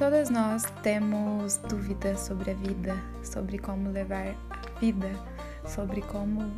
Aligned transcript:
Todas 0.00 0.30
nós 0.30 0.64
temos 0.82 1.58
dúvidas 1.68 2.20
sobre 2.20 2.52
a 2.52 2.54
vida, 2.54 2.96
sobre 3.22 3.58
como 3.58 3.90
levar 3.90 4.34
a 4.48 4.80
vida, 4.80 5.10
sobre 5.66 6.00
como 6.00 6.50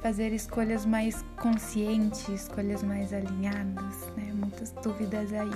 fazer 0.00 0.32
escolhas 0.32 0.86
mais 0.86 1.22
conscientes, 1.36 2.26
escolhas 2.30 2.82
mais 2.82 3.12
alinhadas, 3.12 4.08
né? 4.16 4.32
Muitas 4.32 4.70
dúvidas 4.82 5.34
aí. 5.34 5.52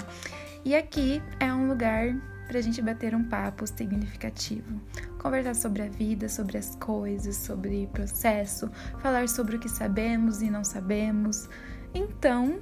E 0.62 0.76
aqui 0.76 1.22
é 1.40 1.50
um 1.50 1.68
lugar 1.68 2.14
para 2.46 2.58
a 2.58 2.60
gente 2.60 2.82
bater 2.82 3.14
um 3.14 3.24
papo 3.24 3.66
significativo, 3.66 4.78
conversar 5.18 5.54
sobre 5.54 5.84
a 5.84 5.88
vida, 5.88 6.28
sobre 6.28 6.58
as 6.58 6.76
coisas, 6.76 7.34
sobre 7.36 7.86
processo, 7.94 8.70
falar 8.98 9.26
sobre 9.26 9.56
o 9.56 9.58
que 9.58 9.70
sabemos 9.70 10.42
e 10.42 10.50
não 10.50 10.64
sabemos. 10.64 11.48
Então, 11.94 12.60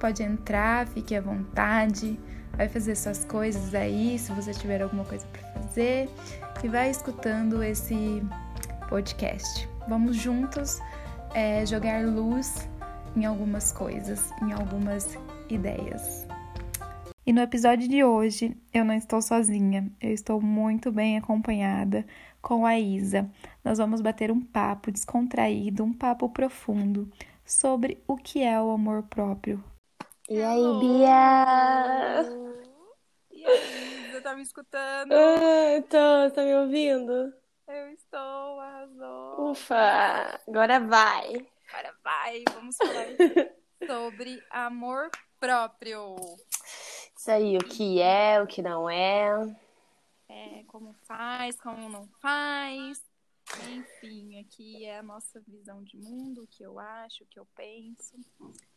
pode 0.00 0.22
entrar, 0.22 0.86
fique 0.86 1.14
à 1.14 1.20
vontade, 1.20 2.18
vai 2.56 2.68
fazer 2.68 2.94
suas 2.96 3.24
coisas 3.24 3.74
aí, 3.74 4.18
se 4.18 4.32
você 4.32 4.52
tiver 4.52 4.82
alguma 4.82 5.04
coisa 5.04 5.26
para 5.26 5.62
fazer, 5.62 6.08
e 6.62 6.68
vai 6.68 6.90
escutando 6.90 7.62
esse 7.62 8.22
podcast. 8.88 9.68
Vamos 9.88 10.16
juntos 10.16 10.80
é, 11.34 11.64
jogar 11.66 12.04
luz 12.04 12.68
em 13.16 13.24
algumas 13.24 13.72
coisas, 13.72 14.30
em 14.42 14.52
algumas 14.52 15.18
ideias. 15.48 16.26
E 17.24 17.32
no 17.32 17.40
episódio 17.40 17.88
de 17.88 18.02
hoje 18.02 18.56
eu 18.72 18.84
não 18.84 18.94
estou 18.94 19.22
sozinha, 19.22 19.90
eu 20.00 20.12
estou 20.12 20.40
muito 20.40 20.90
bem 20.90 21.16
acompanhada 21.16 22.04
com 22.40 22.66
a 22.66 22.78
Isa. 22.78 23.30
Nós 23.64 23.78
vamos 23.78 24.00
bater 24.00 24.30
um 24.30 24.40
papo 24.40 24.90
descontraído, 24.90 25.84
um 25.84 25.92
papo 25.92 26.28
profundo 26.28 27.08
sobre 27.44 28.02
o 28.08 28.16
que 28.16 28.42
é 28.42 28.60
o 28.60 28.70
amor 28.70 29.04
próprio. 29.04 29.62
E 30.32 30.42
aí, 30.42 30.62
Bia? 30.80 32.24
E 33.30 33.44
aí, 33.46 34.08
Isa, 34.08 34.22
tá 34.22 34.34
me 34.34 34.40
escutando? 34.40 35.12
Ah, 35.12 35.82
tô, 35.90 36.34
tá 36.34 36.42
me 36.42 36.54
ouvindo? 36.54 37.34
Eu 37.68 37.88
estou, 37.90 38.58
arrasou. 38.58 39.50
Ufa, 39.50 40.40
agora 40.48 40.80
vai. 40.80 41.46
Agora 41.68 41.94
vai, 42.02 42.44
vamos 42.54 42.78
falar 42.78 43.08
sobre 43.86 44.42
amor 44.48 45.10
próprio. 45.38 46.16
Isso 47.14 47.30
aí, 47.30 47.58
o 47.58 47.60
que 47.60 48.00
é, 48.00 48.40
o 48.40 48.46
que 48.46 48.62
não 48.62 48.88
é. 48.88 49.54
É, 50.30 50.64
como 50.66 50.94
faz, 51.02 51.60
como 51.60 51.90
não 51.90 52.08
faz. 52.22 53.02
Enfim, 53.70 54.40
aqui 54.40 54.84
é 54.84 54.98
a 54.98 55.02
nossa 55.02 55.40
visão 55.40 55.82
de 55.82 55.96
mundo, 55.96 56.42
o 56.42 56.46
que 56.46 56.62
eu 56.62 56.78
acho, 56.78 57.24
o 57.24 57.26
que 57.26 57.38
eu 57.38 57.46
penso. 57.54 58.16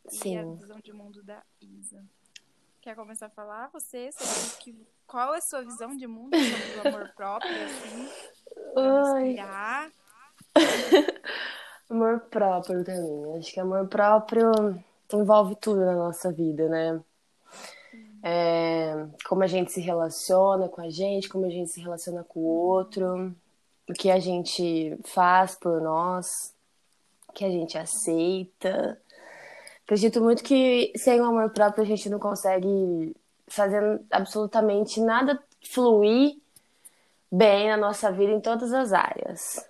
Sim. 0.08 0.34
E 0.34 0.38
a 0.38 0.44
visão 0.44 0.80
de 0.80 0.92
mundo 0.92 1.22
da 1.22 1.42
Isa. 1.60 2.04
Quer 2.80 2.94
começar 2.94 3.26
a 3.26 3.30
falar 3.30 3.68
você 3.72 4.10
sobre 4.12 4.62
que, 4.62 4.86
qual 5.06 5.34
é 5.34 5.38
a 5.38 5.40
sua 5.40 5.62
visão 5.62 5.96
de 5.96 6.06
mundo 6.06 6.36
sobre 6.36 6.76
o 6.76 6.88
amor 6.88 7.12
próprio, 7.16 7.50
assim? 7.64 8.08
Inspirar? 9.18 9.90
Amor 11.88 12.20
próprio 12.30 12.84
também. 12.84 13.38
Acho 13.38 13.52
que 13.52 13.60
amor 13.60 13.86
próprio 13.86 14.50
envolve 15.12 15.54
tudo 15.54 15.84
na 15.84 15.94
nossa 15.94 16.32
vida, 16.32 16.68
né? 16.68 17.00
É, 18.22 19.06
como 19.24 19.44
a 19.44 19.46
gente 19.46 19.70
se 19.70 19.80
relaciona 19.80 20.68
com 20.68 20.80
a 20.80 20.90
gente, 20.90 21.28
como 21.28 21.46
a 21.46 21.50
gente 21.50 21.70
se 21.70 21.80
relaciona 21.80 22.24
com 22.24 22.40
o 22.40 22.44
outro, 22.44 23.32
o 23.88 23.92
que 23.92 24.10
a 24.10 24.18
gente 24.18 24.98
faz 25.04 25.54
por 25.54 25.80
nós, 25.80 26.54
que 27.34 27.44
a 27.44 27.50
gente 27.50 27.76
aceita. 27.76 29.00
Acredito 29.84 30.20
muito 30.20 30.42
que 30.42 30.92
sem 30.96 31.20
o 31.20 31.24
amor 31.24 31.50
próprio 31.50 31.84
a 31.84 31.86
gente 31.86 32.08
não 32.08 32.18
consegue 32.18 33.14
fazer 33.46 34.00
absolutamente 34.10 35.00
nada 35.00 35.40
fluir 35.70 36.36
bem 37.30 37.68
na 37.68 37.76
nossa 37.76 38.10
vida 38.10 38.32
em 38.32 38.40
todas 38.40 38.72
as 38.72 38.92
áreas. 38.92 39.64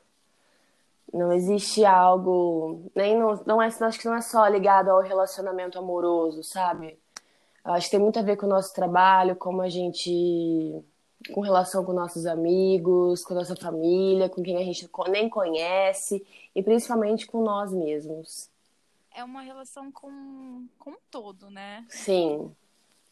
Não 1.13 1.33
existe 1.33 1.85
algo, 1.85 2.91
nem 2.95 3.19
não, 3.19 3.41
não 3.47 3.63
é, 3.63 3.67
acho 3.67 3.99
que 3.99 4.07
não 4.07 4.15
é 4.15 4.21
só 4.21 4.47
ligado 4.47 4.91
ao 4.91 5.01
relacionamento 5.01 5.79
amoroso, 5.79 6.43
sabe? 6.43 6.99
Acho 7.65 7.87
que 7.87 7.93
tem 7.93 8.01
muito 8.01 8.19
a 8.19 8.23
ver 8.23 8.37
com 8.37 8.47
o 8.47 8.49
nosso 8.49 8.73
trabalho, 8.73 9.35
como 9.37 9.61
a 9.61 9.69
gente 9.69 10.85
com 11.33 11.41
relação 11.41 11.85
com 11.85 11.93
nossos 11.93 12.27
amigos, 12.27 13.25
com 13.25 13.35
nossa 13.35 13.57
família, 13.57 14.29
com 14.29 14.43
quem 14.43 14.57
a 14.57 14.65
gente 14.65 14.89
nem 15.09 15.29
conhece 15.29 16.25
e 16.55 16.63
principalmente 16.63 17.27
com 17.27 17.43
nós 17.43 17.73
mesmos. 17.73 18.51
É 19.15 19.25
uma 19.25 19.43
relação 19.43 19.91
com, 19.91 20.69
com 20.79 20.91
um 20.91 20.97
todo, 21.11 21.51
né? 21.51 21.87
Sim, 21.89 22.55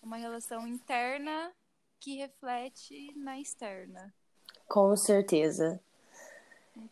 Uma 0.03 0.17
relação 0.19 0.67
interna 0.69 1.53
que 1.99 2.17
reflete 2.17 3.13
na 3.17 3.41
externa. 3.41 4.13
com 4.69 4.97
certeza. 4.97 5.81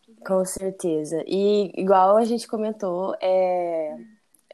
Bem. 0.08 0.26
Com 0.26 0.44
certeza. 0.44 1.22
E 1.26 1.72
igual 1.80 2.16
a 2.16 2.24
gente 2.24 2.46
comentou, 2.46 3.16
é... 3.20 3.98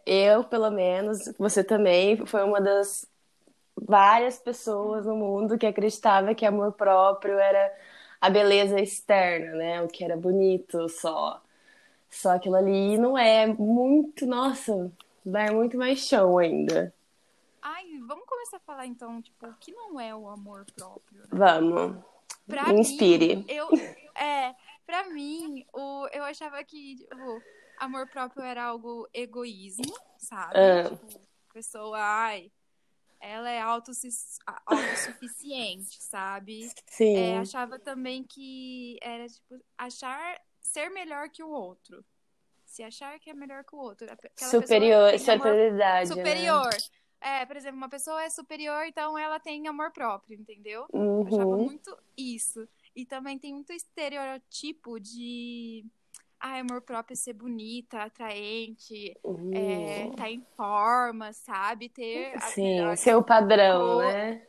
eu, 0.06 0.44
pelo 0.44 0.70
menos, 0.70 1.32
você 1.38 1.62
também, 1.64 2.24
foi 2.26 2.42
uma 2.44 2.60
das 2.60 3.06
várias 3.86 4.38
pessoas 4.38 5.06
no 5.06 5.16
mundo 5.16 5.58
que 5.58 5.66
acreditava 5.66 6.34
que 6.34 6.46
amor 6.46 6.72
próprio 6.72 7.38
era 7.38 7.72
a 8.20 8.30
beleza 8.30 8.80
externa, 8.80 9.52
né? 9.52 9.82
O 9.82 9.88
que 9.88 10.04
era 10.04 10.16
bonito 10.16 10.88
só. 10.88 11.42
Só 12.10 12.30
aquilo 12.30 12.56
ali 12.56 12.96
não 12.98 13.16
é 13.16 13.46
muito, 13.46 14.26
nossa, 14.26 14.90
vai 15.24 15.50
muito 15.50 15.76
mais 15.76 16.00
chão 16.00 16.38
ainda. 16.38 16.92
Ai, 17.60 17.84
vamos 18.06 18.24
começar 18.26 18.56
a 18.56 18.60
falar 18.60 18.86
então, 18.86 19.20
tipo, 19.20 19.46
o 19.46 19.54
que 19.54 19.72
não 19.72 20.00
é 20.00 20.14
o 20.14 20.28
amor 20.28 20.64
próprio, 20.74 21.20
né? 21.20 21.28
Vamos, 21.30 21.96
Pra 22.46 22.72
me 22.72 22.80
inspire. 22.80 23.36
mim, 23.36 23.44
eu, 23.48 23.68
é, 24.16 24.54
pra 24.86 25.08
mim, 25.10 25.66
o, 25.72 26.08
eu 26.12 26.24
achava 26.24 26.62
que, 26.64 26.96
tipo, 26.96 27.42
amor 27.78 28.08
próprio 28.08 28.42
era 28.42 28.64
algo 28.64 29.06
egoísmo, 29.12 29.94
sabe? 30.16 30.54
Ah. 30.56 30.88
Tipo, 30.88 31.20
pessoa, 31.52 31.98
ai, 32.00 32.50
ela 33.20 33.50
é 33.50 33.60
autossuficiente, 33.60 34.38
sabe? 36.02 36.70
Sim, 36.86 37.16
É, 37.16 37.38
achava 37.38 37.78
também 37.78 38.24
que 38.24 38.98
era, 39.02 39.28
tipo, 39.28 39.60
achar 39.76 40.40
ser 40.60 40.90
melhor 40.90 41.28
que 41.28 41.42
o 41.42 41.48
outro. 41.48 42.04
Se 42.64 42.82
achar 42.82 43.18
que 43.18 43.30
é 43.30 43.34
melhor 43.34 43.64
que 43.64 43.74
o 43.74 43.78
outro. 43.78 44.06
Aquela 44.10 44.50
superior, 44.50 45.18
superioridade, 45.18 46.10
né? 46.10 46.16
superior. 46.16 46.68
É, 47.20 47.44
por 47.44 47.56
exemplo, 47.56 47.76
uma 47.78 47.88
pessoa 47.88 48.22
é 48.22 48.30
superior, 48.30 48.84
então 48.86 49.18
ela 49.18 49.40
tem 49.40 49.66
amor 49.66 49.90
próprio, 49.90 50.38
entendeu? 50.38 50.86
Eu 50.92 51.26
achava 51.26 51.56
Uhum. 51.56 51.64
muito 51.64 51.96
isso. 52.16 52.68
E 52.94 53.04
também 53.04 53.38
tem 53.38 53.52
muito 53.52 53.72
estereotipo 53.72 55.00
de. 55.00 55.84
Ah, 56.40 56.58
amor 56.60 56.82
próprio 56.82 57.14
é 57.14 57.16
ser 57.16 57.32
bonita, 57.34 58.02
atraente, 58.04 59.16
Uhum. 59.22 59.52
é, 59.52 60.10
tá 60.12 60.30
em 60.30 60.44
forma, 60.56 61.32
sabe? 61.32 61.88
Ter 61.88 62.40
Sim, 62.40 62.56
melhores 62.60 62.96
seu 62.96 63.22
padrão, 63.22 63.94
né? 63.96 64.42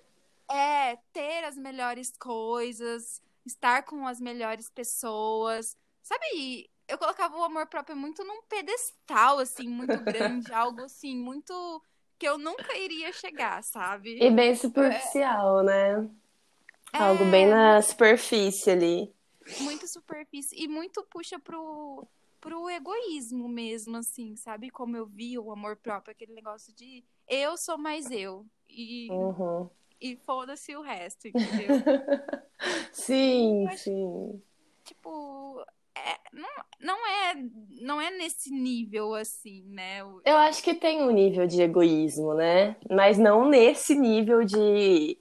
é, 0.50 0.96
ter 1.14 1.44
as 1.46 1.56
melhores 1.58 2.12
coisas, 2.18 3.22
estar 3.46 3.84
com 3.84 4.08
as 4.08 4.20
melhores 4.20 4.70
pessoas. 4.70 5.78
Sabe, 6.02 6.70
eu 6.88 6.98
colocava 6.98 7.38
o 7.38 7.44
amor 7.44 7.68
próprio 7.68 7.96
muito 7.96 8.24
num 8.24 8.42
pedestal, 8.44 9.40
assim, 9.40 9.68
muito 9.70 10.02
grande, 10.02 10.52
algo 10.54 10.84
assim, 10.84 11.16
muito 11.18 11.54
que 12.18 12.28
eu 12.28 12.38
nunca 12.38 12.76
iria 12.78 13.12
chegar, 13.14 13.64
sabe? 13.64 14.20
E 14.20 14.30
bem 14.30 14.54
superficial, 14.56 15.64
né? 15.64 16.10
Algo 16.98 17.26
É, 17.26 17.32
bem 17.32 17.48
na 17.48 17.82
superfície 17.82 18.72
ali. 18.72 19.16
Muito 19.58 19.88
superfície 19.88 20.56
e 20.62 20.68
muito 20.68 21.04
puxa 21.04 21.40
pro, 21.40 22.08
pro 22.40 22.70
egoísmo 22.70 23.48
mesmo, 23.50 23.98
assim, 23.98 24.36
sabe? 24.36 24.70
Como 24.70 24.96
eu 24.98 25.06
vi 25.08 25.38
o 25.38 25.52
amor 25.52 25.76
próprio, 25.78 26.12
aquele 26.12 26.34
negócio 26.34 26.74
de 26.74 27.04
eu 27.28 27.58
sou 27.58 27.78
mais 27.78 28.10
eu. 28.12 28.46
E, 28.70 29.08
Uhum. 29.10 29.70
e 30.02 30.16
foda-se 30.26 30.76
o 30.76 30.82
resto, 30.82 31.28
entendeu? 31.28 31.84
Sim, 32.94 33.68
acho- 33.68 33.84
sim. 33.84 34.42
tipo, 34.84 35.62
é, 35.96 36.20
não, 36.34 36.50
não 36.80 37.08
é 37.08 37.36
não 37.82 38.02
é 38.02 38.12
nesse 38.12 38.52
nível 38.52 39.14
assim, 39.14 39.64
né? 39.70 40.02
Eu 40.26 40.36
acho 40.38 40.62
que 40.64 40.74
tem 40.76 41.02
um 41.04 41.12
nível 41.12 41.48
de 41.48 41.62
egoísmo, 41.62 42.34
né? 42.34 42.76
Mas 42.90 43.18
não 43.18 43.50
nesse 43.50 43.96
nível 43.96 44.44
de, 44.44 45.18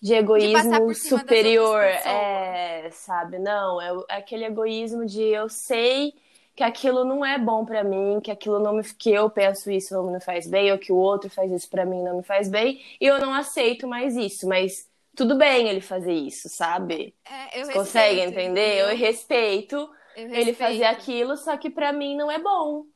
de 0.00 0.14
egoísmo 0.14 0.92
das 0.92 0.94
superior. 0.94 1.82
É, 1.84 2.90
sabe? 2.90 3.38
Não, 3.38 3.80
é 3.80 3.90
é 4.10 4.16
aquele 4.18 4.44
egoísmo 4.44 5.06
de 5.06 5.20
eu 5.22 5.48
sei 5.48 6.14
que 6.54 6.62
aquilo 6.64 7.04
não 7.04 7.24
é 7.24 7.38
bom 7.38 7.64
pra 7.66 7.84
mim, 7.84 8.20
que 8.20 8.30
aquilo 8.30 8.58
não 8.58 8.74
me, 8.74 8.82
que 8.94 9.10
eu 9.10 9.28
penso 9.30 9.70
isso 9.70 9.94
não 9.94 10.10
me 10.12 10.20
faz 10.20 10.46
bem, 10.48 10.72
ou 10.72 10.78
que 10.78 10.92
o 10.92 10.96
outro 10.96 11.28
faz 11.30 11.50
isso 11.52 11.68
pra 11.68 11.84
mim 11.84 12.02
não 12.02 12.18
me 12.18 12.22
faz 12.22 12.48
bem, 12.48 12.82
e 13.00 13.06
eu 13.06 13.18
não 13.20 13.34
aceito 13.34 13.86
mais 13.86 14.16
isso, 14.16 14.48
mas 14.48 14.90
tudo 15.14 15.36
bem 15.36 15.68
ele 15.68 15.80
fazer 15.82 16.12
isso, 16.14 16.48
sabe? 16.48 17.14
é, 17.24 17.60
eu 17.60 17.66
Você 17.66 17.72
consegue 17.72 18.20
respeito, 18.20 18.30
entender? 18.30 18.80
entendeu? 18.80 18.90
Eu 18.90 18.96
respeito 18.96 19.90
Eu 20.14 20.28
ele 20.30 20.52
fazer 20.54 20.84
aquilo, 20.84 21.36
só 21.36 21.56
que 21.56 21.70
pra 21.70 21.92
mim 21.92 22.16
não 22.16 22.30
é 22.30 22.38
bom. 22.38 22.86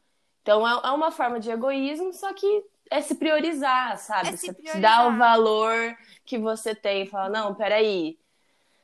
Então 0.43 0.67
é 0.67 0.89
é 0.89 0.91
uma 0.93 1.11
forma 1.11 1.39
de 1.41 1.51
egoísmo, 1.51 2.13
só 2.13 2.33
que 2.35 2.47
é 2.91 3.01
se 3.01 3.15
priorizar, 3.15 3.97
sabe? 3.99 4.31
É 4.31 4.37
se 4.37 4.53
priorizar. 4.53 4.81
dá 4.81 5.07
o 5.09 5.17
valor 5.17 5.97
que 6.25 6.37
você 6.39 6.75
tem. 6.75 7.07
Fala, 7.07 7.29
não, 7.29 7.55
peraí. 7.55 8.19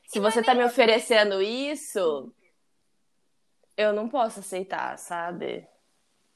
Se 0.06 0.18
E 0.18 0.20
você 0.20 0.42
tá 0.42 0.54
me 0.54 0.64
oferecendo 0.64 1.42
isso, 1.42 2.32
eu 3.76 3.92
não 3.92 4.08
posso 4.08 4.40
aceitar, 4.40 4.96
sabe? 4.98 5.66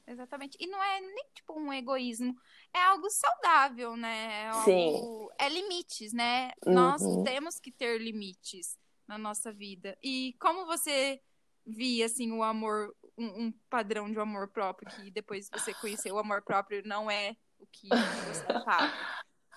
Exatamente. 0.05 0.57
E 0.59 0.67
não 0.67 0.83
é 0.83 0.99
nem 0.99 1.25
tipo 1.33 1.57
um 1.57 1.71
egoísmo, 1.71 2.35
é 2.73 2.79
algo 2.83 3.09
saudável, 3.09 3.95
né? 3.95 4.43
É 4.43 4.47
algo- 4.49 4.65
Sim. 4.65 5.27
É 5.39 5.47
limites, 5.47 6.11
né? 6.11 6.51
Uhum. 6.65 6.73
Nós 6.73 7.01
temos 7.23 7.59
que 7.59 7.71
ter 7.71 7.97
limites 7.99 8.77
na 9.07 9.17
nossa 9.17 9.51
vida. 9.53 9.97
E 10.03 10.35
como 10.39 10.65
você 10.65 11.21
via 11.65 12.07
assim 12.07 12.31
o 12.31 12.43
amor, 12.43 12.93
um, 13.17 13.45
um 13.45 13.51
padrão 13.69 14.11
de 14.11 14.19
amor 14.19 14.49
próprio 14.49 14.89
que 14.91 15.09
depois 15.11 15.49
você 15.49 15.73
conheceu 15.75 16.15
o 16.15 16.19
amor 16.19 16.41
próprio 16.41 16.81
não 16.85 17.09
é 17.09 17.35
que 17.71 17.87
você 17.89 18.45
achava? 18.47 18.91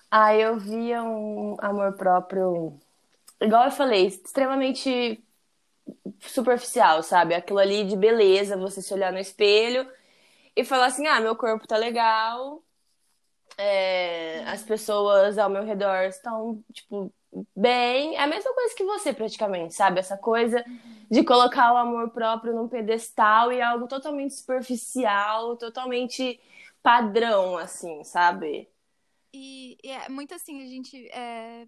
Ah, 0.09 0.35
eu 0.35 0.57
via 0.57 1.03
um 1.03 1.57
amor 1.59 1.93
próprio, 1.93 2.79
igual 3.41 3.65
eu 3.65 3.71
falei, 3.71 4.07
extremamente 4.07 5.21
superficial, 6.21 7.03
sabe? 7.03 7.33
Aquilo 7.33 7.59
ali 7.59 7.83
de 7.85 7.95
beleza, 7.95 8.57
você 8.57 8.81
se 8.81 8.93
olhar 8.93 9.11
no 9.11 9.19
espelho 9.19 9.89
e 10.55 10.63
falar 10.63 10.87
assim: 10.87 11.05
ah, 11.07 11.19
meu 11.19 11.35
corpo 11.35 11.67
tá 11.67 11.77
legal, 11.77 12.63
é, 13.57 14.43
as 14.45 14.63
pessoas 14.63 15.37
ao 15.37 15.49
meu 15.49 15.63
redor 15.63 16.03
estão, 16.05 16.63
tipo, 16.73 17.13
bem. 17.55 18.15
É 18.15 18.21
a 18.21 18.27
mesma 18.27 18.53
coisa 18.53 18.75
que 18.75 18.83
você, 18.83 19.13
praticamente, 19.13 19.73
sabe? 19.73 19.99
Essa 19.99 20.17
coisa 20.17 20.63
de 21.09 21.23
colocar 21.23 21.73
o 21.73 21.77
amor 21.77 22.09
próprio 22.09 22.53
num 22.53 22.67
pedestal 22.67 23.51
e 23.51 23.61
algo 23.61 23.87
totalmente 23.87 24.33
superficial, 24.33 25.55
totalmente 25.57 26.39
padrão, 26.85 27.57
assim, 27.57 28.03
sabe? 28.03 28.69
E, 29.33 29.75
e 29.83 29.89
é 29.89 30.07
muito 30.07 30.35
assim, 30.35 30.63
a 30.63 30.67
gente 30.67 31.09
é, 31.11 31.65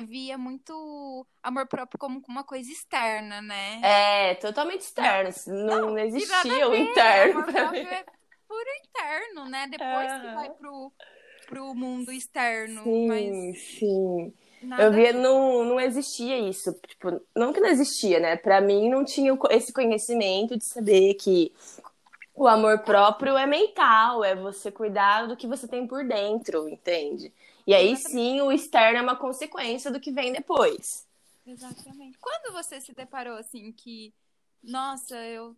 via 0.00 0.36
muito 0.36 1.24
amor 1.40 1.68
próprio 1.68 2.00
como 2.00 2.20
uma 2.28 2.42
coisa 2.42 2.68
externa, 2.68 3.40
né? 3.40 3.80
É, 3.80 4.34
totalmente 4.34 4.80
externo. 4.80 5.30
Não, 5.46 5.64
Não, 5.66 5.90
nada 5.90 6.02
existia 6.02 6.68
o 6.68 6.74
interno 6.74 7.38
amor 7.42 7.52
próprio 7.52 7.88
é 7.88 8.04
puro 8.48 8.70
interno, 8.84 9.48
né? 9.48 9.68
Depois 9.70 10.12
que 10.20 10.34
vai 10.34 10.50
pro, 10.50 10.92
pro 11.46 11.74
mundo 11.74 12.10
externo. 12.10 12.82
Sim, 12.82 13.06
mas 13.06 13.62
sim. 13.78 14.34
nada 14.62 14.82
Eu 14.82 14.92
via, 14.92 15.12
não, 15.12 15.64
não 15.64 15.80
existia 15.80 16.40
isso. 16.40 16.72
Tipo, 16.88 17.20
não 17.36 17.52
que 17.52 17.60
não 17.60 17.68
existia, 17.68 18.18
né? 18.18 18.36
Pra 18.36 18.60
mim 18.60 18.90
não 18.90 19.04
tinha 19.04 19.32
esse 19.50 19.72
conhecimento 19.72 20.58
de 20.58 20.64
saber 20.64 21.14
que 21.14 21.52
o 22.36 22.46
amor 22.46 22.80
próprio 22.80 23.36
é 23.36 23.46
mental, 23.46 24.22
é 24.22 24.34
você 24.34 24.70
cuidar 24.70 25.26
do 25.26 25.36
que 25.36 25.46
você 25.46 25.66
tem 25.66 25.86
por 25.86 26.04
dentro, 26.04 26.68
entende? 26.68 27.32
E 27.66 27.74
aí 27.74 27.96
sim 27.96 28.40
o 28.42 28.52
externo 28.52 28.98
é 28.98 29.02
uma 29.02 29.16
consequência 29.16 29.90
do 29.90 29.98
que 29.98 30.12
vem 30.12 30.32
depois. 30.32 31.06
Exatamente. 31.46 32.18
Quando 32.18 32.52
você 32.52 32.80
se 32.80 32.92
deparou 32.92 33.36
assim 33.38 33.72
que, 33.72 34.12
nossa, 34.62 35.16
eu 35.16 35.56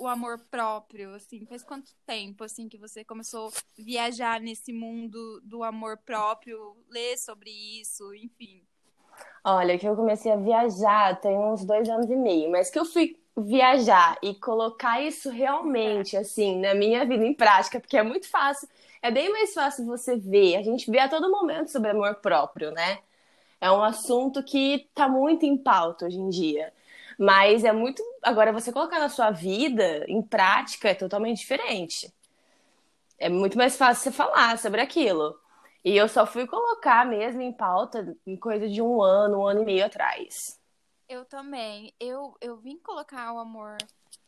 o 0.00 0.06
amor 0.06 0.38
próprio, 0.50 1.14
assim, 1.14 1.44
faz 1.44 1.62
quanto 1.62 1.92
tempo 2.06 2.44
assim 2.44 2.68
que 2.68 2.78
você 2.78 3.04
começou 3.04 3.48
a 3.48 3.52
viajar 3.76 4.40
nesse 4.40 4.72
mundo 4.72 5.40
do 5.42 5.62
amor 5.62 5.98
próprio, 5.98 6.76
ler 6.88 7.18
sobre 7.18 7.50
isso, 7.50 8.14
enfim. 8.14 8.62
Olha, 9.44 9.78
que 9.78 9.86
eu 9.86 9.94
comecei 9.94 10.32
a 10.32 10.36
viajar 10.36 11.20
tem 11.20 11.36
uns 11.36 11.64
dois 11.64 11.88
anos 11.88 12.08
e 12.08 12.16
meio, 12.16 12.50
mas 12.50 12.70
que 12.70 12.78
eu 12.78 12.84
fui 12.84 13.20
viajar 13.36 14.16
e 14.22 14.34
colocar 14.34 15.00
isso 15.02 15.30
realmente, 15.30 16.16
assim, 16.16 16.60
na 16.60 16.74
minha 16.74 17.04
vida 17.04 17.24
em 17.24 17.34
prática, 17.34 17.80
porque 17.80 17.96
é 17.96 18.02
muito 18.02 18.28
fácil, 18.28 18.68
é 19.02 19.10
bem 19.10 19.30
mais 19.32 19.52
fácil 19.54 19.84
você 19.86 20.16
ver, 20.16 20.56
a 20.56 20.62
gente 20.62 20.90
vê 20.90 21.00
a 21.00 21.08
todo 21.08 21.30
momento 21.30 21.70
sobre 21.70 21.90
amor 21.90 22.16
próprio, 22.16 22.70
né? 22.70 22.98
É 23.60 23.70
um 23.70 23.82
assunto 23.82 24.42
que 24.42 24.88
tá 24.94 25.08
muito 25.08 25.44
em 25.46 25.56
pauta 25.56 26.06
hoje 26.06 26.18
em 26.18 26.28
dia. 26.28 26.72
Mas 27.18 27.64
é 27.64 27.72
muito. 27.72 28.02
Agora, 28.22 28.52
você 28.52 28.72
colocar 28.72 28.98
na 28.98 29.08
sua 29.08 29.30
vida, 29.30 30.04
em 30.08 30.20
prática, 30.22 30.90
é 30.90 30.94
totalmente 30.94 31.38
diferente. 31.38 32.12
É 33.18 33.28
muito 33.28 33.56
mais 33.56 33.76
fácil 33.76 34.04
você 34.04 34.12
falar 34.12 34.58
sobre 34.58 34.80
aquilo. 34.80 35.38
E 35.84 35.96
eu 35.96 36.08
só 36.08 36.26
fui 36.26 36.46
colocar 36.46 37.06
mesmo 37.06 37.42
em 37.42 37.52
pauta 37.52 38.16
em 38.26 38.36
coisa 38.36 38.68
de 38.68 38.80
um 38.82 39.02
ano, 39.02 39.40
um 39.40 39.46
ano 39.46 39.62
e 39.62 39.64
meio 39.64 39.84
atrás. 39.86 40.58
Eu 41.14 41.24
também. 41.24 41.94
Eu, 42.00 42.34
eu 42.40 42.56
vim 42.56 42.76
colocar 42.78 43.32
o 43.32 43.38
amor 43.38 43.76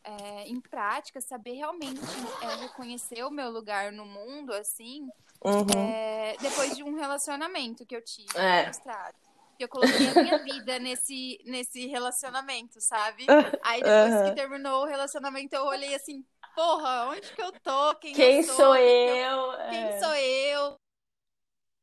é, 0.04 0.44
em 0.48 0.60
prática, 0.60 1.20
saber 1.20 1.54
realmente 1.54 2.00
é, 2.40 2.54
reconhecer 2.54 3.24
o 3.24 3.30
meu 3.30 3.50
lugar 3.50 3.90
no 3.90 4.06
mundo, 4.06 4.52
assim, 4.52 5.10
Uhum. 5.44 5.72
é, 5.74 6.38
depois 6.38 6.76
de 6.76 6.84
um 6.84 6.94
relacionamento 6.94 7.84
que 7.84 7.96
eu 7.96 8.02
tive 8.02 8.32
É. 8.36 8.62
frustrado. 8.62 9.16
Eu 9.58 9.68
coloquei 9.68 10.06
a 10.06 10.14
minha 10.14 10.36
vida 10.44 10.78
nesse, 10.78 11.38
nesse 11.44 11.86
relacionamento, 11.86 12.80
sabe? 12.80 13.26
Aí 13.64 13.82
depois 13.82 14.14
Aham. 14.14 14.22
que 14.22 14.34
terminou 14.34 14.82
o 14.84 14.86
relacionamento, 14.86 15.56
eu 15.56 15.64
olhei 15.64 15.92
assim, 15.94 16.24
porra, 16.54 17.06
onde 17.08 17.32
que 17.32 17.42
eu 17.42 17.52
tô? 17.62 17.94
Quem, 17.96 18.14
Quem 18.14 18.38
eu 18.38 18.42
sou? 18.44 18.56
sou 18.56 18.72
O 18.72 18.74
que 18.76 18.94
que 19.02 19.08
eu? 19.08 19.52
Quem 19.70 19.90
É. 19.90 19.98
sou 19.98 20.14
eu? 20.14 20.76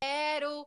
Quero. 0.02 0.66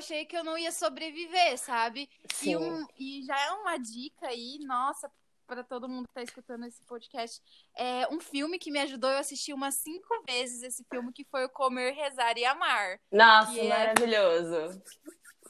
Achei 0.00 0.24
que 0.24 0.34
eu 0.34 0.42
não 0.42 0.56
ia 0.56 0.72
sobreviver, 0.72 1.58
sabe? 1.58 2.08
E, 2.24 2.34
Sim. 2.34 2.56
um, 2.56 2.86
e 2.98 3.22
já 3.22 3.38
é 3.38 3.50
uma 3.50 3.76
dica 3.76 4.28
aí, 4.28 4.58
nossa, 4.60 5.12
para 5.46 5.62
todo 5.62 5.90
mundo 5.90 6.08
que 6.08 6.14
tá 6.14 6.22
escutando 6.22 6.64
esse 6.64 6.82
podcast. 6.84 7.42
É 7.76 8.08
um 8.10 8.18
filme 8.18 8.58
que 8.58 8.70
me 8.70 8.78
ajudou, 8.78 9.10
eu 9.10 9.18
assisti 9.18 9.52
umas 9.52 9.74
cinco 9.74 10.22
vezes 10.26 10.62
esse 10.62 10.82
filme, 10.90 11.12
que 11.12 11.22
foi 11.24 11.44
o 11.44 11.50
Comer, 11.50 11.92
Rezar 11.92 12.38
e 12.38 12.46
Amar. 12.46 12.98
Nossa, 13.12 13.52
que 13.52 13.60
é- 13.60 13.68
maravilhoso. 13.68 14.82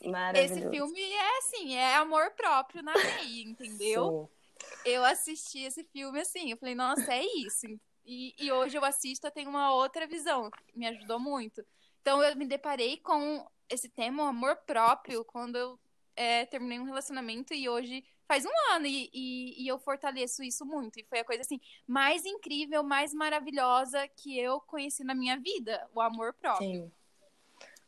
Maravilhoso. 0.05 0.59
Esse 0.59 0.69
filme 0.69 1.01
é 1.01 1.39
assim, 1.39 1.75
é 1.77 1.95
amor 1.95 2.33
próprio 2.33 2.83
na 2.83 2.95
veia, 2.95 3.45
entendeu? 3.47 4.29
Eu 4.85 5.05
assisti 5.05 5.61
esse 5.61 5.85
filme 5.85 6.21
assim, 6.21 6.51
eu 6.51 6.57
falei, 6.57 6.75
nossa, 6.75 7.15
é 7.15 7.23
isso. 7.37 7.69
E, 8.05 8.35
e 8.37 8.51
hoje 8.51 8.77
eu 8.77 8.85
assisto, 8.85 9.29
eu 9.29 9.31
tenho 9.31 9.49
uma 9.49 9.73
outra 9.73 10.09
visão, 10.09 10.51
me 10.75 10.89
ajudou 10.89 11.21
muito. 11.21 11.65
Então 12.01 12.21
eu 12.21 12.35
me 12.35 12.47
deparei 12.47 12.97
com 12.97 13.47
esse 13.71 13.89
tema, 13.89 14.25
o 14.25 14.27
amor 14.27 14.57
próprio, 14.67 15.25
quando 15.25 15.57
eu 15.57 15.81
é, 16.17 16.45
terminei 16.47 16.79
um 16.81 16.85
relacionamento 16.85 17.55
e 17.55 17.69
hoje 17.69 18.05
faz 18.27 18.45
um 18.45 18.73
ano 18.73 18.87
e, 18.87 19.11
e, 19.13 19.65
e 19.65 19.69
eu 19.69 19.79
fortaleço 19.79 20.43
isso 20.43 20.65
muito. 20.67 20.99
E 21.01 21.05
foi 21.05 21.21
a 21.21 21.25
coisa 21.25 21.43
assim, 21.43 21.61
mais 21.87 22.25
incrível, 22.25 22.83
mais 22.83 23.15
maravilhosa 23.15 24.07
que 24.09 24.39
eu 24.39 24.61
conheci 24.61 25.03
na 25.05 25.15
minha 25.15 25.39
vida, 25.39 25.89
o 25.95 26.01
amor 26.01 26.35
próprio. 26.35 26.69
Sim. 26.69 26.93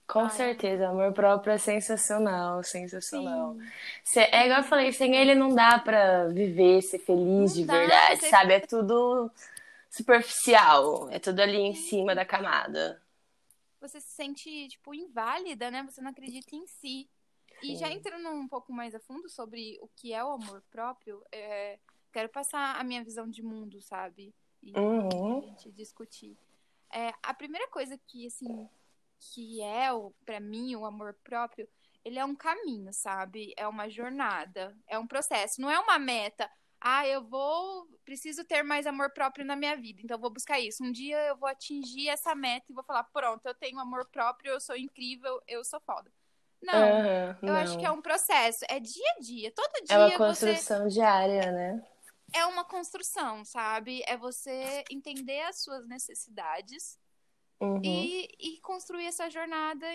Com 0.06 0.24
Ai. 0.24 0.30
certeza, 0.30 0.88
amor 0.88 1.12
próprio 1.12 1.52
é 1.54 1.58
sensacional, 1.58 2.62
sensacional. 2.62 3.56
Cê- 4.04 4.28
é 4.32 4.44
igual 4.46 4.60
eu 4.60 4.64
falei, 4.64 4.92
sem 4.92 5.14
ele 5.16 5.34
não 5.34 5.54
dá 5.54 5.78
pra 5.78 6.26
viver, 6.28 6.82
ser 6.82 6.98
feliz 6.98 7.24
Não 7.26 7.46
de 7.54 7.64
dá, 7.64 7.78
verdade, 7.78 8.20
sabe? 8.26 8.52
É 8.54 8.60
tudo 8.60 9.30
superficial, 9.90 11.08
é 11.10 11.18
tudo 11.18 11.40
ali 11.40 11.56
em 11.56 11.74
cima 11.74 12.14
da 12.14 12.24
camada. 12.24 13.01
Você 13.82 14.00
se 14.00 14.12
sente, 14.12 14.68
tipo, 14.68 14.94
inválida, 14.94 15.70
né? 15.70 15.82
Você 15.82 16.00
não 16.00 16.10
acredita 16.10 16.54
em 16.54 16.66
si. 16.66 17.10
E 17.62 17.76
já 17.76 17.90
entrando 17.90 18.28
um 18.30 18.48
pouco 18.48 18.72
mais 18.72 18.94
a 18.94 19.00
fundo 19.00 19.28
sobre 19.28 19.78
o 19.82 19.88
que 19.88 20.12
é 20.12 20.24
o 20.24 20.32
amor 20.32 20.62
próprio, 20.70 21.22
é, 21.30 21.78
quero 22.12 22.28
passar 22.28 22.76
a 22.76 22.84
minha 22.84 23.04
visão 23.04 23.28
de 23.28 23.42
mundo, 23.42 23.80
sabe? 23.82 24.34
E 24.62 24.72
Uhum. 24.76 25.38
a 25.38 25.40
gente 25.46 25.70
discutir. 25.72 26.36
É, 26.92 27.12
a 27.22 27.34
primeira 27.34 27.68
coisa 27.68 27.98
que, 28.06 28.26
assim, 28.26 28.68
que 29.18 29.62
é, 29.62 29.92
o, 29.92 30.12
pra 30.24 30.40
mim, 30.40 30.74
o 30.74 30.84
amor 30.84 31.14
próprio, 31.22 31.68
ele 32.04 32.18
é 32.18 32.24
um 32.24 32.34
caminho, 32.34 32.92
sabe? 32.92 33.52
É 33.56 33.66
uma 33.66 33.88
jornada, 33.88 34.76
é 34.86 34.98
um 34.98 35.06
processo, 35.06 35.60
não 35.60 35.70
é 35.70 35.78
uma 35.78 35.98
meta. 35.98 36.50
Ah, 36.84 37.06
eu 37.06 37.22
vou, 37.22 37.86
preciso 38.04 38.44
ter 38.44 38.64
mais 38.64 38.86
amor 38.88 39.12
próprio 39.12 39.44
na 39.44 39.54
minha 39.54 39.76
vida, 39.76 40.00
então 40.02 40.16
eu 40.16 40.20
vou 40.20 40.30
buscar 40.32 40.58
isso. 40.58 40.82
Um 40.82 40.90
dia 40.90 41.16
eu 41.28 41.36
vou 41.36 41.48
atingir 41.48 42.08
essa 42.08 42.34
meta 42.34 42.66
e 42.68 42.74
vou 42.74 42.82
falar, 42.82 43.04
pronto, 43.04 43.46
eu 43.46 43.54
tenho 43.54 43.78
amor 43.78 44.04
próprio, 44.06 44.50
eu 44.52 44.60
sou 44.60 44.76
incrível, 44.76 45.40
eu 45.46 45.64
sou 45.64 45.80
foda. 45.80 46.12
Não, 46.60 46.74
Aham, 46.74 47.38
eu 47.42 47.54
acho 47.54 47.72
não. 47.74 47.80
que 47.80 47.86
é 47.86 47.90
um 47.90 48.02
processo, 48.02 48.64
é 48.68 48.80
dia 48.80 49.10
a 49.16 49.20
dia. 49.20 49.52
Todo 49.52 49.84
dia 49.84 49.94
É 49.94 49.98
uma 49.98 50.10
você 50.10 50.46
construção 50.46 50.88
diária, 50.88 51.52
né? 51.52 51.86
é 52.34 52.46
uma 52.46 52.64
construção, 52.64 53.44
sabe? 53.44 54.02
É 54.06 54.16
você 54.16 54.82
entender 54.90 55.40
as 55.42 55.62
suas 55.62 55.86
necessidades 55.86 56.98
Uhum. 57.60 57.82
e, 57.84 58.28
e 58.40 58.60
construir 58.60 59.06
essa 59.06 59.30
jornada 59.30 59.86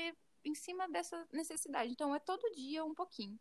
em 0.46 0.56
cima 0.56 0.88
dessa 0.90 1.28
necessidade. 1.34 1.92
Então 1.92 2.16
é 2.16 2.20
todo 2.20 2.50
dia 2.52 2.86
um 2.86 2.94
pouquinho. 2.96 3.38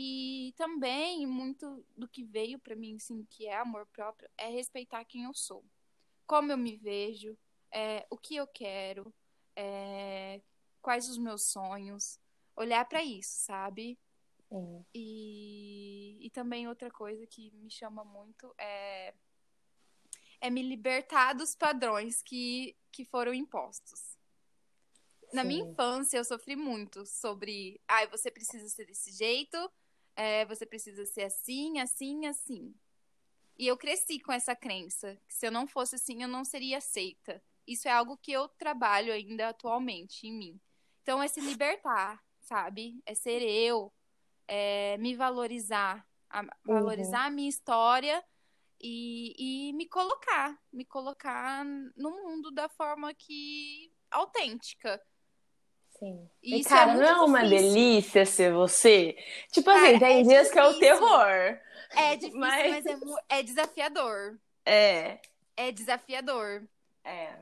E 0.00 0.54
também 0.56 1.26
muito 1.26 1.84
do 1.96 2.06
que 2.06 2.22
veio 2.22 2.56
pra 2.56 2.76
mim, 2.76 2.94
assim, 2.94 3.24
que 3.24 3.48
é 3.48 3.56
amor 3.56 3.84
próprio, 3.86 4.30
é 4.38 4.48
respeitar 4.48 5.04
quem 5.04 5.24
eu 5.24 5.34
sou, 5.34 5.64
como 6.24 6.52
eu 6.52 6.56
me 6.56 6.76
vejo, 6.76 7.36
é, 7.72 8.06
o 8.08 8.16
que 8.16 8.36
eu 8.36 8.46
quero, 8.46 9.12
é, 9.56 10.40
quais 10.80 11.08
os 11.08 11.18
meus 11.18 11.50
sonhos, 11.50 12.20
olhar 12.54 12.88
pra 12.88 13.02
isso, 13.02 13.40
sabe? 13.40 13.98
Sim. 14.48 14.86
E, 14.94 16.24
e 16.24 16.30
também 16.30 16.68
outra 16.68 16.92
coisa 16.92 17.26
que 17.26 17.50
me 17.50 17.68
chama 17.68 18.04
muito 18.04 18.54
é, 18.56 19.12
é 20.40 20.48
me 20.48 20.62
libertar 20.62 21.32
dos 21.32 21.56
padrões 21.56 22.22
que, 22.22 22.76
que 22.92 23.04
foram 23.04 23.34
impostos. 23.34 24.16
Na 25.32 25.42
minha 25.42 25.64
infância, 25.64 26.18
eu 26.18 26.24
sofri 26.24 26.54
muito 26.54 27.04
sobre, 27.04 27.80
ai, 27.88 28.04
ah, 28.04 28.10
você 28.10 28.30
precisa 28.30 28.68
ser 28.68 28.86
desse 28.86 29.10
jeito, 29.10 29.58
é, 30.18 30.44
você 30.44 30.66
precisa 30.66 31.06
ser 31.06 31.22
assim, 31.22 31.78
assim, 31.78 32.26
assim. 32.26 32.74
E 33.56 33.68
eu 33.68 33.76
cresci 33.76 34.18
com 34.18 34.32
essa 34.32 34.54
crença, 34.54 35.16
que 35.28 35.34
se 35.34 35.46
eu 35.46 35.52
não 35.52 35.64
fosse 35.64 35.94
assim, 35.94 36.20
eu 36.22 36.28
não 36.28 36.44
seria 36.44 36.78
aceita. 36.78 37.40
Isso 37.64 37.86
é 37.86 37.92
algo 37.92 38.16
que 38.16 38.32
eu 38.32 38.48
trabalho 38.48 39.12
ainda 39.12 39.48
atualmente 39.48 40.26
em 40.26 40.32
mim. 40.32 40.60
Então, 41.02 41.22
é 41.22 41.28
se 41.28 41.40
libertar, 41.40 42.20
sabe? 42.40 43.00
É 43.06 43.14
ser 43.14 43.42
eu, 43.42 43.92
é 44.48 44.96
me 44.98 45.14
valorizar, 45.14 46.04
a, 46.28 46.42
valorizar 46.64 47.20
uhum. 47.20 47.26
a 47.26 47.30
minha 47.30 47.48
história 47.48 48.24
e, 48.80 49.68
e 49.68 49.72
me 49.74 49.86
colocar, 49.86 50.58
me 50.72 50.84
colocar 50.84 51.64
no 51.96 52.10
mundo 52.10 52.50
da 52.50 52.68
forma 52.68 53.14
que 53.14 53.92
autêntica. 54.10 55.00
Sim. 55.98 56.30
E, 56.42 56.62
cara, 56.64 56.92
é 56.92 56.96
não 56.96 57.02
é 57.04 57.20
uma 57.22 57.42
difícil. 57.42 57.72
delícia 57.72 58.24
ser 58.26 58.52
você? 58.52 59.16
Tipo 59.52 59.70
cara, 59.70 59.88
assim, 59.88 59.98
tem 59.98 60.20
é 60.20 60.22
dias 60.22 60.48
difícil. 60.48 60.52
que 60.52 60.58
é 60.58 60.64
o 60.66 60.78
terror. 60.78 61.60
É 61.90 62.16
difícil, 62.16 62.38
mas, 62.38 62.84
mas 62.84 62.86
é, 63.30 63.38
é 63.38 63.42
desafiador. 63.42 64.38
É. 64.64 65.20
É 65.56 65.72
desafiador. 65.72 66.68
É. 67.04 67.36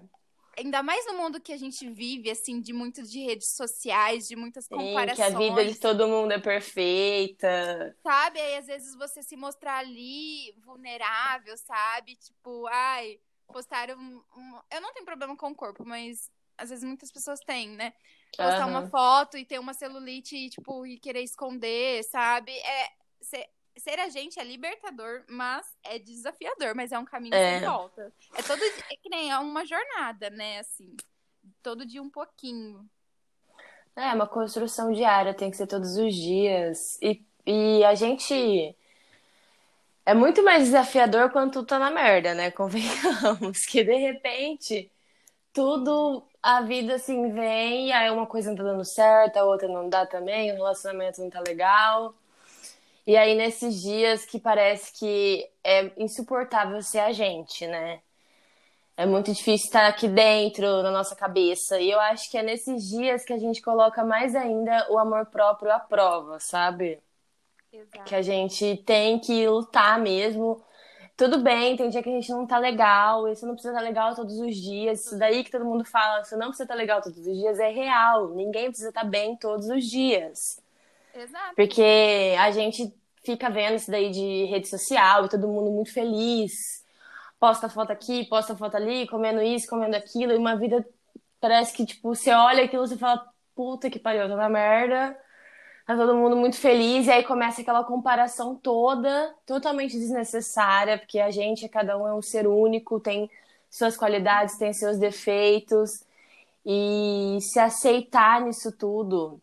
Ainda 0.59 0.83
mais 0.83 1.05
no 1.07 1.15
mundo 1.19 1.39
que 1.39 1.53
a 1.53 1.57
gente 1.59 1.87
vive, 1.91 2.31
assim, 2.31 2.63
de 2.63 2.73
muito 2.73 3.03
de 3.03 3.21
redes 3.21 3.55
sociais, 3.55 4.27
de 4.27 4.35
muitas 4.35 4.65
Sim, 4.65 4.77
comparações. 4.77 5.17
que 5.17 5.23
a 5.35 5.39
vida 5.39 5.65
de 5.67 5.79
todo 5.79 6.09
mundo 6.09 6.33
é 6.33 6.39
perfeita. 6.39 7.95
Sabe? 8.03 8.41
Aí, 8.41 8.57
às 8.57 8.67
vezes, 8.67 8.95
você 8.97 9.23
se 9.23 9.37
mostrar 9.37 9.79
ali 9.79 10.55
vulnerável, 10.65 11.59
sabe? 11.59 12.17
Tipo, 12.17 12.67
ai, 12.69 13.21
postaram... 13.53 13.99
Um, 13.99 14.23
um... 14.35 14.61
Eu 14.73 14.81
não 14.81 14.95
tenho 14.95 15.05
problema 15.05 15.37
com 15.37 15.51
o 15.51 15.55
corpo, 15.55 15.85
mas 15.85 16.31
às 16.57 16.71
vezes 16.71 16.85
muitas 16.85 17.13
pessoas 17.13 17.41
têm, 17.41 17.69
né? 17.71 17.93
Postar 18.31 18.67
uhum. 18.67 18.71
uma 18.71 18.87
foto 18.89 19.37
e 19.37 19.45
ter 19.45 19.59
uma 19.59 19.75
celulite 19.75 20.37
e, 20.37 20.51
tipo, 20.51 20.87
e 20.87 20.99
querer 20.99 21.23
esconder, 21.23 22.03
sabe? 22.05 22.53
É... 22.53 22.91
Ser, 23.21 23.49
ser 23.77 23.99
a 23.99 24.09
gente 24.09 24.39
é 24.39 24.45
libertador, 24.45 25.25
mas 25.29 25.67
é 25.85 25.99
desafiador, 25.99 26.75
mas 26.75 26.93
é 26.93 26.99
um 26.99 27.05
caminho 27.05 27.35
é. 27.35 27.59
sem 27.59 27.69
volta. 27.69 28.13
É 28.35 28.43
todo 28.43 28.63
é 28.63 28.97
que 28.97 29.09
nem 29.09 29.31
é 29.31 29.39
uma 29.39 29.65
jornada, 29.65 30.31
né, 30.31 30.61
assim, 30.61 30.97
todo 31.63 31.87
dia 31.87 32.03
um 32.03 32.11
pouquinho. 32.11 32.89
É, 33.95 34.13
uma 34.13 34.27
construção 34.27 34.93
diária, 34.93 35.33
tem 35.33 35.51
que 35.51 35.57
ser 35.57 35.67
todos 35.67 35.97
os 35.97 36.15
dias. 36.15 36.99
E, 37.01 37.25
e 37.47 37.83
a 37.85 37.95
gente 37.95 38.77
é 40.05 40.15
muito 40.15 40.43
mais 40.45 40.65
desafiador 40.65 41.31
quando 41.31 41.53
tu 41.53 41.65
tá 41.65 41.79
na 41.79 41.91
merda, 41.91 42.35
né? 42.35 42.51
Convenhamos 42.53 43.65
que 43.65 43.83
de 43.83 43.97
repente 43.97 44.91
tudo 45.57 46.23
a 46.43 46.61
vida 46.61 46.97
assim 46.97 47.33
vem, 47.33 47.91
aí 47.91 48.11
uma 48.11 48.27
coisa 48.27 48.51
não 48.51 48.57
tá 48.59 48.63
dando 48.63 48.85
certo, 48.85 49.39
a 49.39 49.45
outra 49.45 49.67
não 49.67 49.89
dá 49.89 50.05
também, 50.05 50.53
o 50.53 50.55
relacionamento 50.55 51.23
não 51.23 51.31
tá 51.31 51.41
legal. 51.41 52.15
E 53.07 53.17
aí, 53.17 53.35
nesses 53.35 53.81
dias 53.81 54.27
que 54.27 54.39
parece 54.39 54.93
que 54.93 55.49
é 55.65 55.91
insuportável 55.97 56.83
ser 56.83 56.99
a 56.99 57.11
gente, 57.11 57.67
né? 57.67 58.01
É 58.99 59.07
muito 59.07 59.33
difícil 59.33 59.67
estar 59.67 59.87
aqui 59.87 60.09
dentro, 60.09 60.83
na 60.83 60.91
nossa 60.91 61.17
cabeça. 61.17 61.81
E 61.81 61.91
eu 61.91 62.01
acho 62.01 62.31
que 62.31 62.37
é 62.37 62.43
nesses 62.43 62.89
dias 62.89 63.25
que 63.25 63.33
a 63.33 63.39
gente 63.39 63.63
coloca 63.63 64.05
mais 64.05 64.35
ainda 64.35 64.87
o 64.91 64.99
amor 64.99 65.27
próprio 65.27 65.73
à 65.73 65.79
prova, 65.79 66.39
sabe? 66.39 66.99
Exato. 67.73 68.05
Que 68.05 68.15
a 68.15 68.23
gente 68.23 68.77
tem 68.85 69.19
que 69.19 69.49
lutar 69.49 69.99
mesmo. 69.99 70.63
Tudo 71.17 71.39
bem, 71.39 71.77
tem 71.77 71.89
dia 71.89 72.03
que 72.03 72.11
a 72.11 72.13
gente 72.13 72.31
não 72.31 72.47
tá 72.47 72.59
legal, 72.59 73.27
isso 73.27 73.47
não 73.47 73.55
precisa 73.55 73.73
estar 73.73 73.83
legal 73.83 74.15
todos 74.15 74.39
os 74.39 74.55
dias. 74.55 75.01
Isso 75.01 75.19
daí 75.19 75.43
que 75.43 75.51
todo 75.51 75.65
mundo 75.65 75.83
fala, 75.85 76.23
você 76.23 76.37
não 76.37 76.49
precisa 76.49 76.65
estar 76.65 76.75
legal 76.75 77.01
todos 77.01 77.19
os 77.19 77.25
dias, 77.25 77.59
é 77.59 77.71
real. 77.71 78.35
Ninguém 78.35 78.67
precisa 78.67 78.91
estar 78.91 79.05
bem 79.05 79.35
todos 79.37 79.67
os 79.69 79.85
dias. 79.85 80.39
Exato. 81.15 81.55
Porque 81.57 82.37
a 82.39 82.51
gente 82.51 82.95
fica 83.25 83.49
vendo 83.49 83.77
isso 83.77 83.91
daí 83.91 84.11
de 84.11 84.45
rede 84.45 84.69
social 84.69 85.25
e 85.25 85.29
todo 85.31 85.49
mundo 85.49 85.71
muito 85.71 85.91
feliz. 85.91 86.53
Posta 87.41 87.69
foto 87.69 87.91
aqui, 87.93 88.27
posta 88.27 88.55
foto 88.55 88.77
ali, 88.77 89.07
comendo 89.09 89.41
isso, 89.41 89.67
comendo 89.69 89.97
aquilo, 89.97 90.33
e 90.33 90.37
uma 90.37 90.57
vida 90.57 90.87
parece 91.41 91.73
que, 91.75 91.87
tipo, 91.87 92.15
você 92.15 92.31
olha 92.31 92.65
aquilo 92.65 92.85
e 92.85 92.89
você 92.89 92.97
fala, 92.97 93.27
puta 93.55 93.89
que 93.89 93.99
pariu, 93.99 94.29
tá 94.29 94.37
na 94.37 94.49
merda. 94.49 95.19
Tá 95.87 95.97
todo 95.97 96.17
mundo 96.17 96.37
muito 96.37 96.57
feliz, 96.57 97.07
e 97.07 97.11
aí 97.11 97.23
começa 97.23 97.61
aquela 97.61 97.85
comparação 97.85 98.57
toda, 98.57 99.35
totalmente 99.47 99.97
desnecessária, 99.97 100.99
porque 100.99 101.21
a 101.21 101.31
gente, 101.31 101.69
cada 101.69 101.97
um 101.97 102.07
é 102.07 102.13
um 102.13 102.21
ser 102.21 102.47
único, 102.47 102.99
tem 102.99 103.31
suas 103.71 103.97
qualidades, 103.97 104.59
tem 104.59 104.73
seus 104.73 104.99
defeitos, 104.99 106.03
e 106.65 107.39
se 107.41 107.61
aceitar 107.61 108.41
nisso 108.41 108.73
tudo 108.73 109.41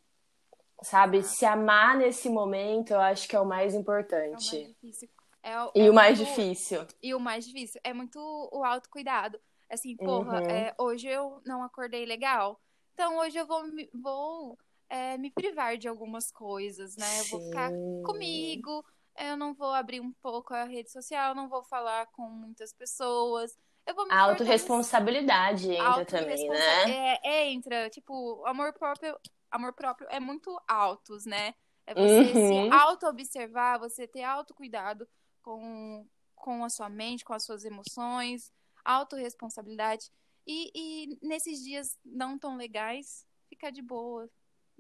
sabe? 0.83 1.23
Se 1.23 1.45
amar 1.45 1.97
nesse 1.97 2.29
momento, 2.29 2.91
eu 2.91 2.99
acho 2.99 3.27
que 3.27 3.35
é 3.35 3.39
o 3.39 3.45
mais 3.45 3.73
importante. 3.73 4.55
É 4.55 4.59
o 4.59 4.63
mais 4.63 4.67
difícil. 4.67 5.09
É 5.41 5.61
o, 5.61 5.71
e 5.75 5.81
é 5.81 5.89
o 5.89 5.93
mais 5.93 6.19
muito... 6.19 6.29
difícil. 6.29 6.87
E 7.01 7.13
o 7.13 7.19
mais 7.19 7.45
difícil 7.45 7.81
é 7.83 7.93
muito 7.93 8.19
o 8.51 8.63
autocuidado. 8.63 9.39
Assim, 9.69 9.95
porra, 9.95 10.41
uhum. 10.41 10.49
é, 10.49 10.73
hoje 10.77 11.07
eu 11.07 11.41
não 11.45 11.63
acordei 11.63 12.05
legal. 12.05 12.59
Então 12.93 13.17
hoje 13.17 13.37
eu 13.37 13.45
vou, 13.45 13.63
vou 13.93 14.57
é, 14.93 15.17
me 15.17 15.31
privar 15.31 15.75
de 15.75 15.87
algumas 15.87 16.31
coisas, 16.31 16.95
né? 16.95 17.19
Eu 17.21 17.25
vou 17.25 17.41
ficar 17.41 17.71
comigo, 18.05 18.85
eu 19.17 19.35
não 19.35 19.51
vou 19.51 19.71
abrir 19.73 19.99
um 19.99 20.11
pouco 20.11 20.53
a 20.53 20.65
rede 20.65 20.91
social, 20.91 21.33
não 21.33 21.49
vou 21.49 21.63
falar 21.63 22.05
com 22.11 22.29
muitas 22.29 22.71
pessoas. 22.71 23.57
Eu 23.87 23.95
vou 23.95 24.05
me 24.05 24.11
a 24.13 24.21
autorresponsabilidade 24.21 25.71
entra 25.71 26.05
também, 26.05 26.47
né? 26.47 26.91
É, 26.91 27.19
é, 27.27 27.51
entra, 27.51 27.89
tipo, 27.89 28.45
amor 28.45 28.71
próprio 28.73 29.17
amor 29.49 29.73
próprio 29.73 30.07
é 30.11 30.19
muito 30.19 30.61
altos, 30.67 31.25
né? 31.25 31.55
É 31.87 31.95
você 31.95 32.37
uhum. 32.37 32.69
se 32.69 32.71
auto-observar, 32.71 33.79
você 33.79 34.07
ter 34.07 34.23
autocuidado 34.23 35.07
com, 35.41 36.07
com 36.35 36.63
a 36.63 36.69
sua 36.69 36.87
mente, 36.87 37.25
com 37.25 37.33
as 37.33 37.43
suas 37.43 37.65
emoções, 37.65 38.51
autorresponsabilidade. 38.85 40.11
E, 40.45 40.71
e 40.73 41.19
nesses 41.21 41.63
dias 41.63 41.97
não 42.05 42.37
tão 42.37 42.55
legais, 42.55 43.25
ficar 43.49 43.69
de 43.69 43.81
boa, 43.81 44.29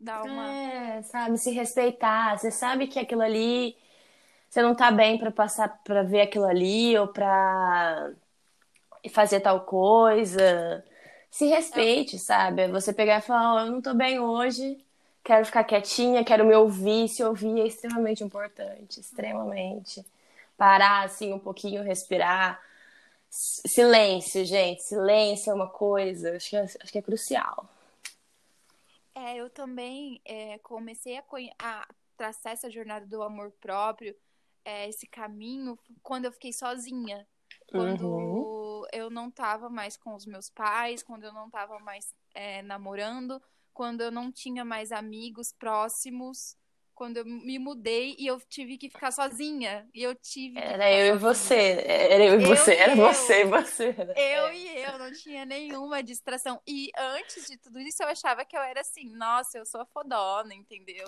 dar 0.03 0.23
uma. 0.23 0.51
É, 0.51 1.01
sabe, 1.03 1.37
se 1.37 1.51
respeitar. 1.51 2.37
Você 2.37 2.51
sabe 2.51 2.87
que 2.87 2.99
aquilo 2.99 3.21
ali. 3.21 3.75
Você 4.49 4.61
não 4.61 4.75
tá 4.75 4.91
bem 4.91 5.17
para 5.17 5.31
passar 5.31 5.81
para 5.83 6.03
ver 6.03 6.21
aquilo 6.21 6.45
ali 6.45 6.97
ou 6.97 7.07
para 7.07 8.11
fazer 9.11 9.39
tal 9.39 9.61
coisa 9.61 10.83
se 11.33 11.47
respeite, 11.47 12.19
sabe? 12.19 12.61
É 12.61 12.67
você 12.67 12.93
pegar 12.93 13.17
e 13.17 13.21
falar, 13.21 13.55
oh, 13.55 13.59
eu 13.65 13.71
não 13.71 13.81
tô 13.81 13.91
bem 13.95 14.19
hoje, 14.19 14.77
quero 15.23 15.43
ficar 15.43 15.63
quietinha, 15.63 16.23
quero 16.23 16.45
me 16.45 16.53
ouvir. 16.55 17.09
Se 17.09 17.23
ouvir 17.23 17.59
é 17.59 17.65
extremamente 17.65 18.23
importante, 18.23 18.99
extremamente. 18.99 20.05
Parar 20.55 21.05
assim 21.05 21.33
um 21.33 21.39
pouquinho, 21.39 21.81
respirar. 21.81 22.61
Silêncio, 23.31 24.45
gente. 24.45 24.83
Silêncio 24.83 25.51
é 25.51 25.55
uma 25.55 25.67
coisa, 25.67 26.35
acho 26.35 26.51
que 26.51 26.55
é, 26.55 26.61
acho 26.61 26.91
que 26.91 26.99
é 26.99 27.01
crucial. 27.01 27.67
É, 29.15 29.35
eu 29.37 29.49
também 29.49 30.21
é, 30.25 30.57
comecei 30.59 31.17
a, 31.17 31.23
a, 31.59 31.87
traçar 32.17 32.53
essa 32.53 32.69
jornada 32.69 33.05
do 33.05 33.21
amor 33.21 33.51
próprio, 33.59 34.15
é, 34.65 34.89
esse 34.89 35.07
caminho, 35.07 35.77
quando 36.01 36.25
eu 36.25 36.31
fiquei 36.31 36.53
sozinha. 36.53 37.27
Quando 37.67 38.07
uhum. 38.07 38.83
eu 38.91 39.09
não 39.09 39.31
tava 39.31 39.69
mais 39.69 39.97
com 39.97 40.13
os 40.13 40.25
meus 40.25 40.49
pais, 40.49 41.01
quando 41.01 41.23
eu 41.23 41.33
não 41.33 41.49
tava 41.49 41.79
mais 41.79 42.13
é, 42.33 42.61
namorando, 42.61 43.41
quando 43.73 44.01
eu 44.01 44.11
não 44.11 44.31
tinha 44.31 44.63
mais 44.63 44.91
amigos 44.91 45.51
próximos, 45.51 46.55
quando 46.93 47.17
eu 47.17 47.25
me 47.25 47.59
mudei 47.59 48.15
e 48.17 48.27
eu 48.27 48.39
tive 48.39 48.77
que 48.77 48.89
ficar 48.89 49.11
sozinha. 49.11 49.87
E 49.93 50.01
eu 50.01 50.15
tive. 50.15 50.59
Era 50.59 50.91
eu 50.91 50.97
sozinha. 50.97 51.15
e 51.15 51.17
você. 51.17 51.85
Era 51.85 52.25
eu 52.25 52.39
e 52.39 52.43
você. 52.45 52.75
Era 52.75 52.95
você 52.95 53.41
e 53.41 53.45
você. 53.45 53.95
Eu 54.15 54.45
é. 54.47 54.57
e 54.57 54.83
eu, 54.83 54.97
não 54.97 55.11
tinha 55.11 55.45
nenhuma 55.45 56.01
distração. 56.01 56.61
E 56.67 56.91
antes 56.97 57.47
de 57.47 57.57
tudo 57.57 57.79
isso, 57.79 58.01
eu 58.01 58.07
achava 58.07 58.45
que 58.45 58.55
eu 58.55 58.61
era 58.61 58.81
assim, 58.81 59.09
nossa, 59.09 59.57
eu 59.57 59.65
sou 59.65 59.81
a 59.81 59.85
fodona, 59.85 60.53
entendeu? 60.53 61.07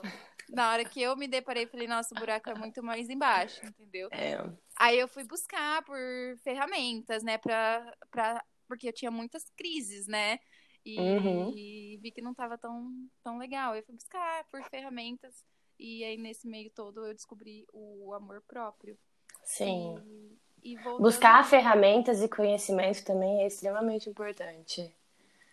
Na 0.50 0.72
hora 0.72 0.86
que 0.86 1.01
eu 1.01 1.15
me 1.15 1.27
deparei, 1.27 1.65
falei, 1.65 1.88
nossa, 1.88 2.13
o 2.13 2.20
buraco 2.20 2.50
é 2.50 2.56
muito 2.56 2.84
mais 2.84 3.10
embaixo, 3.10 3.65
entendeu? 3.65 4.10
É. 4.12 4.38
Aí 4.77 5.00
eu 5.00 5.08
fui 5.08 5.24
buscar 5.24 5.84
por 5.84 5.98
ferramentas, 6.44 7.24
né, 7.24 7.38
pra, 7.38 7.96
pra, 8.12 8.44
porque 8.68 8.89
eu 8.89 8.94
tinha 8.94 9.10
muitas 9.10 9.50
crises, 9.58 10.08
né? 10.08 10.39
E, 10.86 11.00
uhum. 11.00 11.51
e 11.58 11.98
vi 12.01 12.12
que 12.12 12.22
não 12.22 12.32
estava 12.32 12.58
tão, 12.58 12.92
tão 13.24 13.39
legal. 13.39 13.75
Eu 13.75 13.84
fui 13.84 13.96
buscar 13.96 14.46
por 14.51 14.63
ferramentas 14.70 15.44
e 15.79 16.03
aí 16.03 16.17
nesse 16.17 16.48
meio 16.48 16.70
todo 16.70 17.05
eu 17.05 17.13
descobri 17.13 17.65
o 17.72 18.13
amor 18.13 18.41
próprio. 18.48 18.98
Sim. 19.44 19.96
E, 20.63 20.72
e 20.72 20.75
voltando... 20.77 21.03
Buscar 21.03 21.48
ferramentas 21.48 22.22
e 22.22 22.27
conhecimento 22.27 23.03
também 23.03 23.44
é 23.44 23.48
extremamente 23.48 24.10
importante. 24.10 24.96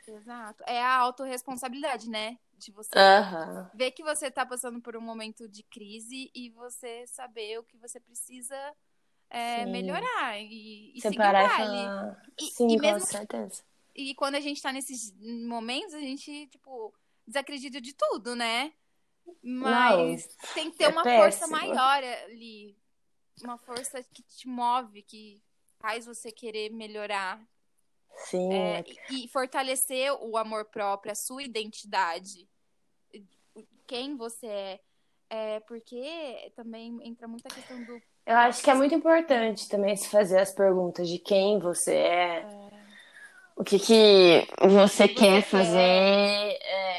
Exato. 0.06 0.64
É 0.66 0.82
a 0.82 0.96
autorresponsabilidade, 0.96 2.08
né? 2.08 2.38
De 2.58 2.70
você 2.70 2.90
uhum. 2.96 3.66
ver 3.74 3.90
que 3.90 4.02
você 4.02 4.26
está 4.26 4.46
passando 4.46 4.80
por 4.80 4.96
um 4.96 5.00
momento 5.00 5.48
de 5.48 5.62
crise 5.64 6.30
e 6.34 6.50
você 6.50 7.06
saber 7.06 7.58
o 7.58 7.64
que 7.64 7.76
você 7.76 7.98
precisa 7.98 8.56
é, 9.28 9.66
melhorar 9.66 10.38
e, 10.38 10.92
e 10.96 11.00
Separar 11.00 11.50
seguir 11.50 11.62
e 11.62 11.66
falar... 11.66 12.22
E- 12.40 12.50
Sim, 12.50 12.68
e 12.68 12.76
com 12.76 12.82
mesmo- 12.82 13.06
certeza. 13.06 13.62
E 13.94 14.14
quando 14.14 14.36
a 14.36 14.40
gente 14.40 14.62
tá 14.62 14.72
nesses 14.72 15.12
momentos, 15.46 15.92
a 15.92 16.00
gente, 16.00 16.46
tipo, 16.46 16.94
desacredita 17.26 17.80
de 17.80 17.92
tudo, 17.92 18.34
né? 18.34 18.72
Mas 19.42 20.28
tem 20.54 20.70
que 20.70 20.78
ter 20.78 20.84
é 20.84 20.88
uma 20.88 21.02
força 21.02 21.48
péssimo. 21.48 21.56
maior 21.56 22.04
ali. 22.24 22.76
Uma 23.42 23.58
força 23.58 24.02
que 24.02 24.22
te 24.22 24.46
move, 24.46 25.02
que 25.02 25.42
faz 25.80 26.06
você 26.06 26.30
querer 26.30 26.70
melhorar. 26.70 27.40
Sim, 28.14 28.52
É, 28.52 28.84
e, 29.10 29.24
e 29.24 29.28
fortalecer 29.28 30.12
o 30.20 30.36
amor 30.36 30.66
próprio, 30.66 31.12
a 31.12 31.14
sua 31.14 31.42
identidade. 31.42 32.48
Quem 33.86 34.16
você 34.16 34.46
é. 34.46 34.80
É, 35.34 35.60
porque 35.60 36.52
também 36.54 36.98
entra 37.02 37.26
muita 37.26 37.48
questão 37.48 37.82
do. 37.84 38.00
Eu 38.26 38.36
acho 38.36 38.62
que 38.62 38.70
é 38.70 38.74
muito 38.74 38.94
importante 38.94 39.66
também 39.68 39.96
se 39.96 40.08
fazer 40.08 40.38
as 40.38 40.52
perguntas 40.52 41.08
de 41.08 41.18
quem 41.18 41.58
você 41.58 41.94
é, 41.94 42.46
o 43.56 43.64
que, 43.64 43.78
que 43.78 44.46
você 44.60 45.08
que 45.08 45.14
quer 45.14 45.42
você 45.42 45.50
fazer. 45.50 45.78
É, 45.80 46.91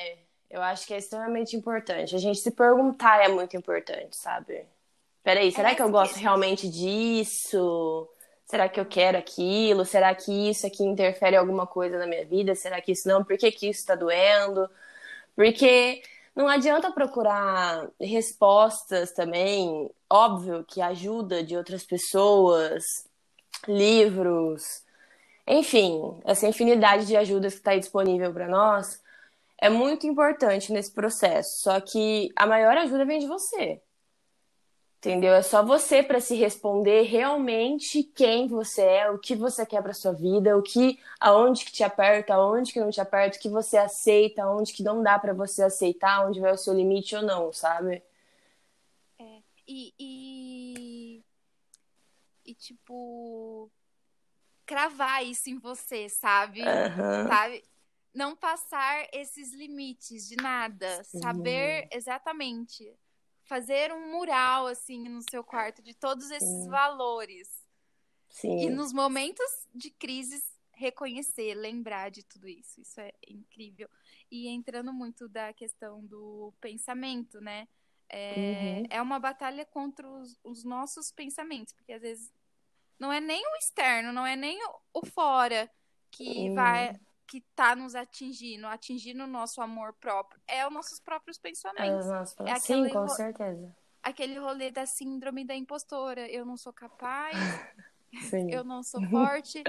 eu 0.54 0.62
acho 0.62 0.86
que 0.86 0.94
é 0.94 0.98
extremamente 1.00 1.56
importante. 1.56 2.16
A 2.16 2.20
gente 2.20 2.40
se 2.40 2.52
perguntar 2.52 3.24
é 3.26 3.28
muito 3.28 3.58
importante, 3.58 4.16
sabe? 4.16 4.64
Peraí, 5.24 5.52
será 5.52 5.74
que 5.74 5.82
eu 5.82 5.90
gosto 5.90 6.14
que- 6.16 6.20
realmente 6.20 6.70
disso? 6.70 8.08
Será 8.46 8.70
que 8.70 8.80
eu 8.80 8.86
quero 8.86 9.18
aquilo? 9.18 9.84
Será 9.84 10.14
que 10.14 10.32
isso 10.52 10.68
aqui 10.68 10.84
interfere 10.84 11.36
em 11.36 11.40
alguma 11.40 11.66
coisa 11.66 11.98
na 11.98 12.06
minha 12.06 12.24
vida? 12.26 12.54
Será 12.54 12.80
que 12.82 12.92
isso 12.92 13.08
não? 13.08 13.24
Por 13.24 13.36
que, 13.36 13.52
que 13.52 13.68
isso 13.70 13.84
tá 13.86 13.96
doendo? 13.96 14.70
Porque 15.36 16.04
não 16.36 16.48
adianta 16.48 16.92
procurar 16.92 17.90
respostas 18.00 19.12
também, 19.14 19.90
óbvio 20.10 20.64
que 20.66 20.82
ajuda 20.82 21.44
de 21.44 21.58
outras 21.58 21.84
pessoas, 21.86 22.84
livros, 23.68 24.84
enfim, 25.48 26.22
essa 26.26 26.48
infinidade 26.48 27.08
de 27.08 27.18
ajudas 27.18 27.54
que 27.54 27.60
está 27.60 27.76
disponível 27.76 28.34
para 28.34 28.48
nós 28.48 29.02
é 29.64 29.70
muito 29.70 30.06
importante 30.06 30.74
nesse 30.74 30.92
processo. 30.92 31.62
Só 31.62 31.80
que 31.80 32.30
a 32.36 32.46
maior 32.46 32.78
ajuda 32.78 33.06
vem 33.06 33.20
de 33.20 33.28
você. 33.28 33.82
Entendeu? 34.98 35.34
É 35.34 35.42
só 35.42 35.64
você 35.64 36.04
para 36.04 36.20
se 36.20 36.36
responder 36.36 37.04
realmente 37.04 38.04
quem 38.04 38.46
você 38.46 38.82
é, 38.82 39.10
o 39.10 39.18
que 39.18 39.36
você 39.36 39.66
quer 39.66 39.82
para 39.82 39.94
sua 39.94 40.12
vida, 40.12 40.58
o 40.58 40.62
que, 40.62 41.00
aonde 41.18 41.64
que 41.64 41.72
te 41.72 41.82
aperta, 41.82 42.34
aonde 42.34 42.74
que 42.74 42.80
não 42.82 42.90
te 42.90 43.00
aperta, 43.00 43.38
o 43.38 43.40
que 43.40 43.48
você 43.48 43.78
aceita, 43.78 44.44
aonde 44.44 44.74
que 44.74 44.84
não 44.84 45.02
dá 45.02 45.18
para 45.18 45.34
você 45.34 45.64
aceitar, 45.64 46.28
onde 46.28 46.42
vai 46.42 46.52
o 46.52 46.58
seu 46.58 46.74
limite 46.74 47.16
ou 47.16 47.22
não, 47.22 47.54
sabe? 47.54 48.04
E, 49.66 49.94
e, 49.98 51.24
e, 52.46 52.54
tipo, 52.54 53.72
cravar 54.66 55.26
isso 55.26 55.50
em 55.50 55.58
você, 55.58 56.10
sabe? 56.10 56.62
Aham. 56.62 57.28
Sabe? 57.30 57.64
Não 58.14 58.36
passar 58.36 59.08
esses 59.12 59.54
limites 59.54 60.28
de 60.28 60.36
nada. 60.36 61.04
Sim. 61.04 61.20
Saber 61.20 61.88
exatamente. 61.92 62.94
Fazer 63.46 63.92
um 63.92 64.12
mural, 64.12 64.68
assim, 64.68 65.10
no 65.10 65.22
seu 65.30 65.44
quarto 65.44 65.82
de 65.82 65.94
todos 65.94 66.30
esses 66.32 66.64
Sim. 66.64 66.70
valores. 66.70 67.50
Sim. 68.30 68.66
E 68.66 68.70
nos 68.70 68.94
momentos 68.94 69.68
de 69.74 69.90
crises, 69.90 70.44
reconhecer, 70.74 71.54
lembrar 71.56 72.10
de 72.10 72.24
tudo 72.24 72.48
isso. 72.48 72.82
Isso 72.82 73.00
é 73.02 73.12
incrível. 73.28 73.90
E 74.32 74.48
entrando 74.48 74.94
muito 74.94 75.28
da 75.28 75.52
questão 75.54 76.04
do 76.06 76.54
pensamento, 76.62 77.42
né? 77.42 77.68
É, 78.10 78.78
Uhum. 78.80 78.88
é 78.92 79.02
uma 79.02 79.20
batalha 79.20 79.66
contra 79.66 80.08
os, 80.08 80.40
os 80.44 80.64
nossos 80.64 81.12
pensamentos, 81.12 81.74
porque 81.74 81.94
às 81.94 82.02
vezes 82.02 82.32
não 83.00 83.12
é 83.12 83.20
nem 83.20 83.42
o 83.46 83.56
externo, 83.58 84.14
não 84.14 84.26
é 84.26 84.36
nem 84.36 84.58
o, 84.66 84.80
o 84.94 85.06
fora 85.06 85.70
que 86.12 86.50
Uhum. 86.50 86.56
vai 86.56 86.96
que 87.34 87.42
tá 87.56 87.76
nos 87.76 87.96
atingindo, 87.96 88.68
atingindo 88.68 89.24
o 89.24 89.28
nosso 89.28 89.60
amor 89.60 89.92
próprio, 89.94 90.40
é 90.48 90.68
os 90.68 90.72
nossos 90.72 91.00
próprios 91.00 91.40
pensamentos. 91.40 92.06
Ah, 92.06 92.20
nossa, 92.20 92.44
É 92.48 92.60
Sim, 92.60 92.88
com 92.90 93.00
ro- 93.00 93.10
certeza. 93.10 93.76
Aquele 94.04 94.38
rolê 94.38 94.70
da 94.70 94.86
síndrome 94.86 95.44
da 95.44 95.56
impostora, 95.56 96.30
eu 96.30 96.46
não 96.46 96.56
sou 96.56 96.72
capaz, 96.72 97.36
eu 98.62 98.64
não 98.64 98.84
sou 98.84 99.02
forte, 99.10 99.64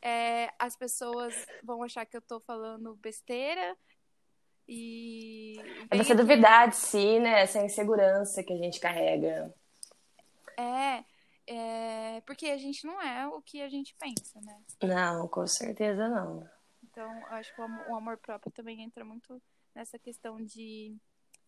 é, 0.00 0.48
as 0.60 0.76
pessoas 0.76 1.34
vão 1.64 1.82
achar 1.82 2.06
que 2.06 2.16
eu 2.16 2.22
tô 2.22 2.38
falando 2.38 2.94
besteira 2.94 3.76
e 4.68 5.56
É 5.90 5.96
você 5.96 6.12
aquele- 6.12 6.22
duvidar 6.22 6.68
de 6.68 6.76
si, 6.76 7.18
né? 7.18 7.40
Essa 7.40 7.60
insegurança 7.64 8.44
que 8.44 8.52
a 8.52 8.56
gente 8.58 8.78
carrega. 8.78 9.52
É, 10.56 11.04
é, 11.48 12.20
porque 12.20 12.46
a 12.46 12.58
gente 12.58 12.86
não 12.86 13.02
é 13.02 13.26
o 13.26 13.42
que 13.42 13.60
a 13.60 13.68
gente 13.68 13.92
pensa, 13.98 14.40
né? 14.40 14.56
Não, 14.84 15.26
com 15.26 15.44
certeza 15.48 16.08
não. 16.08 16.48
Então, 16.98 17.24
acho 17.26 17.54
que 17.54 17.60
o 17.60 17.94
amor, 17.94 18.18
próprio 18.18 18.50
também 18.50 18.82
entra 18.82 19.04
muito 19.04 19.40
nessa 19.72 19.96
questão 20.00 20.44
de, 20.44 20.96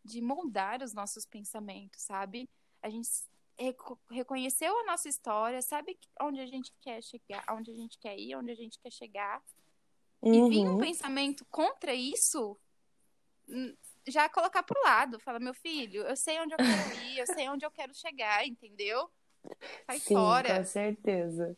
de 0.05 0.23
moldar 0.23 0.81
os 0.81 0.95
nossos 0.95 1.27
pensamentos, 1.27 2.03
sabe? 2.03 2.49
A 2.81 2.89
gente 2.89 3.11
reco- 3.59 3.99
reconheceu 4.09 4.79
a 4.79 4.85
nossa 4.85 5.09
história, 5.09 5.61
sabe 5.61 5.99
onde 6.23 6.39
a 6.39 6.47
gente 6.47 6.73
quer 6.81 7.03
chegar, 7.03 7.45
onde 7.51 7.73
a 7.73 7.75
gente 7.75 7.99
quer 7.99 8.17
ir, 8.17 8.37
onde 8.37 8.53
a 8.53 8.55
gente 8.55 8.79
quer 8.79 8.93
chegar. 8.93 9.43
E 10.23 10.41
vir 10.49 10.69
um 10.69 10.75
Uhum. 10.75 10.79
pensamento 10.79 11.45
contra 11.47 11.93
isso, 11.93 12.57
já 14.07 14.29
colocar 14.29 14.63
pro 14.63 14.81
lado. 14.85 15.19
Fala, 15.19 15.41
meu 15.41 15.53
filho, 15.53 16.03
eu 16.03 16.15
sei 16.17 16.39
onde 16.39 16.55
eu 16.55 16.59
quero 16.59 16.93
ir, 16.93 17.19
eu 17.19 17.27
sei 17.27 17.49
onde 17.49 17.67
eu 17.67 17.73
quero 17.73 17.93
chegar, 17.93 18.47
entendeu? 18.47 19.11
Sai 19.87 19.99
Sim, 19.99 20.15
fora. 20.15 20.57
com 20.59 20.65
certeza. 20.65 21.57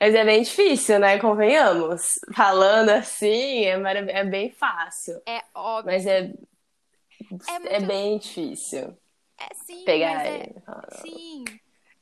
Mas 0.00 0.14
é 0.14 0.24
bem 0.24 0.42
difícil, 0.42 0.98
né? 0.98 1.18
Convenhamos. 1.18 2.06
Falando 2.34 2.90
assim, 2.90 3.64
é, 3.64 3.76
marav- 3.76 4.08
é 4.08 4.24
bem 4.24 4.50
fácil. 4.50 5.20
É 5.26 5.42
óbvio. 5.54 5.92
Mas 5.92 6.06
é, 6.06 6.18
É 6.20 7.56
é 7.56 7.58
muito- 7.80 7.86
bem 7.86 8.18
difícil 8.18 8.96
É 9.38 9.54
sim, 9.54 9.84
pegar 9.84 10.24
é, 10.26 10.34
ele. 10.36 10.54
Sim. 11.02 11.44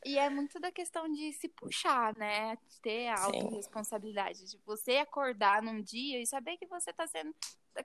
E 0.04 0.18
é 0.18 0.28
muito 0.28 0.58
da 0.58 0.72
questão 0.72 1.08
de 1.10 1.32
se 1.34 1.48
puxar, 1.48 2.14
né? 2.16 2.56
De 2.68 2.80
ter 2.80 3.08
a 3.08 3.20
autorresponsabilidade. 3.24 4.44
De 4.50 4.58
você 4.66 4.96
acordar 4.96 5.62
num 5.62 5.80
dia 5.80 6.20
e 6.20 6.26
saber 6.26 6.56
que 6.56 6.66
você 6.66 6.92
tá 6.92 7.06
sendo 7.06 7.32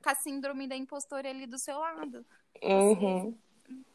com 0.04 0.10
a 0.10 0.16
síndrome 0.16 0.68
da 0.68 0.76
impostora 0.76 1.30
ali 1.30 1.46
do 1.46 1.58
seu 1.60 1.78
lado. 1.78 2.26
Uhum. 2.64 3.38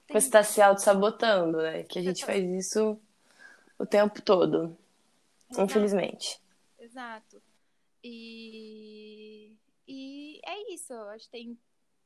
Tem- 0.06 0.20
Você 0.20 0.30
tá 0.30 0.42
se 0.42 0.60
auto-sabotando, 0.62 1.58
né? 1.58 1.82
Que 1.84 1.98
a 1.98 2.02
gente 2.02 2.20
tá- 2.20 2.26
faz 2.26 2.44
isso 2.44 3.00
o 3.82 3.86
tempo 3.86 4.22
todo. 4.22 4.76
Exato. 5.50 5.64
Infelizmente. 5.70 6.40
Exato. 6.78 7.42
E, 8.02 9.52
e 9.86 10.40
é 10.44 10.72
isso. 10.72 10.92
Eu 10.92 11.08
acho 11.10 11.24
que 11.24 11.30
tem 11.30 11.58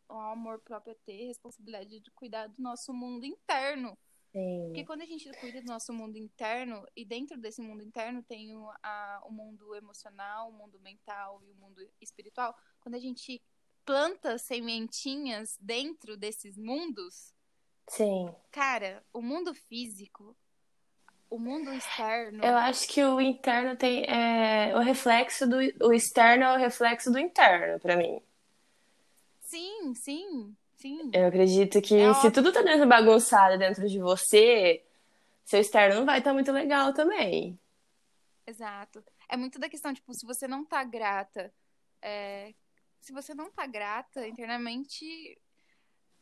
o 0.09 0.15
amor 0.15 0.61
próprio 0.61 0.93
é 0.93 0.97
ter 1.05 1.27
responsabilidade 1.27 2.01
de 2.01 2.11
cuidar 2.13 2.47
do 2.47 2.63
nosso 2.63 2.93
mundo 2.95 3.25
interno. 3.27 3.99
Sim. 4.33 4.65
Porque 4.67 4.85
quando 4.85 5.03
a 5.03 5.07
gente 5.07 5.31
cuida 5.41 5.61
do 5.61 5.67
nosso 5.67 5.93
mundo 5.93 6.17
interno, 6.17 6.87
e 6.95 7.05
dentro 7.05 7.37
desse 7.39 7.61
mundo 7.61 7.83
interno 7.83 8.23
tem 8.23 8.55
o, 8.55 8.71
a- 8.83 9.23
o 9.25 9.33
mundo 9.33 9.75
emocional, 9.75 10.49
o 10.49 10.53
mundo 10.53 10.79
mental 10.81 11.43
e 11.45 11.51
o 11.51 11.55
mundo 11.57 11.81
espiritual, 12.01 12.55
quando 12.81 12.95
a 12.95 13.01
gente 13.01 13.43
planta 13.85 14.39
sementinhas 14.39 15.57
dentro 15.61 16.17
desses 16.17 16.57
mundos, 16.57 17.35
Sim. 17.89 18.33
cara, 18.51 19.05
o 19.13 19.21
mundo 19.23 19.55
físico, 19.55 20.37
o 21.31 21.39
mundo 21.39 21.73
externo, 21.73 22.43
Eu 22.43 22.57
acho 22.57 22.87
que 22.89 23.03
o 23.03 23.21
interno 23.21 23.77
tem. 23.77 24.05
É, 24.05 24.75
o 24.77 24.81
reflexo 24.81 25.47
do. 25.49 25.57
O 25.87 25.93
externo 25.93 26.45
é 26.45 26.53
o 26.55 26.59
reflexo 26.59 27.11
do 27.11 27.19
interno, 27.19 27.81
pra 27.81 27.97
mim. 27.97 28.21
sim, 29.41 29.95
sim, 29.95 30.57
sim. 30.77 30.99
Eu 31.13 31.27
acredito 31.29 31.81
que 31.81 31.95
É 31.97 32.13
se 32.15 32.31
óbvio. 32.31 32.31
tudo 32.31 32.53
tá 32.53 32.63
dentro 32.63 32.87
bagunçado 32.89 33.59
dentro 33.59 33.89
de 33.89 33.99
você, 33.99 34.85
seu 35.45 35.61
externo 35.61 36.01
não 36.01 36.07
vai 36.07 36.19
estar 36.21 36.35
muito 36.35 36.53
legal 36.53 36.95
também. 36.95 37.59
Exato. 38.47 39.05
É 39.29 39.37
muito 39.37 39.59
da 39.59 39.69
questão, 39.69 39.93
tipo, 39.93 40.13
se 40.15 40.25
você 40.27 40.47
não 40.47 40.65
tá 40.65 40.85
grata, 40.85 41.53
é, 42.01 42.55
se 43.01 43.13
você 43.13 43.35
não 43.35 43.51
tá 43.51 43.67
grata 43.67 44.27
internamente, 44.27 45.41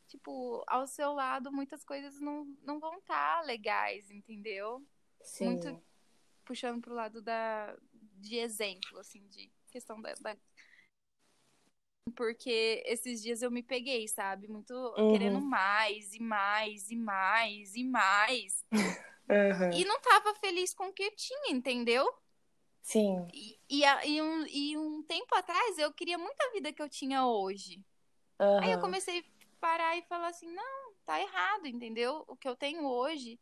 tipo, 0.08 0.64
ao 0.66 0.86
seu 0.86 1.12
lado, 1.12 1.52
muitas 1.52 1.84
coisas 1.84 2.20
não, 2.20 2.46
não 2.62 2.80
vão 2.80 2.98
estar 2.98 3.42
legais, 3.44 4.10
entendeu? 4.10 4.84
Sim. 5.24 5.46
Muito 5.46 5.82
puxando 6.44 6.80
pro 6.80 6.94
lado 6.94 7.22
da, 7.22 7.76
de 8.20 8.36
exemplo, 8.36 8.98
assim, 8.98 9.26
de 9.28 9.50
questão 9.70 10.00
da, 10.00 10.12
da- 10.14 10.36
Porque 12.14 12.82
esses 12.86 13.22
dias 13.22 13.42
eu 13.42 13.50
me 13.50 13.62
peguei, 13.62 14.06
sabe? 14.06 14.46
Muito 14.46 14.72
Uhum. 14.72 15.10
querendo 15.10 15.40
mais 15.40 16.14
e 16.14 16.20
mais 16.20 16.90
e 16.90 16.96
mais 16.96 17.74
e 17.74 17.84
mais. 17.84 18.64
Uhum. 19.26 19.70
E 19.72 19.86
não 19.86 19.98
tava 20.02 20.34
feliz 20.34 20.74
com 20.74 20.88
o 20.88 20.92
que 20.92 21.02
eu 21.02 21.16
tinha, 21.16 21.50
entendeu? 21.50 22.06
Sim. 22.82 23.26
E, 23.32 23.58
e, 23.70 23.82
e 24.06 24.20
um, 24.22 24.46
e 24.46 24.76
um 24.76 25.02
tempo 25.02 25.34
atrás 25.34 25.78
eu 25.78 25.90
queria 25.94 26.18
muito 26.18 26.38
a 26.42 26.50
vida 26.52 26.72
que 26.74 26.82
eu 26.82 26.88
tinha 26.90 27.26
hoje. 27.26 27.82
Aí 28.60 28.70
eu 28.70 28.80
comecei 28.80 29.20
a 29.20 29.24
parar 29.58 29.96
e 29.96 30.02
falar 30.02 30.28
assim: 30.28 30.50
não, 30.52 30.94
tá 31.06 31.18
errado, 31.20 31.66
entendeu? 31.66 32.22
O 32.28 32.36
que 32.36 32.46
eu 32.46 32.54
tenho 32.54 32.84
hoje 32.86 33.40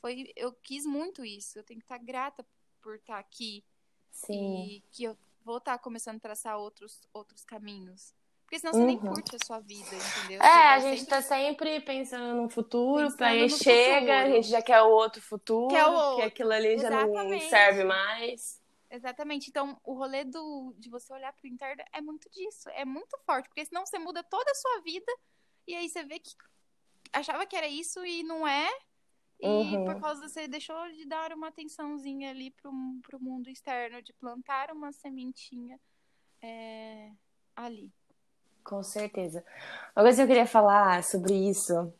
foi 0.00 0.32
eu 0.36 0.52
quis 0.52 0.84
muito 0.86 1.24
isso. 1.24 1.58
Eu 1.58 1.64
tenho 1.64 1.80
que 1.80 1.84
estar 1.84 1.98
grata 1.98 2.44
por 2.80 2.96
estar 2.96 3.18
aqui. 3.18 3.64
Sim. 4.10 4.64
E 4.66 4.80
que 4.90 5.04
eu 5.04 5.16
vou 5.44 5.58
estar 5.58 5.78
começando 5.78 6.16
a 6.16 6.20
traçar 6.20 6.58
outros, 6.58 7.00
outros 7.12 7.44
caminhos. 7.44 8.12
Porque 8.44 8.58
senão 8.58 8.72
você 8.72 8.84
nem 8.84 8.96
Uhum. 8.98 9.14
curte 9.14 9.36
a 9.36 9.44
sua 9.46 9.60
vida, 9.60 9.88
entendeu? 9.94 10.42
É, 10.42 10.46
Você 10.46 10.48
a 10.48 10.78
gente 10.80 10.98
sempre- 11.00 11.10
tá 11.10 11.22
sempre 11.22 11.80
pensando 11.82 12.42
no 12.42 12.48
futuro, 12.48 13.04
Pensando 13.06 13.22
aí 13.22 13.42
no 13.42 13.48
chega, 13.50 14.12
a 14.12 14.18
futuro. 14.22 14.34
gente 14.42 14.48
já 14.48 14.60
quer 14.62 14.82
o 14.82 14.90
outro 14.90 15.22
futuro, 15.22 15.68
Quer 15.68 15.86
o 15.86 15.90
que 15.90 15.94
outro. 15.96 16.24
aquilo 16.26 16.52
ali 16.52 16.76
já 16.78 16.90
não 16.90 17.02
Exatamente. 17.12 17.48
serve 17.48 17.84
mais. 17.84 18.60
Exatamente. 18.90 19.50
Então, 19.50 19.80
o 19.84 19.94
rolê 19.94 20.24
do, 20.24 20.74
de 20.76 20.90
você 20.90 21.12
olhar 21.12 21.32
pro 21.32 21.46
interno 21.46 21.84
é 21.92 22.00
muito 22.00 22.28
disso. 22.28 22.68
É 22.70 22.84
muito 22.84 23.16
forte. 23.24 23.48
Porque 23.48 23.64
senão 23.64 23.86
você 23.86 24.00
muda 24.00 24.20
toda 24.24 24.50
a 24.50 24.54
sua 24.56 24.80
vida. 24.80 25.12
E 25.64 25.76
aí 25.76 25.88
você 25.88 26.02
vê 26.02 26.18
que 26.18 26.32
achava 27.12 27.46
que 27.46 27.54
era 27.54 27.68
isso 27.68 28.04
e 28.04 28.24
não 28.24 28.44
é. 28.48 28.68
E 29.42 29.46
Uhum. 29.46 29.84
por 29.84 30.00
causa 30.00 30.28
você 30.28 30.46
deixou 30.46 30.76
de 30.92 31.06
dar 31.06 31.32
uma 31.32 31.48
atençãozinha 31.48 32.30
ali 32.30 32.50
pro, 32.50 32.70
pro 33.02 33.20
mundo 33.20 33.48
externo, 33.48 34.02
de 34.02 34.12
plantar 34.12 34.70
uma 34.70 34.92
sementinha 34.92 35.78
é, 36.42 37.10
ali. 37.56 37.90
Com 38.62 38.82
certeza. 38.82 39.44
Uma 39.96 40.04
coisa 40.04 40.16
que 40.18 40.22
eu 40.22 40.26
queria 40.28 40.46
falar 40.46 41.02
sobre 41.02 41.34
isso 41.34 41.92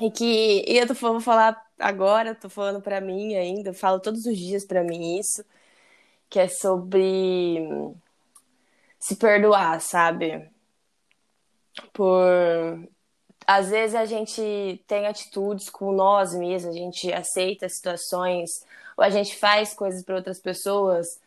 é 0.00 0.10
que 0.10 0.64
e 0.66 0.76
eu 0.76 0.86
tô, 0.86 0.94
vou 0.94 1.20
falar 1.20 1.64
agora, 1.78 2.34
tô 2.34 2.48
falando 2.48 2.82
pra 2.82 3.00
mim 3.00 3.34
ainda, 3.36 3.70
eu 3.70 3.74
falo 3.74 4.00
todos 4.00 4.26
os 4.26 4.36
dias 4.36 4.64
pra 4.64 4.82
mim 4.82 5.18
isso, 5.18 5.44
que 6.28 6.40
é 6.40 6.48
sobre 6.48 7.58
se 8.98 9.16
perdoar, 9.16 9.80
sabe? 9.80 10.50
Por 11.92 12.88
às 13.46 13.70
vezes 13.70 13.94
a 13.94 14.04
gente 14.04 14.82
tem 14.86 15.06
atitudes 15.06 15.70
com 15.70 15.92
nós 15.92 16.34
mesmos, 16.34 16.74
a 16.74 16.78
gente 16.78 17.12
aceita 17.12 17.68
situações 17.68 18.64
ou 18.96 19.04
a 19.04 19.10
gente 19.10 19.36
faz 19.36 19.74
coisas 19.74 20.02
para 20.04 20.16
outras 20.16 20.40
pessoas 20.40 21.20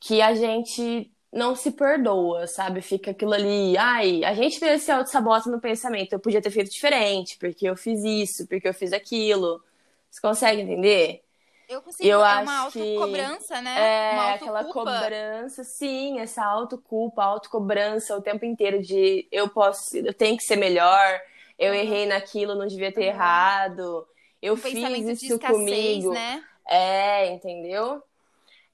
que 0.00 0.20
a 0.20 0.34
gente 0.34 1.10
não 1.32 1.54
se 1.56 1.70
perdoa, 1.72 2.46
sabe? 2.46 2.82
Fica 2.82 3.12
aquilo 3.12 3.32
ali, 3.32 3.76
ai, 3.78 4.24
a 4.24 4.34
gente 4.34 4.60
mesmo 4.60 4.78
se 4.84 4.90
auto-sabota 4.92 5.50
no 5.50 5.60
pensamento. 5.60 6.12
Eu 6.12 6.20
podia 6.20 6.42
ter 6.42 6.50
feito 6.50 6.70
diferente, 6.70 7.38
porque 7.38 7.66
eu 7.68 7.76
fiz 7.76 8.02
isso, 8.04 8.46
porque 8.46 8.68
eu 8.68 8.74
fiz 8.74 8.92
aquilo. 8.92 9.62
Você 10.10 10.20
consegue 10.20 10.62
entender? 10.62 11.22
Eu 11.68 11.82
consigo, 11.82 12.10
Eu 12.10 12.22
é 12.28 12.36
acho 12.36 12.42
uma 12.42 12.58
que 12.68 12.78
autocobrança, 12.80 13.60
né? 13.62 13.80
É, 13.80 14.12
uma 14.14 14.30
aquela 14.30 14.64
cobrança, 14.64 15.64
sim, 15.64 16.20
essa 16.20 16.44
autoculpa, 16.44 17.22
autocobrança 17.24 18.16
o 18.16 18.22
tempo 18.22 18.44
inteiro 18.44 18.82
de 18.82 19.26
eu 19.32 19.48
posso, 19.48 19.96
eu 19.96 20.12
tenho 20.14 20.36
que 20.36 20.44
ser 20.44 20.56
melhor, 20.56 21.20
eu 21.58 21.72
Uhum. 21.72 21.74
errei 21.74 22.06
naquilo, 22.06 22.54
não 22.54 22.66
devia 22.66 22.92
ter 22.92 23.04
Uhum. 23.04 23.06
errado, 23.06 24.06
eu 24.42 24.54
Um 24.54 24.56
fiz 24.56 25.08
isso 25.08 25.26
escassez, 25.26 26.04
comigo. 26.04 26.10
né? 26.10 26.44
É, 26.66 27.28
entendeu? 27.32 28.02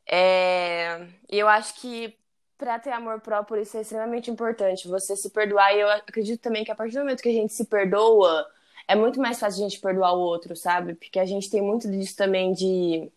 É, 0.07 1.07
e 1.31 1.39
eu 1.39 1.49
acho 1.49 1.75
que 1.81 2.17
pra 2.57 2.79
ter 2.79 2.91
amor 2.93 3.21
próprio 3.21 3.61
isso 3.63 3.77
é 3.77 3.83
extremamente 3.83 4.31
importante, 4.31 4.89
você 4.89 5.17
se 5.17 5.31
perdoar. 5.31 5.75
E 5.75 5.81
eu 5.81 5.89
acredito 5.91 6.41
também 6.41 6.65
que 6.65 6.71
a 6.71 6.75
partir 6.75 6.95
do 6.95 7.01
momento 7.01 7.23
que 7.23 7.29
a 7.29 7.33
gente 7.33 7.53
se 7.53 7.65
perdoa, 7.67 8.47
é 8.89 8.97
muito 8.97 9.21
mais 9.21 9.39
fácil 9.39 9.65
a 9.65 9.69
gente 9.69 9.81
perdoar 9.81 10.15
o 10.15 10.21
outro, 10.21 10.57
sabe? 10.57 10.95
Porque 10.95 11.21
a 11.21 11.27
gente 11.27 11.51
tem 11.51 11.61
muito 11.61 11.89
disso 11.91 12.17
também 12.17 12.53
de 12.55 13.13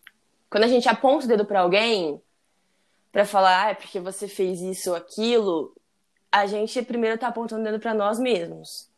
quando 0.50 0.64
a 0.64 0.68
gente 0.68 0.86
aponta 0.86 1.24
o 1.24 1.28
dedo 1.28 1.46
pra 1.46 1.60
alguém 1.60 2.20
pra 3.10 3.24
falar, 3.24 3.66
ah, 3.66 3.70
é 3.70 3.74
porque 3.74 3.98
você 3.98 4.28
fez 4.28 4.60
isso 4.60 4.90
ou 4.90 4.96
aquilo, 4.96 5.74
a 6.30 6.46
gente 6.46 6.80
primeiro 6.82 7.18
tá 7.18 7.28
apontando 7.28 7.62
o 7.62 7.64
dedo 7.64 7.80
pra 7.80 7.94
nós 7.94 8.18
mesmos. 8.18 8.88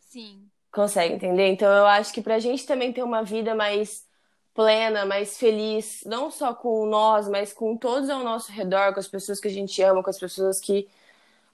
Sim. 0.00 0.42
Consegue 0.72 1.14
entender? 1.14 1.48
Então 1.48 1.70
eu 1.72 1.86
acho 1.86 2.12
que 2.12 2.20
pra 2.20 2.40
gente 2.40 2.66
também 2.66 2.92
ter 2.92 3.02
uma 3.02 3.22
vida 3.22 3.54
mais 3.54 4.04
plena, 4.52 5.04
mais 5.04 5.38
feliz, 5.38 6.02
não 6.06 6.30
só 6.30 6.54
com 6.54 6.86
nós, 6.86 7.28
mas 7.28 7.52
com 7.52 7.76
todos 7.76 8.10
ao 8.10 8.22
nosso 8.24 8.50
redor, 8.50 8.92
com 8.94 9.00
as 9.00 9.08
pessoas 9.08 9.38
que 9.40 9.48
a 9.48 9.50
gente 9.50 9.80
ama, 9.82 10.02
com 10.02 10.10
as 10.10 10.18
pessoas 10.18 10.60
que 10.60 10.88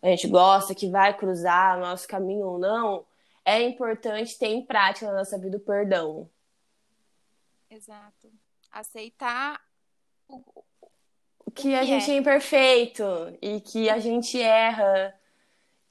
a 0.03 0.09
gente 0.09 0.29
gosta, 0.29 0.75
que 0.75 0.89
vai 0.89 1.15
cruzar 1.15 1.77
o 1.77 1.81
nosso 1.81 2.09
caminho 2.09 2.47
ou 2.47 2.59
não, 2.59 3.05
é 3.51 3.63
importante 3.63 4.39
ter 4.39 4.47
em 4.49 4.65
prática 4.65 5.07
na 5.07 5.15
nossa 5.19 5.39
vida 5.39 5.57
o 5.57 5.61
perdão. 5.61 6.29
Exato. 7.71 8.31
Aceitar 8.71 9.61
o, 10.29 10.43
Que 11.55 11.75
a 11.75 11.81
que 11.81 11.87
gente 11.87 12.11
é. 12.11 12.15
é 12.15 12.17
imperfeito 12.17 13.05
e 13.43 13.61
que 13.61 13.89
a 13.91 13.99
gente 13.99 14.41
erra 14.41 15.15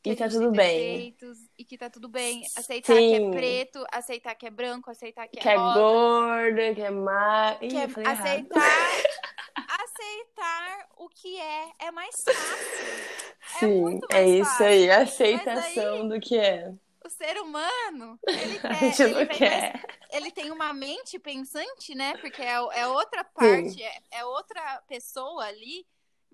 que 0.02 0.12
e 0.12 0.16
tá 0.16 0.30
tudo 0.30 0.52
bem. 0.52 1.14
e 1.58 1.66
que 1.66 1.78
tá 1.78 1.90
tudo 1.90 2.08
bem. 2.08 2.42
Aceitar 2.58 2.94
que 2.96 3.14
é 3.14 3.18
Sim. 3.18 3.32
preto, 3.32 3.86
aceitar 3.92 4.36
que 4.36 4.46
é 4.48 4.50
branco, 4.50 4.90
aceitar 4.90 5.28
que 5.28 5.40
é, 5.40 5.42
Que 5.42 5.50
é 5.50 5.56
gordo, 5.56 6.76
que 6.76 6.82
é 6.82 6.90
magro. 6.90 7.66
Ih, 7.66 7.70
que 7.70 7.78
é 7.78 7.84
errado. 7.84 8.08
aceitar, 8.08 8.62
aceitar 9.84 10.88
o 10.98 11.10
que 11.10 11.38
é. 11.40 11.72
É 11.80 11.92
mais 11.92 12.16
fácil. 12.24 13.20
Sim, 13.60 13.82
muito 13.82 14.08
é 14.12 14.16
mais 14.26 14.30
isso 14.32 14.50
fácil. 14.52 14.66
aí, 14.68 14.90
aceitação 14.90 16.08
do 16.08 16.20
que 16.20 16.38
é. 16.38 16.74
O 17.10 17.12
ser 17.12 17.38
humano, 17.42 18.20
ele 18.28 18.60
quer, 18.62 19.02
ele, 19.02 19.26
quer. 19.26 19.74
mais- 19.74 19.98
ele 20.12 20.32
tem 20.32 20.52
uma 20.52 20.72
mente 20.74 21.18
pensante, 21.18 21.96
né? 21.96 22.16
Porque 22.18 22.40
é, 22.40 22.54
é 22.54 22.86
outra 22.88 23.24
parte, 23.24 23.82
é, 23.82 24.00
é 24.12 24.26
outra 24.26 24.80
pessoa 24.88 25.44
ali. 25.46 25.88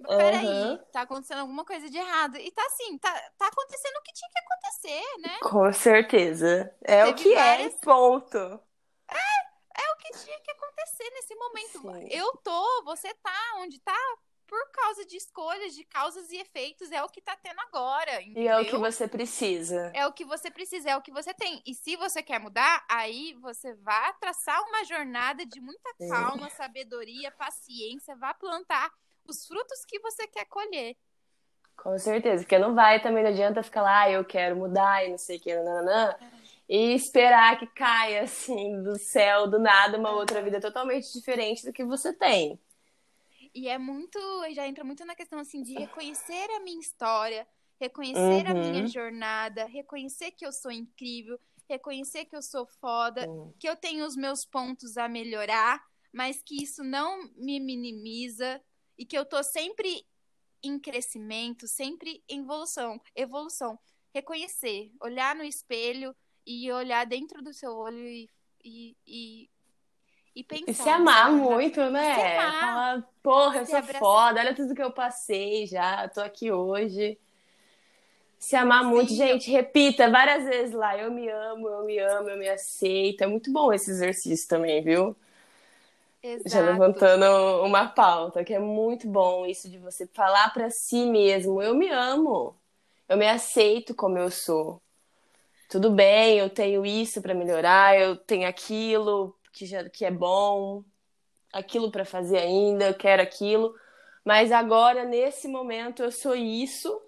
Peraí, 0.05 0.43
Aham. 0.43 0.85
tá 0.91 1.01
acontecendo 1.03 1.39
alguma 1.39 1.63
coisa 1.63 1.89
de 1.89 1.97
errado. 1.97 2.35
E 2.37 2.51
tá 2.51 2.61
assim, 2.65 2.97
tá, 2.97 3.09
tá 3.37 3.47
acontecendo 3.47 3.95
o 3.95 4.01
que 4.01 4.11
tinha 4.11 4.29
que 4.29 4.39
acontecer, 4.39 5.17
né? 5.21 5.37
Com 5.41 5.71
certeza. 5.71 6.75
É 6.83 7.05
o 7.05 7.13
Teve 7.15 7.23
que 7.29 7.35
várias- 7.35 7.73
é, 7.73 7.77
ponto. 7.77 8.37
É 8.37 9.91
o 9.93 9.95
que 9.97 10.11
tinha 10.25 10.39
que 10.41 10.51
acontecer 10.51 11.09
nesse 11.11 11.35
momento. 11.35 11.81
Sim. 11.81 12.07
Eu 12.11 12.35
tô, 12.43 12.83
você 12.83 13.13
tá 13.15 13.53
onde 13.59 13.79
tá 13.79 13.95
por 14.47 14.71
causa 14.71 15.05
de 15.05 15.17
escolhas, 15.17 15.73
de 15.73 15.83
causas 15.83 16.31
e 16.31 16.37
efeitos. 16.37 16.91
É 16.91 17.03
o 17.03 17.09
que 17.09 17.21
tá 17.21 17.35
tendo 17.35 17.59
agora, 17.61 18.21
entendeu? 18.21 18.43
E 18.43 18.47
é 18.47 18.57
o 18.59 18.65
que 18.65 18.77
você 18.77 19.07
precisa. 19.07 19.91
É 19.93 20.05
o 20.05 20.13
que 20.13 20.25
você 20.25 20.49
precisa, 20.49 20.89
é 20.89 20.97
o 20.97 21.01
que 21.01 21.11
você 21.11 21.33
tem. 21.33 21.61
E 21.65 21.73
se 21.73 21.95
você 21.95 22.21
quer 22.21 22.39
mudar, 22.39 22.85
aí 22.89 23.33
você 23.41 23.73
vai 23.75 24.13
traçar 24.19 24.61
uma 24.63 24.83
jornada 24.83 25.45
de 25.45 25.59
muita 25.59 25.89
Sim. 25.99 26.09
calma, 26.09 26.49
sabedoria, 26.49 27.31
paciência, 27.31 28.15
vá 28.15 28.33
plantar 28.33 28.91
os 29.27 29.45
frutos 29.45 29.83
que 29.85 29.99
você 29.99 30.27
quer 30.27 30.45
colher. 30.45 30.95
Com 31.75 31.97
certeza. 31.97 32.43
Porque 32.43 32.57
não 32.57 32.73
vai 32.73 33.01
também, 33.01 33.23
não 33.23 33.31
adianta 33.31 33.61
ficar 33.61 33.81
lá, 33.81 34.01
ah, 34.01 34.11
eu 34.11 34.23
quero 34.23 34.55
mudar 34.55 35.05
e 35.05 35.09
não 35.09 35.17
sei 35.17 35.37
o 35.37 35.39
que, 35.39 35.53
nananã, 35.53 36.15
e 36.67 36.93
esperar 36.93 37.59
que 37.59 37.67
caia, 37.67 38.23
assim, 38.23 38.81
do 38.81 38.97
céu, 38.97 39.47
do 39.47 39.59
nada, 39.59 39.97
uma 39.97 40.11
outra 40.11 40.41
vida 40.41 40.59
totalmente 40.59 41.11
diferente 41.11 41.65
do 41.65 41.73
que 41.73 41.83
você 41.83 42.13
tem. 42.13 42.59
E 43.55 43.69
é 43.69 43.77
muito, 43.77 44.19
já 44.53 44.67
entra 44.67 44.83
muito 44.83 45.05
na 45.05 45.15
questão 45.15 45.39
assim 45.39 45.63
de 45.63 45.73
reconhecer 45.73 46.51
a 46.51 46.59
minha 46.59 46.79
história, 46.79 47.47
reconhecer 47.79 48.45
a 48.45 48.53
Uhum. 48.53 48.59
minha 48.59 48.85
jornada, 48.85 49.65
reconhecer 49.65 50.31
que 50.31 50.45
eu 50.45 50.51
sou 50.51 50.71
incrível, 50.71 51.39
reconhecer 51.69 52.25
que 52.25 52.35
eu 52.35 52.41
sou 52.41 52.67
foda, 52.67 53.21
Sim. 53.21 53.53
que 53.57 53.69
eu 53.69 53.77
tenho 53.77 54.05
os 54.05 54.17
meus 54.17 54.45
pontos 54.45 54.97
a 54.97 55.07
melhorar, 55.07 55.81
mas 56.11 56.43
que 56.43 56.61
isso 56.61 56.83
não 56.83 57.31
me 57.37 57.59
minimiza 57.61 58.61
e 58.97 59.05
que 59.05 59.17
eu 59.17 59.25
tô 59.25 59.41
sempre 59.41 60.05
em 60.61 60.77
crescimento, 60.77 61.65
sempre 61.65 62.21
em 62.27 62.41
evolução, 62.41 62.99
evolução. 63.15 63.79
Reconhecer, 64.13 64.91
olhar 65.01 65.33
no 65.33 65.43
espelho 65.43 66.13
e 66.45 66.69
olhar 66.71 67.05
dentro 67.05 67.41
do 67.41 67.53
seu 67.53 67.71
olho 67.71 68.05
e, 68.05 68.29
e, 68.63 68.97
e, 69.07 69.49
e 70.35 70.43
pensar. 70.43 70.67
E 70.67 70.73
se 70.73 70.89
amar 70.89 71.31
sabe? 71.31 71.31
muito, 71.31 71.79
né? 71.89 72.13
Se 72.13 72.21
amar. 72.21 72.59
Falar, 72.59 73.03
porra, 73.23 73.59
eu 73.59 73.65
Se 73.65 73.71
sou 73.71 73.79
abraçar. 73.79 73.99
foda, 73.99 74.39
olha 74.39 74.55
tudo 74.55 74.75
que 74.75 74.81
eu 74.81 74.91
passei 74.91 75.65
já, 75.67 76.07
tô 76.09 76.21
aqui 76.21 76.51
hoje. 76.51 77.17
Se 78.39 78.55
amar 78.55 78.83
muito, 78.83 79.09
Sim. 79.09 79.15
gente, 79.15 79.49
repita 79.51 80.09
várias 80.09 80.45
vezes 80.45 80.73
lá, 80.73 80.97
eu 80.97 81.11
me 81.11 81.27
amo, 81.29 81.67
eu 81.67 81.83
me 81.85 81.97
amo, 81.99 82.29
eu 82.29 82.37
me 82.37 82.47
aceito. 82.47 83.23
É 83.23 83.27
muito 83.27 83.51
bom 83.51 83.73
esse 83.73 83.89
exercício 83.91 84.47
também, 84.47 84.83
viu? 84.83 85.15
Já 86.45 86.59
Exato. 86.61 86.61
levantando 86.61 87.25
uma 87.65 87.87
pauta, 87.87 88.43
que 88.43 88.53
é 88.53 88.59
muito 88.59 89.07
bom 89.07 89.45
isso 89.45 89.69
de 89.69 89.79
você 89.79 90.05
falar 90.07 90.53
pra 90.53 90.69
si 90.69 91.05
mesmo, 91.05 91.61
eu 91.61 91.73
me 91.75 91.89
amo. 91.89 92.55
Eu 93.09 93.17
me 93.17 93.27
aceito 93.27 93.95
como 93.95 94.17
eu 94.17 94.29
sou. 94.31 94.81
Tudo 95.69 95.91
bem, 95.91 96.39
eu 96.39 96.49
tenho 96.49 96.85
isso 96.85 97.21
pra 97.21 97.33
melhorar, 97.35 97.99
eu 97.99 98.15
tenho 98.17 98.47
aquilo 98.47 99.35
que 99.55 99.65
já 99.65 99.89
que 99.89 100.03
é 100.03 100.11
bom, 100.11 100.83
aquilo 101.51 101.89
pra 101.89 102.03
fazer 102.03 102.39
ainda, 102.39 102.87
eu 102.87 102.93
quero 102.93 103.21
aquilo, 103.21 103.73
mas 104.23 104.51
agora 104.51 105.05
nesse 105.05 105.47
momento 105.47 106.03
eu 106.03 106.11
sou 106.11 106.35
isso. 106.35 107.01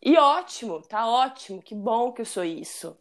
E 0.00 0.16
ótimo, 0.16 0.80
tá 0.82 1.06
ótimo, 1.08 1.60
que 1.60 1.74
bom 1.74 2.12
que 2.12 2.20
eu 2.20 2.26
sou 2.26 2.44
isso. 2.44 2.96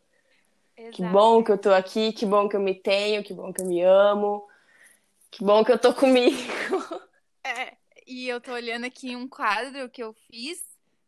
Que 0.76 1.04
Exato. 1.04 1.14
bom 1.14 1.44
que 1.44 1.52
eu 1.52 1.58
tô 1.58 1.72
aqui, 1.72 2.12
que 2.12 2.26
bom 2.26 2.50
que 2.50 2.56
eu 2.56 2.62
me 2.62 2.74
tenho, 2.74 3.24
que 3.24 3.34
bom 3.34 3.54
que 3.54 3.62
eu 3.62 3.68
me 3.68 3.82
amo. 3.84 4.48
Que 5.30 5.44
bom 5.44 5.64
que 5.64 5.72
eu 5.72 5.80
tô 5.80 5.94
comigo. 5.94 6.34
É, 7.46 7.76
e 8.08 8.30
eu 8.30 8.40
tô 8.40 8.54
olhando 8.54 8.86
aqui 8.86 9.18
um 9.18 9.28
quadro 9.28 9.90
que 9.90 10.02
eu 10.02 10.14
fiz, 10.14 10.64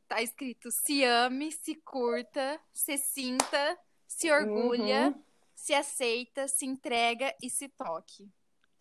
tá 0.05 0.21
escrito 0.21 0.69
se 0.69 1.01
ame, 1.01 1.49
se 1.49 1.75
curta, 1.75 2.59
se 2.73 2.97
sinta, 2.97 3.77
se 4.05 4.29
orgulha, 4.29 5.07
Uhum. 5.07 5.23
Se 5.65 5.73
aceita, 5.73 6.47
se 6.47 6.63
entrega 6.63 7.33
e 7.41 7.49
se 7.49 7.67
toque. 7.69 8.31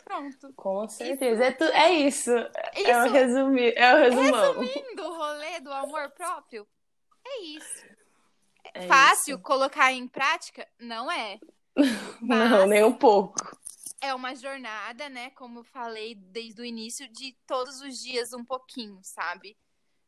Pronto. 0.05 0.53
Com 0.55 0.87
certeza. 0.87 1.43
Isso. 1.43 1.43
É, 1.43 1.51
tu... 1.53 1.65
é 1.65 1.93
isso. 1.95 2.31
isso. 2.77 2.91
É 2.91 3.05
o 3.07 3.11
resumir, 3.11 3.73
é 3.75 3.95
o 3.95 3.97
resumão. 3.97 4.61
Resumindo 4.61 5.03
o 5.03 5.17
rolê 5.17 5.61
do 5.61 5.73
amor 5.73 6.11
próprio, 6.11 6.69
é 7.27 7.41
isso. 7.41 7.87
É 8.75 8.87
Fácil 8.87 9.37
isso. 9.37 9.43
colocar 9.43 9.95
em 9.95 10.07
prática? 10.07 10.69
Não 10.79 11.11
é. 11.11 11.41
Não, 12.21 12.67
nem 12.67 12.85
um 12.85 12.93
pouco. 12.93 13.59
É 13.99 14.15
uma 14.15 14.35
jornada, 14.35 15.09
né? 15.09 15.31
Como 15.31 15.61
eu 15.61 15.65
falei 15.65 16.15
desde 16.15 16.61
o 16.61 16.67
início, 16.67 17.09
de 17.09 17.35
todos 17.47 17.81
os 17.81 17.99
dias 17.99 18.35
um 18.35 18.45
pouquinho, 18.45 19.01
sabe? 19.03 19.57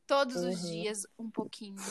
Todos 0.06 0.36
uhum. 0.36 0.50
os 0.50 0.60
dias 0.60 1.06
um 1.18 1.30
pouquinho. 1.30 1.82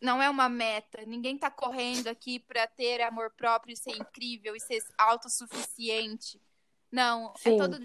Não 0.00 0.22
é 0.22 0.30
uma 0.30 0.48
meta. 0.48 1.04
Ninguém 1.06 1.36
tá 1.36 1.50
correndo 1.50 2.08
aqui 2.08 2.38
para 2.38 2.66
ter 2.66 3.02
amor 3.02 3.30
próprio 3.36 3.72
e 3.72 3.76
ser 3.76 3.90
incrível 3.90 4.56
e 4.56 4.60
ser 4.60 4.82
autossuficiente. 4.96 6.40
Não, 6.90 7.32
é 7.36 7.38
Sim. 7.38 7.54
é 7.54 7.58
todo, 7.58 7.78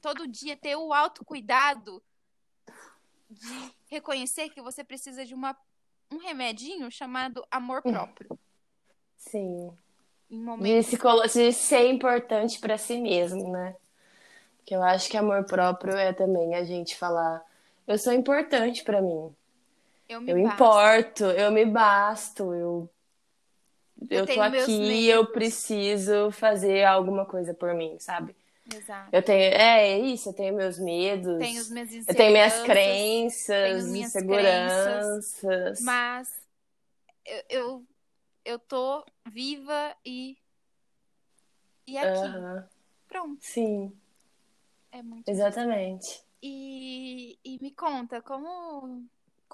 todo 0.00 0.26
dia 0.26 0.56
ter 0.56 0.76
o 0.76 0.92
autocuidado 0.92 2.02
de 3.30 3.74
reconhecer 3.88 4.48
que 4.50 4.62
você 4.62 4.82
precisa 4.82 5.24
de 5.24 5.34
uma, 5.34 5.56
um 6.10 6.18
remedinho 6.18 6.90
chamado 6.90 7.46
amor 7.50 7.82
próprio. 7.82 8.38
Sim. 9.16 9.70
Em 10.30 10.38
momentos... 10.38 10.90
de, 10.90 11.28
se, 11.28 11.38
de 11.38 11.52
ser 11.52 11.90
importante 11.90 12.58
para 12.58 12.78
si 12.78 12.98
mesmo, 12.98 13.50
né? 13.50 13.76
Que 14.64 14.74
eu 14.74 14.82
acho 14.82 15.10
que 15.10 15.16
amor 15.16 15.44
próprio 15.44 15.96
é 15.96 16.12
também 16.12 16.54
a 16.54 16.64
gente 16.64 16.96
falar: 16.96 17.44
eu 17.86 17.98
sou 17.98 18.12
importante 18.12 18.82
para 18.82 19.02
mim. 19.02 19.34
Eu, 20.08 20.20
me 20.20 20.32
eu 20.32 20.38
importo, 20.38 21.24
eu 21.24 21.50
me 21.50 21.64
basto, 21.64 22.54
eu 22.54 22.90
eu, 24.10 24.18
eu 24.18 24.26
tô 24.26 24.40
aqui, 24.40 25.08
eu 25.08 25.26
preciso 25.26 26.30
fazer 26.30 26.84
alguma 26.84 27.24
coisa 27.24 27.54
por 27.54 27.72
mim, 27.74 27.96
sabe? 27.98 28.36
Exato. 28.74 29.10
Eu 29.12 29.22
tenho, 29.22 29.54
é, 29.54 29.90
é 29.92 29.98
isso, 29.98 30.30
eu 30.30 30.32
tenho 30.32 30.54
meus 30.54 30.78
medos. 30.78 31.38
Tenho 31.38 31.60
os 31.60 31.70
meus 31.70 32.08
eu 32.08 32.14
tenho 32.14 32.32
minhas 32.32 32.62
crenças, 32.62 33.46
tenho 33.46 33.86
minhas 33.88 34.14
inseguranças. 34.14 35.34
Crenças, 35.40 35.80
mas 35.80 36.28
eu, 37.24 37.42
eu, 37.48 37.84
eu 38.44 38.58
tô 38.58 39.04
viva 39.28 39.94
e 40.04 40.36
e 41.86 41.98
aqui. 41.98 42.26
Uh 42.26 42.32
-huh. 42.32 42.64
Pronto. 43.06 43.38
Sim. 43.40 43.92
É 44.90 45.02
muito 45.02 45.28
Exatamente. 45.28 46.22
E, 46.42 47.38
e 47.44 47.58
me 47.60 47.70
conta, 47.70 48.22
como 48.22 49.04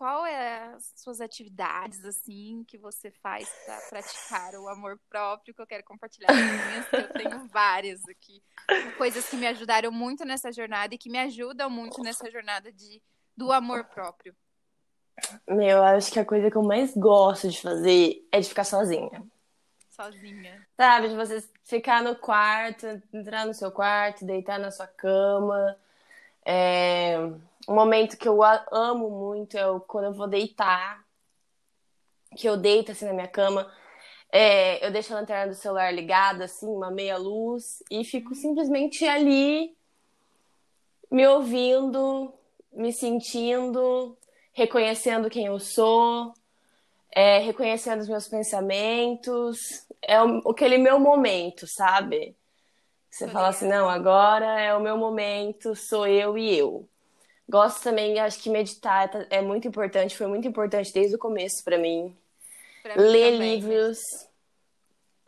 qual 0.00 0.24
é 0.24 0.72
as 0.72 0.94
suas 0.96 1.20
atividades 1.20 2.02
assim 2.06 2.64
que 2.66 2.78
você 2.78 3.10
faz 3.10 3.46
para 3.66 3.78
praticar 3.90 4.54
o 4.54 4.66
amor 4.66 4.98
próprio 5.10 5.54
que 5.54 5.60
eu 5.60 5.66
quero 5.66 5.84
compartilhar 5.84 6.28
com 6.28 6.32
minhas, 6.32 6.88
que 6.88 6.96
eu 6.96 7.12
tenho 7.12 7.46
várias 7.52 8.00
aqui, 8.08 8.42
coisas 8.96 9.28
que 9.28 9.36
me 9.36 9.46
ajudaram 9.46 9.92
muito 9.92 10.24
nessa 10.24 10.50
jornada 10.50 10.94
e 10.94 10.98
que 10.98 11.10
me 11.10 11.18
ajudam 11.18 11.68
muito 11.68 12.02
nessa 12.02 12.30
jornada 12.30 12.72
de 12.72 13.02
do 13.36 13.52
amor 13.52 13.84
próprio. 13.84 14.34
Meu, 15.46 15.82
acho 15.82 16.10
que 16.10 16.18
a 16.18 16.24
coisa 16.24 16.50
que 16.50 16.56
eu 16.56 16.62
mais 16.62 16.96
gosto 16.96 17.50
de 17.50 17.60
fazer 17.60 18.26
é 18.32 18.40
de 18.40 18.48
ficar 18.48 18.64
sozinha. 18.64 19.22
Sozinha. 19.90 20.66
Sabe, 20.78 21.10
de 21.10 21.14
você 21.14 21.46
ficar 21.62 22.02
no 22.02 22.16
quarto, 22.16 22.86
entrar 23.12 23.44
no 23.44 23.52
seu 23.52 23.70
quarto, 23.70 24.24
deitar 24.24 24.58
na 24.58 24.70
sua 24.70 24.86
cama. 24.86 25.76
É 26.44 27.16
um 27.68 27.74
momento 27.74 28.16
que 28.16 28.28
eu 28.28 28.42
amo 28.42 29.10
muito 29.10 29.56
é 29.56 29.62
quando 29.86 30.06
eu 30.06 30.12
vou 30.12 30.26
deitar, 30.26 31.04
que 32.36 32.48
eu 32.48 32.56
deito 32.56 32.92
assim 32.92 33.04
na 33.04 33.12
minha 33.12 33.28
cama, 33.28 33.70
é, 34.32 34.84
eu 34.84 34.92
deixo 34.92 35.12
a 35.12 35.20
lanterna 35.20 35.52
do 35.52 35.58
celular 35.58 35.92
ligada, 35.92 36.44
assim, 36.44 36.66
uma 36.66 36.90
meia 36.90 37.16
luz, 37.16 37.82
e 37.90 38.04
fico 38.04 38.34
simplesmente 38.34 39.04
ali, 39.04 39.76
me 41.10 41.26
ouvindo, 41.26 42.32
me 42.72 42.92
sentindo, 42.92 44.16
reconhecendo 44.52 45.28
quem 45.28 45.46
eu 45.46 45.58
sou, 45.58 46.32
é, 47.10 47.38
reconhecendo 47.38 48.00
os 48.00 48.08
meus 48.08 48.28
pensamentos. 48.28 49.84
É 50.00 50.22
o, 50.22 50.48
aquele 50.48 50.78
meu 50.78 51.00
momento, 51.00 51.66
sabe? 51.66 52.36
Você 53.10 53.28
fala 53.28 53.48
assim, 53.48 53.68
não, 53.68 53.88
agora 53.88 54.60
é 54.60 54.74
o 54.74 54.80
meu 54.80 54.96
momento, 54.96 55.74
sou 55.74 56.06
eu 56.06 56.38
e 56.38 56.56
eu. 56.56 56.88
Gosto 57.48 57.82
também, 57.82 58.18
acho 58.20 58.40
que 58.40 58.48
meditar 58.48 59.10
tá, 59.10 59.26
é 59.28 59.42
muito 59.42 59.66
importante, 59.66 60.16
foi 60.16 60.28
muito 60.28 60.46
importante 60.46 60.92
desde 60.92 61.16
o 61.16 61.18
começo 61.18 61.64
para 61.64 61.76
mim. 61.76 62.16
Pra 62.82 62.94
Ler 62.94 63.32
também, 63.32 63.56
livros. 63.56 63.98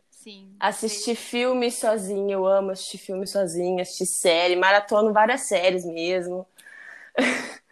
Sim. 0.09 0.55
Assistir 0.57 1.15
filmes 1.15 1.77
sozinho, 1.79 2.31
eu 2.31 2.47
amo 2.47 2.71
assistir 2.71 2.97
filme 2.97 3.27
sozinho, 3.27 3.81
assistir 3.81 4.05
série, 4.05 4.55
maratono 4.55 5.11
várias 5.11 5.41
séries 5.41 5.83
mesmo. 5.85 6.47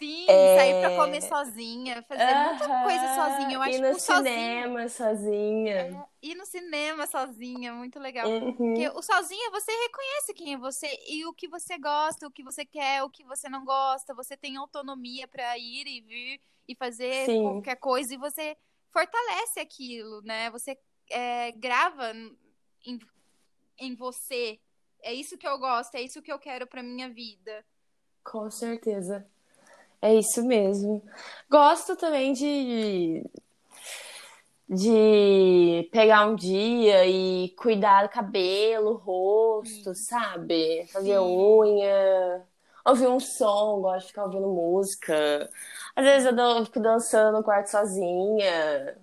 Sim, 0.00 0.24
é... 0.26 0.56
sair 0.56 0.80
pra 0.80 0.96
comer 0.96 1.20
sozinha, 1.20 2.02
fazer 2.04 2.22
uh 2.22 2.26
-huh, 2.26 2.48
muita 2.48 2.82
coisa 2.82 3.14
sozinha. 3.14 3.54
Eu 3.54 3.62
acho 3.62 3.76
ir 3.76 3.80
no 3.82 4.00
cinema 4.00 4.88
sozinha. 4.88 5.74
É, 5.74 6.06
ir 6.22 6.34
no 6.36 6.46
cinema 6.46 7.06
sozinha, 7.06 7.74
muito 7.74 7.98
legal. 7.98 8.26
Uhum. 8.26 8.54
Porque 8.54 8.88
o 8.88 9.02
sozinha 9.02 9.50
você 9.50 9.70
reconhece 9.70 10.32
quem 10.32 10.54
é 10.54 10.56
você 10.56 10.88
e 11.06 11.26
o 11.26 11.34
que 11.34 11.46
você 11.46 11.76
gosta, 11.76 12.26
o 12.26 12.30
que 12.30 12.42
você 12.42 12.64
quer, 12.64 13.02
o 13.02 13.10
que 13.10 13.22
você 13.24 13.50
não 13.50 13.62
gosta. 13.62 14.14
Você 14.14 14.38
tem 14.38 14.56
autonomia 14.56 15.28
para 15.28 15.58
ir 15.58 15.86
e 15.86 16.00
vir 16.00 16.40
e 16.66 16.74
fazer 16.74 17.26
Sim. 17.26 17.42
qualquer 17.42 17.76
coisa 17.76 18.14
e 18.14 18.16
você 18.16 18.56
fortalece 18.90 19.60
aquilo, 19.60 20.22
né? 20.22 20.48
Você 20.48 20.78
é, 21.10 21.52
grava 21.52 22.10
em, 22.86 22.98
em 23.78 23.94
você. 23.94 24.58
É 25.02 25.12
isso 25.12 25.36
que 25.36 25.46
eu 25.46 25.58
gosto, 25.58 25.94
é 25.94 26.00
isso 26.00 26.22
que 26.22 26.32
eu 26.32 26.38
quero 26.38 26.66
para 26.66 26.82
minha 26.82 27.10
vida. 27.10 27.62
Com 28.24 28.50
certeza. 28.50 29.28
É 30.02 30.14
isso 30.14 30.42
mesmo. 30.44 31.02
Gosto 31.50 31.96
também 31.96 32.32
de 32.32 33.22
de 34.72 35.88
pegar 35.90 36.26
um 36.28 36.36
dia 36.36 37.04
e 37.04 37.48
cuidar 37.58 38.04
do 38.04 38.08
cabelo, 38.08 38.94
rosto, 38.94 39.92
sabe? 39.96 40.86
Fazer 40.92 41.18
Sim. 41.18 41.36
unha, 41.36 42.46
ouvir 42.86 43.08
um 43.08 43.18
som, 43.18 43.80
gosto 43.80 44.02
de 44.02 44.08
ficar 44.08 44.24
ouvindo 44.26 44.46
música. 44.46 45.50
Às 45.96 46.04
vezes 46.04 46.32
eu 46.32 46.64
fico 46.64 46.78
dançando 46.78 47.38
no 47.38 47.42
quarto 47.42 47.68
sozinha 47.68 48.96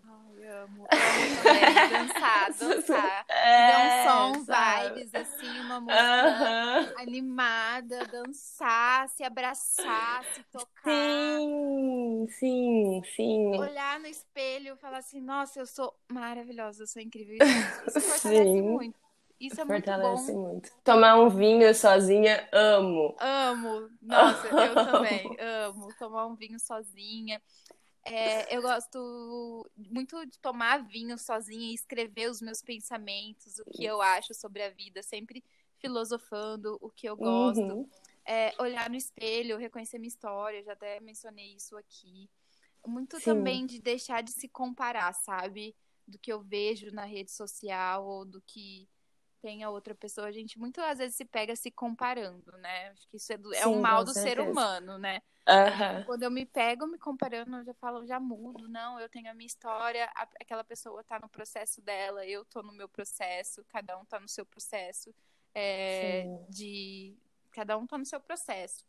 amo. 0.47 0.87
Amo 0.91 2.07
dançar, 2.07 2.53
dançar. 2.53 3.25
É, 3.29 3.67
Dar 3.67 3.79
um 3.79 4.35
som, 4.35 4.45
sabe? 4.45 4.95
vibes, 4.95 5.15
assim, 5.15 5.36
uma 5.79 5.93
música 5.93 7.01
animada, 7.01 8.05
dançar, 8.05 9.09
se 9.09 9.23
abraçar, 9.23 10.23
se 10.33 10.43
tocar. 10.43 11.39
Sim, 11.39 12.27
sim, 12.29 13.01
sim. 13.15 13.57
Olhar 13.57 13.99
no 13.99 14.07
espelho 14.07 14.73
e 14.73 14.77
falar 14.77 14.97
assim, 14.99 15.21
nossa, 15.21 15.59
eu 15.59 15.65
sou 15.65 15.93
maravilhosa, 16.11 16.83
eu 16.83 16.87
sou 16.87 17.01
incrível. 17.01 17.35
Isso, 17.35 17.87
isso 17.87 18.01
fortalece 18.01 18.51
sim. 18.51 18.61
muito. 18.61 19.07
Isso 19.39 19.61
é 19.61 19.65
Fortalece 19.65 20.31
muito 20.31 20.33
bom. 20.33 20.53
muito. 20.53 20.71
Tomar 20.83 21.19
um 21.19 21.29
vinho 21.29 21.73
sozinha, 21.75 22.47
amo. 22.51 23.15
Amo. 23.19 23.89
Nossa, 24.01 24.47
eu 24.47 24.73
também 24.83 25.37
amo. 25.39 25.93
Tomar 25.99 26.25
um 26.25 26.35
vinho 26.35 26.59
sozinha. 26.59 27.39
É, 28.03 28.55
eu 28.55 28.61
gosto 28.61 29.69
muito 29.75 30.25
de 30.25 30.39
tomar 30.39 30.81
vinho 30.87 31.17
sozinha 31.17 31.71
e 31.71 31.73
escrever 31.73 32.29
os 32.29 32.41
meus 32.41 32.61
pensamentos, 32.61 33.59
o 33.59 33.65
que 33.65 33.83
eu 33.83 34.01
acho 34.01 34.33
sobre 34.33 34.63
a 34.63 34.69
vida, 34.69 35.03
sempre 35.03 35.43
filosofando 35.79 36.77
o 36.81 36.89
que 36.89 37.07
eu 37.07 37.15
gosto. 37.15 37.61
Uhum. 37.61 37.89
É, 38.25 38.53
olhar 38.59 38.89
no 38.89 38.95
espelho, 38.95 39.57
reconhecer 39.57 39.97
minha 39.97 40.09
história, 40.09 40.63
já 40.63 40.73
até 40.73 40.99
mencionei 40.99 41.55
isso 41.55 41.77
aqui. 41.77 42.29
Muito 42.85 43.17
Sim. 43.19 43.25
também 43.25 43.65
de 43.65 43.79
deixar 43.79 44.21
de 44.21 44.31
se 44.31 44.47
comparar, 44.47 45.13
sabe? 45.13 45.75
Do 46.07 46.19
que 46.19 46.31
eu 46.31 46.41
vejo 46.41 46.91
na 46.91 47.05
rede 47.05 47.31
social 47.31 48.05
ou 48.05 48.25
do 48.25 48.41
que 48.41 48.87
tem 49.41 49.63
a 49.63 49.69
outra 49.69 49.95
pessoa. 49.95 50.27
A 50.27 50.31
gente 50.31 50.59
muito 50.59 50.81
às 50.81 50.97
vezes 50.97 51.15
se 51.15 51.25
pega 51.25 51.55
se 51.55 51.71
comparando, 51.71 52.51
né? 52.57 52.89
Acho 52.89 53.07
que 53.07 53.17
isso 53.17 53.31
é, 53.31 53.37
do, 53.37 53.53
é 53.53 53.67
um 53.67 53.79
mal 53.79 54.03
do 54.03 54.13
ser 54.13 54.39
humano, 54.39 54.97
né? 54.97 55.21
Uhum. 55.47 56.03
Quando 56.05 56.23
eu 56.23 56.31
me 56.31 56.45
pego 56.45 56.85
me 56.85 56.97
comparando, 56.97 57.57
eu 57.57 57.63
já 57.63 57.73
falo, 57.75 58.05
já 58.05 58.19
mudo. 58.19 58.67
Não, 58.67 58.99
eu 58.99 59.07
tenho 59.07 59.29
a 59.29 59.33
minha 59.33 59.47
história, 59.47 60.09
aquela 60.39 60.63
pessoa 60.63 61.03
tá 61.03 61.19
no 61.19 61.29
processo 61.29 61.81
dela, 61.81 62.25
eu 62.25 62.43
tô 62.45 62.61
no 62.61 62.73
meu 62.73 62.89
processo, 62.89 63.63
cada 63.69 63.97
um 63.97 64.03
tá 64.05 64.19
no 64.19 64.27
seu 64.27 64.45
processo 64.45 65.13
é, 65.57 66.39
de. 66.49 67.15
Cada 67.51 67.77
um 67.77 67.87
tá 67.87 67.97
no 67.97 68.05
seu 68.05 68.19
processo. 68.19 68.85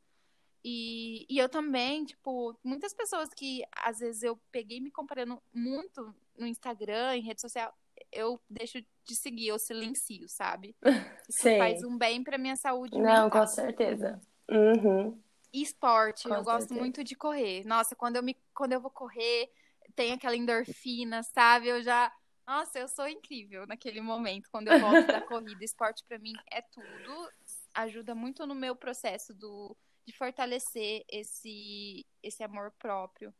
E, 0.63 1.25
e 1.31 1.39
eu 1.39 1.49
também, 1.49 2.05
tipo, 2.05 2.55
muitas 2.63 2.93
pessoas 2.93 3.31
que 3.33 3.65
às 3.73 4.01
vezes 4.01 4.23
eu 4.23 4.39
peguei 4.53 4.81
me 4.81 4.91
comparando 4.91 5.41
muito 5.55 6.15
no 6.37 6.47
Instagram, 6.47 7.17
em 7.17 7.23
rede 7.23 7.41
social, 7.41 7.73
eu 8.13 8.41
deixo 8.51 8.79
de 9.05 9.17
seguir, 9.17 9.49
eu 9.49 9.59
silencio, 9.59 10.29
sabe? 10.29 10.77
Isso 11.29 11.43
Sim. 11.43 11.59
faz 11.59 11.83
um 11.83 11.97
bem 11.97 12.23
pra 12.23 12.37
minha 12.37 12.57
saúde 12.57 12.99
Não, 12.99 13.25
mental. 13.25 13.31
com 13.31 13.47
certeza. 13.47 14.21
Uhum. 14.51 15.19
Esporte, 15.53 16.25
Com 16.29 16.35
eu 16.35 16.45
certeza. 16.45 16.59
gosto 16.59 16.75
muito 16.75 17.03
de 17.03 17.15
correr. 17.15 17.65
Nossa, 17.65 17.97
quando 17.97 18.17
eu, 18.17 18.23
me, 18.23 18.37
quando 18.53 18.73
eu 18.73 18.81
vou 18.81 18.91
correr, 18.91 19.51
tem 19.95 20.13
aquela 20.13 20.37
endorfina, 20.37 21.23
sabe? 21.23 21.69
Eu 21.69 21.83
já. 21.83 22.13
Nossa, 22.49 22.79
eu 22.79 22.89
sou 22.89 23.07
incrível 23.07 23.67
naquele 23.67 24.01
momento, 24.01 24.49
quando 24.51 24.69
eu 24.69 24.81
volto 24.81 25.07
da 25.07 25.21
corrida. 25.29 25.63
Esporte 25.63 26.03
para 26.09 26.19
mim 26.19 26.33
é 26.51 26.63
tudo. 26.63 27.31
Ajuda 27.75 28.15
muito 28.15 28.47
no 28.47 28.55
meu 28.55 28.75
processo 28.75 29.35
do, 29.35 29.77
de 30.07 30.17
fortalecer 30.17 31.05
esse, 31.11 32.07
esse 32.23 32.43
amor 32.43 32.73
próprio. 32.79 33.35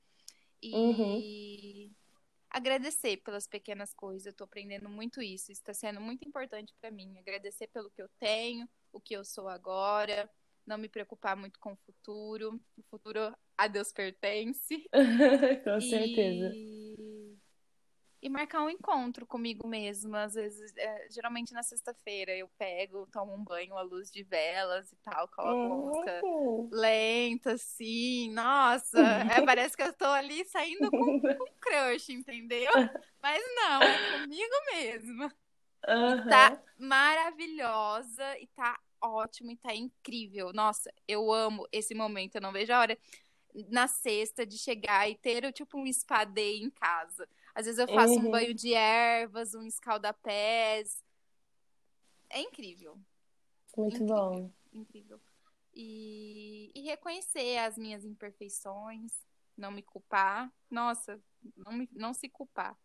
E 0.63 0.75
uhum. 0.75 1.91
agradecer 2.51 3.17
pelas 3.19 3.47
pequenas 3.47 3.95
coisas. 3.95 4.27
Eu 4.27 4.35
tô 4.35 4.45
aprendendo 4.45 4.91
muito 4.91 5.23
isso. 5.23 5.51
Está 5.51 5.73
sendo 5.73 6.03
muito 6.03 6.29
importante 6.29 6.75
para 6.79 6.91
mim. 6.91 7.19
Agradecer 7.19 7.69
pelo 7.69 7.91
que 7.91 8.03
eu 8.03 8.11
tenho, 8.21 8.69
o 8.93 9.01
que 9.01 9.15
eu 9.15 9.25
sou 9.25 9.49
agora. 9.49 10.31
Não 10.67 10.77
me 10.77 10.87
preocupar 10.87 11.35
muito 11.35 11.59
com 11.59 11.73
o 11.73 11.79
futuro. 11.79 12.61
O 12.77 12.83
futuro 12.91 13.35
a 13.57 13.69
Deus 13.69 13.91
pertence. 13.91 14.87
com 15.65 15.81
certeza. 15.81 16.53
E 18.21 18.29
marcar 18.29 18.63
um 18.63 18.71
encontro 18.71 19.25
comigo 19.25 19.69
mesma. 19.69 20.25
Às 20.25 20.35
vezes, 20.35 20.73
é, 20.77 21.07
geralmente 21.11 21.53
na 21.53 21.63
sexta-feira, 21.63 22.37
eu 22.37 22.49
pego, 22.59 23.07
tomo 23.13 23.33
um 23.33 23.45
banho 23.45 23.77
à 23.77 23.83
luz 23.83 24.11
de 24.11 24.25
velas 24.25 24.91
e 24.91 24.97
tal, 24.97 25.29
coloco 25.29 25.55
uma 25.55 25.77
música 25.77 26.21
uhum. 26.25 26.69
lenta, 26.73 27.53
assim. 27.53 28.33
Nossa, 28.33 28.99
é, 28.99 29.41
parece 29.47 29.77
que 29.77 29.83
eu 29.83 29.93
tô 29.93 30.07
ali 30.07 30.45
saindo 30.47 30.91
com, 30.91 31.21
com 31.21 31.29
um 31.29 31.59
crush, 31.61 32.13
entendeu? 32.13 32.73
Mas 33.23 33.43
não, 33.55 33.83
é 33.83 34.21
comigo 34.21 34.55
mesma. 34.73 35.33
Uhum. 35.87 36.19
E 36.19 36.29
tá 36.29 36.61
maravilhosa 36.77 38.39
e 38.41 38.49
tá 38.49 38.79
ótimo 39.01 39.51
e 39.53 39.57
tá 39.57 39.75
incrível. 39.75 40.53
Nossa, 40.53 40.93
eu 41.07 41.33
amo 41.33 41.67
esse 41.71 41.95
momento. 41.95 42.37
Eu 42.37 42.41
não 42.41 42.53
vejo 42.53 42.73
a 42.73 42.81
hora 42.81 42.99
na 43.69 43.89
sexta 43.89 44.47
de 44.47 44.59
chegar 44.59 45.09
e 45.09 45.17
ter 45.17 45.53
tipo 45.53 45.79
um 45.79 45.93
spa 45.93 46.25
day 46.25 46.63
em 46.63 46.71
casa. 46.71 47.29
Às 47.59 47.67
vezes 47.67 47.81
eu 47.81 47.89
faço 47.89 48.13
uhum. 48.13 48.29
um 48.29 48.31
banho 48.31 48.55
de 48.55 48.73
ervas, 48.73 49.53
um 49.53 49.65
escaldapés. 49.65 51.03
É 52.31 52.41
incrível. 52.41 52.97
Muito 53.77 53.97
incrível, 53.97 54.15
bom. 54.15 54.51
Incrível. 54.73 55.21
E, 55.75 56.71
e 56.73 56.83
reconhecer 56.83 57.59
as 57.59 57.77
minhas 57.77 58.05
imperfeições, 58.05 59.11
não 59.57 59.73
me 59.73 59.83
culpar. 59.83 60.53
Nossa, 60.71 61.21
não, 61.57 61.73
me, 61.73 61.89
não 61.91 62.15
se 62.15 62.29
culpar. 62.29 62.79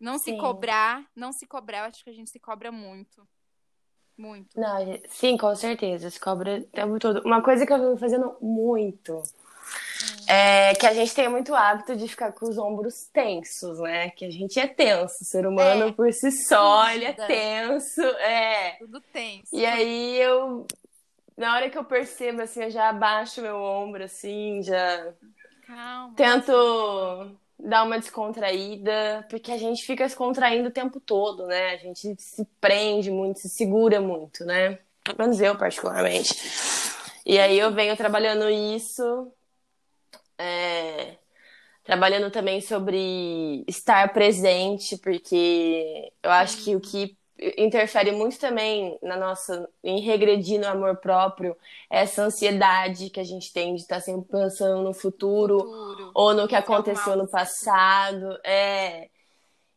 Não 0.00 0.16
sim. 0.16 0.32
se 0.32 0.38
cobrar, 0.38 1.06
não 1.14 1.30
se 1.30 1.46
cobrar, 1.46 1.80
eu 1.80 1.84
acho 1.84 2.02
que 2.02 2.08
a 2.08 2.14
gente 2.14 2.30
se 2.30 2.40
cobra 2.40 2.72
muito. 2.72 3.28
Muito. 4.16 4.58
Não, 4.58 4.78
sim, 5.10 5.36
com 5.36 5.54
certeza. 5.54 6.08
Se 6.08 6.18
cobra 6.18 6.60
o 6.60 6.64
tempo 6.64 6.98
todo. 6.98 7.20
Uma 7.20 7.42
coisa 7.42 7.66
que 7.66 7.72
eu 7.74 7.78
venho 7.78 7.98
fazendo 7.98 8.34
muito 8.40 9.22
é 10.26 10.74
que 10.74 10.86
a 10.86 10.94
gente 10.94 11.14
tem 11.14 11.28
muito 11.28 11.54
hábito 11.54 11.96
de 11.96 12.06
ficar 12.06 12.32
com 12.32 12.48
os 12.48 12.56
ombros 12.56 13.08
tensos, 13.12 13.80
né? 13.80 14.10
Que 14.10 14.24
a 14.24 14.30
gente 14.30 14.60
é 14.60 14.66
tenso, 14.66 15.22
o 15.22 15.24
ser 15.24 15.46
humano 15.46 15.88
é. 15.88 15.92
por 15.92 16.12
si 16.12 16.30
só, 16.30 16.88
ele 16.90 17.04
é 17.04 17.12
tenso, 17.12 18.00
é. 18.00 18.76
Tudo 18.78 19.00
tenso. 19.00 19.48
E 19.52 19.66
aí 19.66 20.20
eu, 20.20 20.66
na 21.36 21.54
hora 21.54 21.68
que 21.68 21.76
eu 21.76 21.84
percebo, 21.84 22.42
assim, 22.42 22.62
eu 22.62 22.70
já 22.70 22.88
abaixo 22.88 23.42
meu 23.42 23.56
ombro, 23.56 24.04
assim, 24.04 24.62
já 24.62 25.12
Calma. 25.66 26.14
tento 26.14 27.36
dar 27.58 27.82
uma 27.82 27.98
descontraída, 27.98 29.26
porque 29.28 29.50
a 29.50 29.58
gente 29.58 29.84
fica 29.84 30.08
se 30.08 30.16
contraindo 30.16 30.68
o 30.68 30.72
tempo 30.72 31.00
todo, 31.00 31.46
né? 31.46 31.74
A 31.74 31.76
gente 31.76 32.14
se 32.18 32.46
prende 32.60 33.10
muito, 33.10 33.40
se 33.40 33.48
segura 33.48 34.00
muito, 34.00 34.44
né? 34.44 34.78
Pelo 35.02 35.18
menos 35.18 35.40
eu, 35.40 35.56
particularmente. 35.56 36.34
E 37.26 37.38
aí 37.38 37.58
eu 37.58 37.72
venho 37.72 37.96
trabalhando 37.96 38.48
isso 38.48 39.32
é, 40.40 41.18
trabalhando 41.84 42.30
também 42.30 42.60
sobre 42.60 43.62
estar 43.68 44.12
presente, 44.12 44.96
porque 44.96 46.12
eu 46.22 46.30
acho 46.30 46.64
que 46.64 46.74
o 46.74 46.80
que 46.80 47.16
interfere 47.56 48.12
muito 48.12 48.38
também 48.38 48.98
na 49.02 49.16
nossa 49.16 49.68
em 49.82 50.00
regredir 50.00 50.60
no 50.60 50.66
amor 50.66 50.96
próprio 50.96 51.56
é 51.88 52.00
essa 52.00 52.22
ansiedade 52.22 53.08
que 53.08 53.20
a 53.20 53.24
gente 53.24 53.52
tem 53.52 53.74
de 53.74 53.80
estar 53.80 54.00
sempre 54.00 54.30
pensando 54.30 54.82
no 54.82 54.92
futuro, 54.92 55.58
futuro. 55.58 56.10
ou 56.14 56.34
no 56.34 56.46
que 56.46 56.54
aconteceu 56.56 57.16
no 57.16 57.28
passado, 57.28 58.38
é. 58.44 59.08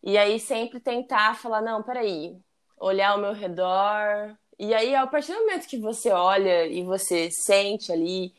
E 0.01 0.17
aí 0.17 0.39
sempre 0.39 0.81
tentar 0.81 1.35
falar 1.35 1.61
não, 1.61 1.81
peraí, 1.81 2.37
olhar 2.77 3.11
ao 3.11 3.17
meu 3.17 3.33
redor. 3.33 4.35
E 4.59 4.73
aí 4.73 4.93
a 4.93 5.07
partir 5.07 5.33
do 5.33 5.39
momento 5.39 5.67
que 5.67 5.77
você 5.77 6.11
olha 6.11 6.65
e 6.67 6.83
você 6.83 7.29
sente 7.31 7.91
ali 7.91 8.33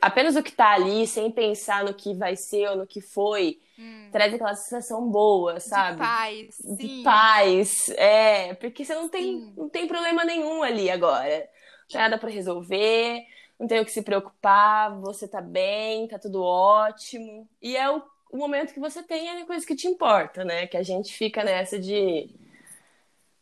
apenas 0.00 0.36
o 0.36 0.42
que 0.42 0.52
tá 0.52 0.72
ali, 0.72 1.06
sem 1.06 1.30
pensar 1.30 1.84
no 1.84 1.94
que 1.94 2.14
vai 2.14 2.36
ser 2.36 2.68
ou 2.70 2.76
no 2.76 2.86
que 2.86 3.00
foi, 3.00 3.60
hum. 3.78 4.08
traz 4.12 4.32
aquela 4.32 4.54
sensação 4.54 5.08
boa, 5.08 5.60
sabe? 5.60 5.92
De 5.92 5.98
paz. 5.98 6.54
Sim. 6.54 6.76
De 6.76 7.02
paz, 7.02 7.88
é. 7.90 8.54
Porque 8.54 8.84
você 8.84 8.94
não 8.94 9.08
tem, 9.08 9.52
não 9.56 9.68
tem 9.68 9.86
problema 9.86 10.24
nenhum 10.24 10.62
ali 10.62 10.90
agora. 10.90 11.38
Não 11.38 11.88
tem 11.88 12.00
nada 12.00 12.18
para 12.18 12.30
resolver, 12.30 13.24
não 13.58 13.66
tem 13.66 13.80
o 13.80 13.84
que 13.84 13.92
se 13.92 14.02
preocupar, 14.02 14.98
você 15.00 15.26
tá 15.26 15.40
bem, 15.40 16.08
tá 16.08 16.18
tudo 16.18 16.42
ótimo. 16.42 17.48
E 17.60 17.76
é 17.76 17.90
o, 17.90 18.02
o 18.30 18.36
momento 18.36 18.72
que 18.72 18.80
você 18.80 19.02
tem 19.02 19.28
é 19.28 19.42
a 19.42 19.46
coisa 19.46 19.66
que 19.66 19.76
te 19.76 19.88
importa, 19.88 20.44
né? 20.44 20.66
Que 20.66 20.76
a 20.76 20.82
gente 20.82 21.12
fica 21.12 21.44
nessa 21.44 21.78
de 21.78 22.30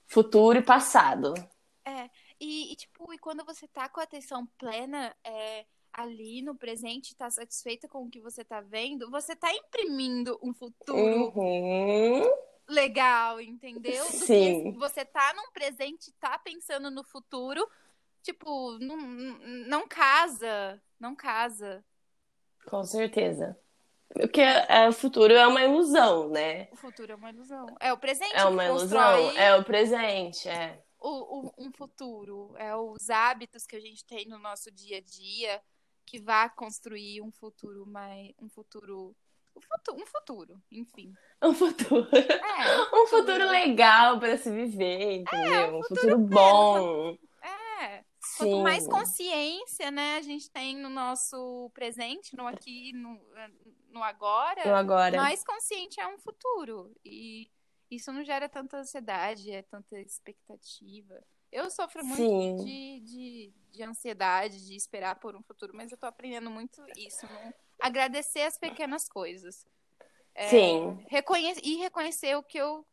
futuro 0.06 0.58
e 0.58 0.62
passado. 0.62 1.34
É. 1.84 2.08
E, 2.40 2.72
e 2.72 2.76
tipo, 2.76 3.12
e 3.12 3.18
quando 3.18 3.44
você 3.44 3.66
tá 3.68 3.88
com 3.88 4.00
a 4.00 4.04
atenção 4.04 4.46
plena, 4.58 5.14
é 5.24 5.64
ali 5.98 6.42
no 6.42 6.54
presente, 6.54 7.16
tá 7.16 7.28
satisfeita 7.28 7.88
com 7.88 8.04
o 8.04 8.08
que 8.08 8.20
você 8.20 8.44
tá 8.44 8.60
vendo, 8.60 9.10
você 9.10 9.34
tá 9.34 9.52
imprimindo 9.52 10.38
um 10.40 10.54
futuro 10.54 11.32
uhum. 11.36 12.22
legal, 12.68 13.40
entendeu? 13.40 14.04
Sim. 14.04 14.72
você 14.78 15.04
tá 15.04 15.34
num 15.34 15.50
presente, 15.50 16.12
tá 16.20 16.38
pensando 16.38 16.88
no 16.88 17.02
futuro, 17.02 17.68
tipo, 18.22 18.78
não, 18.78 18.96
não 19.66 19.88
casa, 19.88 20.80
não 21.00 21.16
casa. 21.16 21.84
Com 22.64 22.84
certeza. 22.84 23.58
Porque 24.08 24.40
é, 24.40 24.88
o 24.88 24.92
futuro 24.92 25.34
é 25.34 25.46
uma 25.48 25.62
ilusão, 25.62 26.30
né? 26.30 26.68
O 26.70 26.76
futuro 26.76 27.12
é 27.12 27.14
uma 27.16 27.30
ilusão. 27.30 27.66
É 27.80 27.92
o 27.92 27.98
presente. 27.98 28.36
É 28.36 28.44
uma 28.44 28.64
ilusão. 28.64 29.30
É 29.36 29.56
o 29.56 29.64
presente, 29.64 30.48
é. 30.48 30.80
O, 31.00 31.40
o, 31.40 31.52
um 31.58 31.72
futuro. 31.72 32.54
É 32.56 32.74
os 32.76 33.10
hábitos 33.10 33.66
que 33.66 33.74
a 33.74 33.80
gente 33.80 34.04
tem 34.04 34.26
no 34.28 34.38
nosso 34.38 34.70
dia 34.70 34.98
a 34.98 35.00
dia 35.00 35.60
que 36.08 36.18
vá 36.18 36.48
construir 36.48 37.20
um 37.20 37.30
futuro 37.30 37.86
mais. 37.86 38.32
Um 38.40 38.48
futuro. 38.48 39.14
Um 39.54 39.60
futuro, 39.60 40.02
um 40.02 40.06
futuro 40.06 40.62
enfim. 40.70 41.12
Um 41.42 41.52
futuro. 41.52 42.08
É, 42.14 42.94
um, 42.94 43.02
um 43.02 43.06
futuro, 43.08 43.50
legal 43.50 44.18
para 44.18 44.38
se 44.38 44.50
viver, 44.50 45.16
entendeu? 45.16 45.54
É, 45.54 45.70
um, 45.70 45.78
um 45.78 45.82
futuro, 45.82 46.00
futuro 46.00 46.18
bom. 46.18 47.18
É. 47.42 48.04
Sim. 48.20 48.38
Quanto 48.38 48.62
mais 48.62 48.86
consciência, 48.86 49.90
né, 49.90 50.16
a 50.16 50.22
gente 50.22 50.50
tem 50.50 50.76
no 50.76 50.88
nosso 50.88 51.70
presente, 51.74 52.36
no 52.36 52.46
aqui, 52.46 52.92
no, 52.92 53.20
no 53.90 54.02
agora, 54.02 54.64
no 54.64 54.74
agora, 54.74 55.16
mais 55.16 55.44
consciente 55.44 56.00
é 56.00 56.06
um 56.06 56.18
futuro. 56.18 56.94
E 57.04 57.50
isso 57.90 58.12
não 58.12 58.22
gera 58.24 58.48
tanta 58.48 58.78
ansiedade, 58.78 59.50
é 59.50 59.62
tanta 59.62 59.98
expectativa. 60.00 61.20
Eu 61.50 61.70
sofro 61.70 62.04
muito 62.04 62.64
de, 62.64 63.00
de, 63.00 63.52
de, 63.70 63.82
ansiedade, 63.82 64.66
de 64.66 64.76
esperar 64.76 65.18
por 65.18 65.34
um 65.34 65.42
futuro, 65.42 65.72
mas 65.74 65.90
eu 65.90 65.98
tô 65.98 66.06
aprendendo 66.06 66.50
muito 66.50 66.82
isso. 66.96 67.26
Não? 67.26 67.54
Agradecer 67.80 68.42
as 68.42 68.58
pequenas 68.58 69.08
coisas. 69.08 69.66
É, 70.34 70.48
Sim. 70.48 71.04
Reconhe 71.08 71.54
e 71.62 71.76
reconhecer 71.76 72.36
o 72.36 72.42
que 72.42 72.58
eu. 72.58 72.86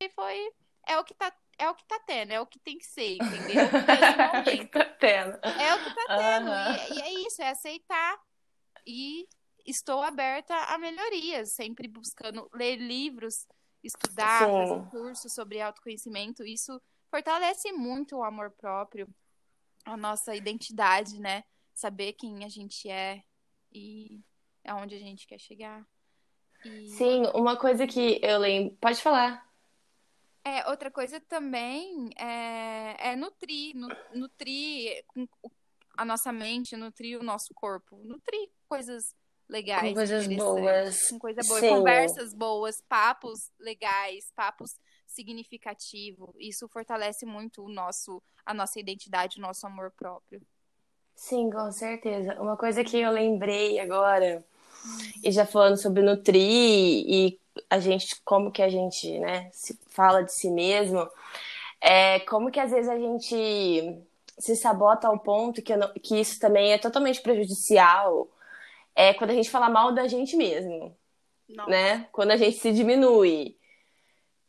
E 0.00 0.08
foi. 0.10 0.52
É 0.86 0.98
o 0.98 1.04
que 1.04 1.14
tá. 1.14 1.32
É 1.58 1.68
o 1.68 1.74
que 1.74 1.84
tá 1.84 2.00
tendo, 2.00 2.32
é 2.32 2.40
o 2.40 2.46
que 2.46 2.58
tem 2.58 2.76
que 2.76 2.86
ser, 2.86 3.16
entendeu? 3.16 3.62
é 4.34 4.40
o 4.40 4.44
que 4.44 4.66
tá 4.66 4.84
tendo. 4.84 5.36
É 5.44 5.74
o 5.74 5.84
que 5.84 5.94
tá 5.94 6.16
tendo. 6.18 6.50
Uhum. 6.50 6.96
E, 6.96 6.98
e 6.98 7.02
é 7.02 7.26
isso, 7.26 7.40
é 7.40 7.50
aceitar. 7.50 8.18
E 8.84 9.28
estou 9.64 10.02
aberta 10.02 10.54
a 10.54 10.78
melhorias, 10.78 11.52
sempre 11.52 11.86
buscando 11.86 12.50
ler 12.52 12.76
livros, 12.76 13.46
estudar, 13.82 14.40
Sim. 14.40 14.52
fazer 14.52 14.90
cursos 14.90 15.32
sobre 15.32 15.60
autoconhecimento. 15.60 16.44
Isso 16.44 16.80
fortalece 17.12 17.70
muito 17.72 18.16
o 18.16 18.24
amor 18.24 18.50
próprio, 18.52 19.06
a 19.84 19.98
nossa 19.98 20.34
identidade, 20.34 21.20
né? 21.20 21.44
Saber 21.74 22.14
quem 22.14 22.42
a 22.42 22.48
gente 22.48 22.88
é 22.88 23.22
e 23.70 24.18
aonde 24.64 24.94
a 24.94 24.98
gente 24.98 25.26
quer 25.26 25.38
chegar. 25.38 25.86
E... 26.64 26.88
Sim, 26.88 27.24
uma 27.34 27.54
coisa 27.54 27.86
que 27.86 28.18
eu 28.22 28.38
lembro. 28.38 28.74
Pode 28.80 29.02
falar. 29.02 29.46
É, 30.42 30.66
outra 30.70 30.90
coisa 30.90 31.20
também 31.20 32.08
é, 32.18 33.10
é 33.10 33.16
nutrir, 33.16 33.74
nutrir 34.14 35.04
a 35.94 36.04
nossa 36.06 36.32
mente, 36.32 36.76
nutrir 36.76 37.20
o 37.20 37.22
nosso 37.22 37.52
corpo, 37.54 37.96
nutrir 37.98 38.50
coisas 38.66 39.14
legais, 39.48 39.82
com 39.82 39.94
coisas 39.94 40.26
boas, 40.26 41.08
com 41.10 41.18
coisa 41.18 41.42
boa, 41.46 41.60
conversas 41.60 42.34
boas, 42.34 42.80
papos 42.88 43.52
legais, 43.60 44.32
papos 44.34 44.80
significativo. 45.12 46.34
Isso 46.38 46.68
fortalece 46.68 47.24
muito 47.24 47.64
o 47.64 47.68
nosso, 47.68 48.22
a 48.44 48.52
nossa 48.52 48.80
identidade, 48.80 49.38
o 49.38 49.42
nosso 49.42 49.66
amor 49.66 49.90
próprio. 49.92 50.40
Sim, 51.14 51.50
com 51.50 51.70
certeza. 51.70 52.40
Uma 52.40 52.56
coisa 52.56 52.82
que 52.82 52.98
eu 52.98 53.10
lembrei 53.10 53.78
agora, 53.78 54.44
e 55.22 55.30
já 55.30 55.46
falando 55.46 55.76
sobre 55.76 56.02
nutrir 56.02 56.40
e 56.40 57.38
a 57.68 57.78
gente, 57.78 58.20
como 58.24 58.50
que 58.50 58.62
a 58.62 58.68
gente, 58.68 59.18
né, 59.18 59.50
se 59.52 59.78
fala 59.90 60.22
de 60.22 60.32
si 60.32 60.50
mesmo, 60.50 61.08
é 61.80 62.20
como 62.20 62.50
que 62.50 62.58
às 62.58 62.70
vezes 62.70 62.88
a 62.88 62.98
gente 62.98 64.02
se 64.38 64.56
sabota 64.56 65.06
ao 65.08 65.18
ponto 65.18 65.62
que, 65.62 65.76
não, 65.76 65.92
que 65.94 66.18
isso 66.18 66.40
também 66.40 66.72
é 66.72 66.78
totalmente 66.78 67.20
prejudicial, 67.20 68.28
é 68.94 69.12
quando 69.14 69.30
a 69.30 69.34
gente 69.34 69.50
fala 69.50 69.68
mal 69.68 69.92
da 69.92 70.08
gente 70.08 70.36
mesmo, 70.36 70.96
Nossa. 71.48 71.70
né? 71.70 72.08
Quando 72.10 72.30
a 72.30 72.36
gente 72.36 72.56
se 72.58 72.72
diminui. 72.72 73.56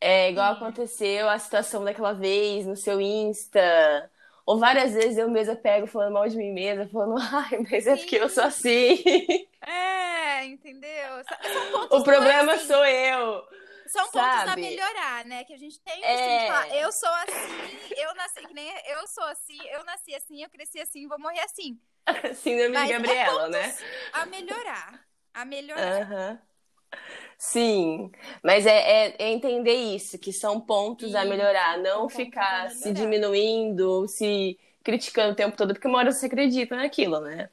É 0.06 0.32
igual 0.32 0.52
aconteceu 0.52 1.30
a 1.30 1.40
situação 1.40 1.82
daquela 1.82 2.12
vez 2.12 2.66
no 2.66 2.76
seu 2.76 3.00
Insta, 3.00 4.12
ou 4.46 4.60
várias 4.60 4.92
vezes 4.92 5.18
eu 5.18 5.30
mesma 5.30 5.56
pego 5.56 5.88
falando 5.88 6.12
mal 6.12 6.28
de 6.28 6.36
mim 6.36 6.52
mesma, 6.52 6.86
falando, 6.90 7.16
ai, 7.32 7.66
mas 7.72 7.88
é 7.88 7.96
porque 7.96 8.18
eu 8.18 8.28
sou 8.28 8.44
assim. 8.44 9.02
É, 9.62 10.44
entendeu? 10.44 11.24
o 11.90 12.04
problema 12.04 12.52
assim. 12.52 12.68
sou 12.68 12.86
eu. 12.86 13.48
São 13.88 14.04
pontos 14.12 14.44
sabe? 14.44 14.52
a 14.52 14.56
melhorar, 14.58 15.24
né? 15.24 15.46
Que 15.46 15.54
a 15.54 15.58
gente 15.58 15.80
tem 15.80 16.04
é... 16.04 16.40
de 16.40 16.48
falar, 16.48 16.76
eu 16.76 16.92
sou 16.92 17.10
assim, 17.10 17.94
eu 17.96 18.16
nasci 18.16 18.46
que 18.46 18.54
nem 18.54 18.74
eu 18.90 19.08
sou 19.08 19.24
assim, 19.24 19.58
eu 19.70 19.86
nasci 19.86 20.14
assim, 20.16 20.44
eu 20.44 20.50
cresci 20.50 20.82
assim, 20.82 21.08
vou 21.08 21.18
morrer 21.18 21.40
assim. 21.40 21.80
Síndrome 22.36 22.76
de 22.76 22.92
é 22.92 22.94
Gabriela, 22.94 23.48
né? 23.48 23.74
A 24.12 24.26
melhorar. 24.26 25.08
A 25.34 25.46
melhorar. 25.46 26.12
Uhum. 26.12 26.53
Sim, 27.38 28.12
mas 28.42 28.66
é, 28.66 28.78
é, 28.78 29.16
é, 29.20 29.32
entender 29.32 29.74
isso, 29.74 30.18
que 30.18 30.32
são 30.32 30.62
pontos 30.62 31.12
Sim, 31.12 31.18
a 31.18 31.26
melhorar, 31.26 31.78
não 31.78 32.08
ficar 32.08 32.70
se 32.70 32.94
diminuindo, 32.94 34.08
se 34.08 34.58
criticando 34.84 35.34
o 35.34 35.36
tempo 35.36 35.58
todo, 35.58 35.74
porque 35.74 35.88
uma 35.88 35.98
hora 35.98 36.12
você 36.12 36.28
acredita 36.28 36.76
naquilo, 36.76 37.20
né? 37.20 37.50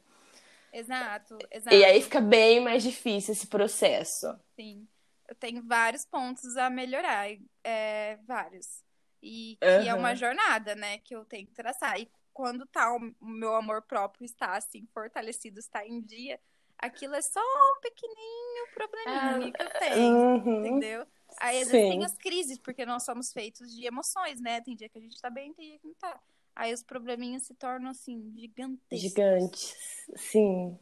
Exato, 0.73 1.39
exato. 1.51 1.75
E 1.75 1.85
aí 1.85 2.01
fica 2.03 2.21
bem 2.21 2.61
mais 2.61 2.83
difícil 2.83 3.33
esse 3.33 3.47
processo. 3.47 4.39
Sim, 4.55 4.87
eu 5.29 5.35
tenho 5.35 5.63
vários 5.63 6.05
pontos 6.05 6.57
a 6.57 6.71
melhorar, 6.71 7.29
é, 7.65 8.17
vários. 8.27 8.85
E 9.23 9.59
que 9.61 9.67
uhum. 9.67 9.89
é 9.89 9.95
uma 9.95 10.15
jornada, 10.15 10.75
né, 10.75 10.99
que 10.99 11.15
eu 11.15 11.25
tenho 11.25 11.47
que 11.47 11.55
traçar. 11.55 12.01
E 12.01 12.11
quando 12.33 12.65
tá 12.67 12.95
o 12.95 13.13
meu 13.21 13.55
amor 13.55 13.83
próprio 13.83 14.25
está 14.25 14.57
assim 14.57 14.87
fortalecido, 14.95 15.59
está 15.59 15.87
em 15.87 16.01
dia, 16.01 16.41
aquilo 16.81 17.15
é 17.15 17.23
só 17.23 17.41
um 17.41 17.81
pequenininho 17.81 18.67
probleminha 18.75 19.49
ah, 19.49 19.53
que 19.53 19.63
eu 19.63 19.71
tenho, 19.79 20.17
uhum. 20.17 20.67
entendeu? 20.67 21.07
Aí 21.39 21.61
às 21.61 21.69
Sim. 21.69 21.73
vezes 21.73 21.91
tem 21.91 22.05
as 22.05 22.17
crises, 22.17 22.59
porque 22.59 22.85
nós 22.85 23.05
somos 23.05 23.33
feitos 23.33 23.75
de 23.75 23.87
emoções, 23.87 24.41
né? 24.41 24.61
Tem 24.61 24.75
dia 24.75 24.89
que 24.89 24.99
a 24.99 25.01
gente 25.01 25.21
tá 25.21 25.31
bem, 25.31 25.53
tem 25.55 25.69
dia 25.69 25.79
que 25.79 25.87
não 25.87 25.95
tá. 25.95 26.21
Aí 26.55 26.75
os 26.75 26.83
probleminhas 26.83 27.45
se 27.45 27.55
tornam 27.55 27.91
assim, 27.91 28.33
gigantescos. 28.37 29.01
Gigantes, 29.01 29.77
sim. 30.17 30.79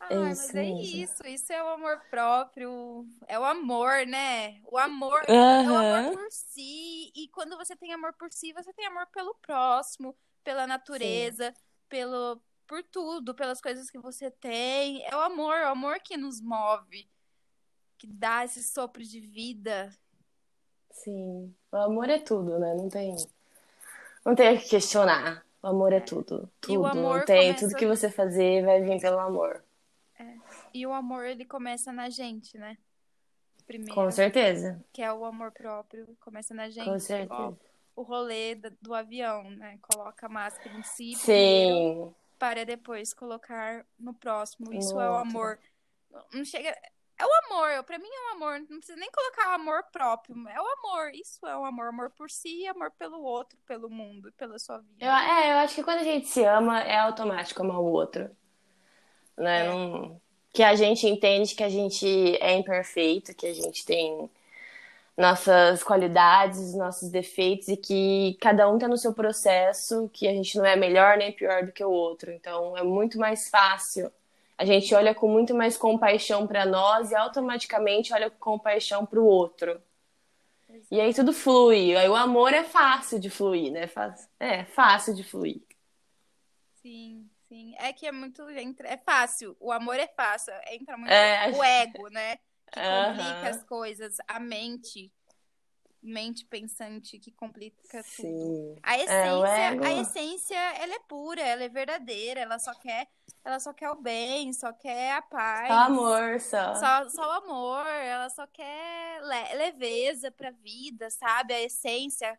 Ah, 0.00 0.14
é 0.14 0.16
mas 0.16 0.54
é 0.54 0.64
isso, 0.64 1.26
isso 1.26 1.52
é 1.52 1.62
o 1.62 1.68
amor 1.68 2.00
próprio, 2.10 3.06
é 3.28 3.38
o 3.38 3.44
amor, 3.44 4.06
né? 4.06 4.60
O 4.64 4.78
amor 4.78 5.22
uhum. 5.28 5.34
é 5.34 5.70
o 5.70 5.76
amor 5.76 6.16
por 6.16 6.32
si. 6.32 7.12
E 7.14 7.28
quando 7.28 7.56
você 7.56 7.76
tem 7.76 7.92
amor 7.92 8.14
por 8.14 8.32
si, 8.32 8.52
você 8.54 8.72
tem 8.72 8.86
amor 8.86 9.06
pelo 9.08 9.34
próximo, 9.34 10.16
pela 10.42 10.66
natureza, 10.66 11.52
sim. 11.54 11.62
pelo, 11.88 12.40
por 12.70 12.84
tudo, 12.84 13.34
pelas 13.34 13.60
coisas 13.60 13.90
que 13.90 13.98
você 13.98 14.30
tem. 14.30 15.04
É 15.04 15.16
o 15.16 15.20
amor, 15.20 15.56
é 15.56 15.66
o 15.66 15.72
amor 15.72 15.98
que 15.98 16.16
nos 16.16 16.40
move, 16.40 17.10
que 17.98 18.06
dá 18.06 18.44
esse 18.44 18.62
sopro 18.62 19.02
de 19.02 19.18
vida. 19.18 19.90
Sim, 20.92 21.52
o 21.72 21.76
amor 21.76 22.08
é 22.08 22.20
tudo, 22.20 22.60
né? 22.60 22.72
Não 22.74 22.88
tem, 22.88 23.16
não 24.24 24.36
tem 24.36 24.54
o 24.54 24.60
que 24.60 24.68
questionar. 24.68 25.44
O 25.60 25.66
amor 25.66 25.92
é 25.92 25.98
tudo, 25.98 26.48
tudo. 26.60 26.94
Não 26.94 27.24
tem 27.24 27.48
começa... 27.48 27.66
tudo 27.66 27.76
que 27.76 27.86
você 27.88 28.08
fazer 28.08 28.64
vai 28.64 28.80
vir 28.80 29.00
pelo 29.00 29.18
amor. 29.18 29.64
É. 30.16 30.36
E 30.72 30.86
o 30.86 30.92
amor 30.92 31.26
ele 31.26 31.44
começa 31.44 31.92
na 31.92 32.08
gente, 32.08 32.56
né? 32.56 32.78
Primeiro. 33.66 33.94
Com 33.94 34.08
certeza. 34.12 34.80
Que 34.92 35.02
é 35.02 35.12
o 35.12 35.24
amor 35.24 35.50
próprio, 35.50 36.16
começa 36.20 36.54
na 36.54 36.70
gente. 36.70 36.88
Com 36.88 37.00
certeza. 37.00 37.34
Ó, 37.34 37.52
o 37.96 38.02
rolê 38.02 38.54
do, 38.54 38.70
do, 38.80 38.94
avião, 38.94 39.50
né? 39.50 39.76
Coloca 39.82 40.26
a 40.26 40.28
máscara 40.28 40.78
em 40.78 40.82
si. 40.84 41.14
Sim. 41.16 41.24
Primeiro, 41.26 42.19
para 42.40 42.64
depois 42.64 43.12
colocar 43.12 43.84
no 43.98 44.14
próximo. 44.14 44.72
Isso 44.72 44.94
no 44.94 45.00
é 45.02 45.10
o 45.10 45.16
amor. 45.16 45.58
Não 46.32 46.42
chega. 46.42 46.70
É 46.70 47.26
o 47.26 47.30
amor, 47.44 47.84
para 47.84 47.98
mim 47.98 48.08
é 48.08 48.32
o 48.32 48.36
amor. 48.36 48.60
Não 48.60 48.78
precisa 48.78 48.98
nem 48.98 49.10
colocar 49.10 49.50
o 49.50 49.54
amor 49.56 49.84
próprio. 49.92 50.34
É 50.48 50.58
o 50.58 50.66
amor. 50.66 51.14
Isso 51.14 51.46
é 51.46 51.54
o 51.54 51.66
amor. 51.66 51.88
Amor 51.88 52.10
por 52.10 52.30
si, 52.30 52.66
amor 52.66 52.90
pelo 52.92 53.22
outro, 53.22 53.58
pelo 53.66 53.90
mundo 53.90 54.30
e 54.30 54.32
pela 54.32 54.58
sua 54.58 54.78
vida. 54.78 55.04
Eu, 55.04 55.12
é, 55.12 55.52
eu 55.52 55.56
acho 55.58 55.74
que 55.74 55.84
quando 55.84 55.98
a 55.98 56.04
gente 56.04 56.28
se 56.28 56.42
ama, 56.42 56.80
é 56.80 56.98
automático 56.98 57.60
amar 57.60 57.78
o 57.78 57.92
outro. 57.92 58.30
Né? 59.36 59.66
É. 59.66 59.68
Não, 59.68 60.18
que 60.50 60.62
a 60.62 60.74
gente 60.74 61.06
entende 61.06 61.54
que 61.54 61.62
a 61.62 61.68
gente 61.68 62.06
é 62.40 62.54
imperfeito, 62.54 63.34
que 63.34 63.46
a 63.46 63.54
gente 63.54 63.84
tem 63.84 64.30
nossas 65.16 65.82
qualidades, 65.82 66.74
nossos 66.74 67.10
defeitos 67.10 67.68
e 67.68 67.76
que 67.76 68.38
cada 68.40 68.68
um 68.68 68.78
tá 68.78 68.88
no 68.88 68.96
seu 68.96 69.12
processo, 69.12 70.08
que 70.12 70.26
a 70.26 70.32
gente 70.32 70.56
não 70.56 70.64
é 70.64 70.76
melhor 70.76 71.18
nem 71.18 71.32
pior 71.32 71.64
do 71.64 71.72
que 71.72 71.84
o 71.84 71.90
outro. 71.90 72.32
Então 72.32 72.76
é 72.76 72.82
muito 72.82 73.18
mais 73.18 73.48
fácil. 73.48 74.10
A 74.56 74.64
gente 74.64 74.94
olha 74.94 75.14
com 75.14 75.28
muito 75.28 75.54
mais 75.54 75.76
compaixão 75.76 76.46
para 76.46 76.66
nós 76.66 77.10
e 77.10 77.14
automaticamente 77.14 78.12
olha 78.12 78.30
com 78.30 78.38
compaixão 78.38 79.06
para 79.06 79.20
o 79.20 79.24
outro. 79.24 79.80
E 80.90 81.00
aí 81.00 81.14
tudo 81.14 81.32
flui. 81.32 81.96
Aí 81.96 82.08
o 82.08 82.14
amor 82.14 82.52
é 82.52 82.64
fácil 82.64 83.18
de 83.18 83.30
fluir, 83.30 83.72
né? 83.72 83.88
É 84.38 84.64
fácil 84.64 85.14
de 85.14 85.24
fluir. 85.24 85.62
Sim, 86.82 87.28
sim. 87.48 87.74
É 87.78 87.92
que 87.92 88.06
é 88.06 88.12
muito. 88.12 88.42
É 88.84 88.96
fácil. 88.96 89.56
O 89.58 89.72
amor 89.72 89.96
é 89.96 90.06
fácil. 90.08 90.52
Entra 90.70 90.96
muito 90.96 91.10
é... 91.10 91.50
o 91.50 91.62
ego, 91.62 92.08
né? 92.08 92.38
Que 92.70 92.80
complica 92.80 93.50
as 93.50 93.64
coisas, 93.64 94.16
a 94.26 94.38
mente, 94.38 95.12
mente 96.02 96.44
pensante 96.46 97.18
que 97.18 97.32
complica 97.32 98.02
Sim. 98.02 98.22
tudo. 98.22 98.78
A 98.82 98.96
é, 98.96 99.04
essência, 99.04 99.62
é, 99.62 99.86
a 99.86 100.00
essência, 100.00 100.56
ela 100.56 100.94
é 100.94 100.98
pura, 101.00 101.40
ela 101.42 101.62
é 101.62 101.68
verdadeira, 101.68 102.40
ela 102.40 102.58
só 102.58 102.74
quer, 102.74 103.08
ela 103.44 103.58
só 103.58 103.72
quer 103.72 103.90
o 103.90 104.00
bem, 104.00 104.52
só 104.52 104.72
quer 104.72 105.12
a 105.12 105.22
paz. 105.22 105.68
Só 105.68 105.74
amor, 105.74 106.40
só. 106.40 106.74
Só, 106.74 107.08
só 107.08 107.28
o 107.28 107.44
amor, 107.44 107.86
ela 107.86 108.30
só 108.30 108.46
quer 108.46 109.20
le 109.22 109.54
leveza 109.54 110.30
pra 110.30 110.50
vida, 110.50 111.10
sabe? 111.10 111.52
A 111.52 111.60
essência, 111.60 112.38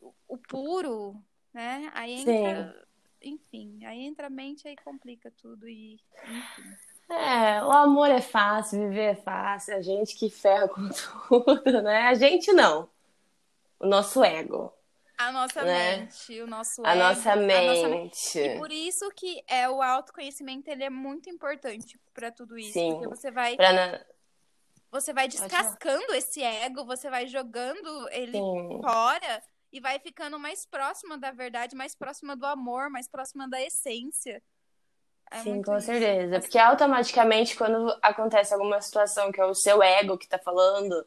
o, 0.00 0.14
o 0.28 0.38
puro, 0.38 1.22
né? 1.52 1.90
Aí 1.94 2.12
entra, 2.12 2.86
Sim. 3.20 3.30
enfim, 3.30 3.84
aí 3.84 4.00
entra 4.00 4.26
a 4.26 4.30
mente 4.30 4.66
aí 4.66 4.76
complica 4.76 5.30
tudo 5.30 5.68
e 5.68 6.00
enfim. 6.26 6.93
É, 7.08 7.62
o 7.62 7.70
amor 7.70 8.10
é 8.10 8.20
fácil, 8.20 8.80
viver 8.88 9.12
é 9.12 9.14
fácil, 9.14 9.76
a 9.76 9.82
gente 9.82 10.16
que 10.16 10.30
ferra 10.30 10.68
com 10.68 10.88
tudo, 11.28 11.82
né? 11.82 12.08
A 12.08 12.14
gente 12.14 12.52
não. 12.52 12.88
O 13.78 13.86
nosso 13.86 14.24
ego. 14.24 14.72
A 15.16 15.30
nossa 15.30 15.62
né? 15.62 15.98
mente, 15.98 16.40
o 16.40 16.46
nosso 16.46 16.84
a 16.84 16.90
ego. 16.90 16.98
Nossa 16.98 17.36
mente. 17.36 17.54
A 17.54 17.74
nossa 17.74 17.88
mente. 17.88 18.38
E 18.38 18.58
por 18.58 18.72
isso 18.72 19.08
que 19.10 19.44
é 19.46 19.68
o 19.68 19.80
autoconhecimento 19.80 20.68
ele 20.68 20.84
é 20.84 20.90
muito 20.90 21.30
importante 21.30 21.98
para 22.12 22.32
tudo 22.32 22.58
isso. 22.58 22.72
Sim. 22.72 22.92
Porque 22.94 23.08
você 23.08 23.30
vai. 23.30 23.56
Pra... 23.56 24.04
Você 24.90 25.12
vai 25.12 25.28
descascando 25.28 26.14
esse 26.14 26.42
ego, 26.42 26.84
você 26.84 27.10
vai 27.10 27.26
jogando 27.26 28.08
ele 28.10 28.38
Sim. 28.38 28.80
fora 28.80 29.42
e 29.72 29.80
vai 29.80 29.98
ficando 29.98 30.38
mais 30.38 30.64
próxima 30.64 31.18
da 31.18 31.32
verdade, 31.32 31.74
mais 31.74 31.96
próxima 31.96 32.36
do 32.36 32.46
amor, 32.46 32.88
mais 32.90 33.08
próxima 33.08 33.48
da 33.48 33.60
essência. 33.60 34.40
É 35.30 35.38
Sim, 35.38 35.62
com 35.62 35.76
isso. 35.76 35.86
certeza. 35.86 36.40
Porque 36.40 36.58
automaticamente, 36.58 37.56
quando 37.56 37.96
acontece 38.02 38.54
alguma 38.54 38.80
situação 38.80 39.32
que 39.32 39.40
é 39.40 39.44
o 39.44 39.54
seu 39.54 39.82
ego 39.82 40.18
que 40.18 40.28
tá 40.28 40.38
falando, 40.38 41.04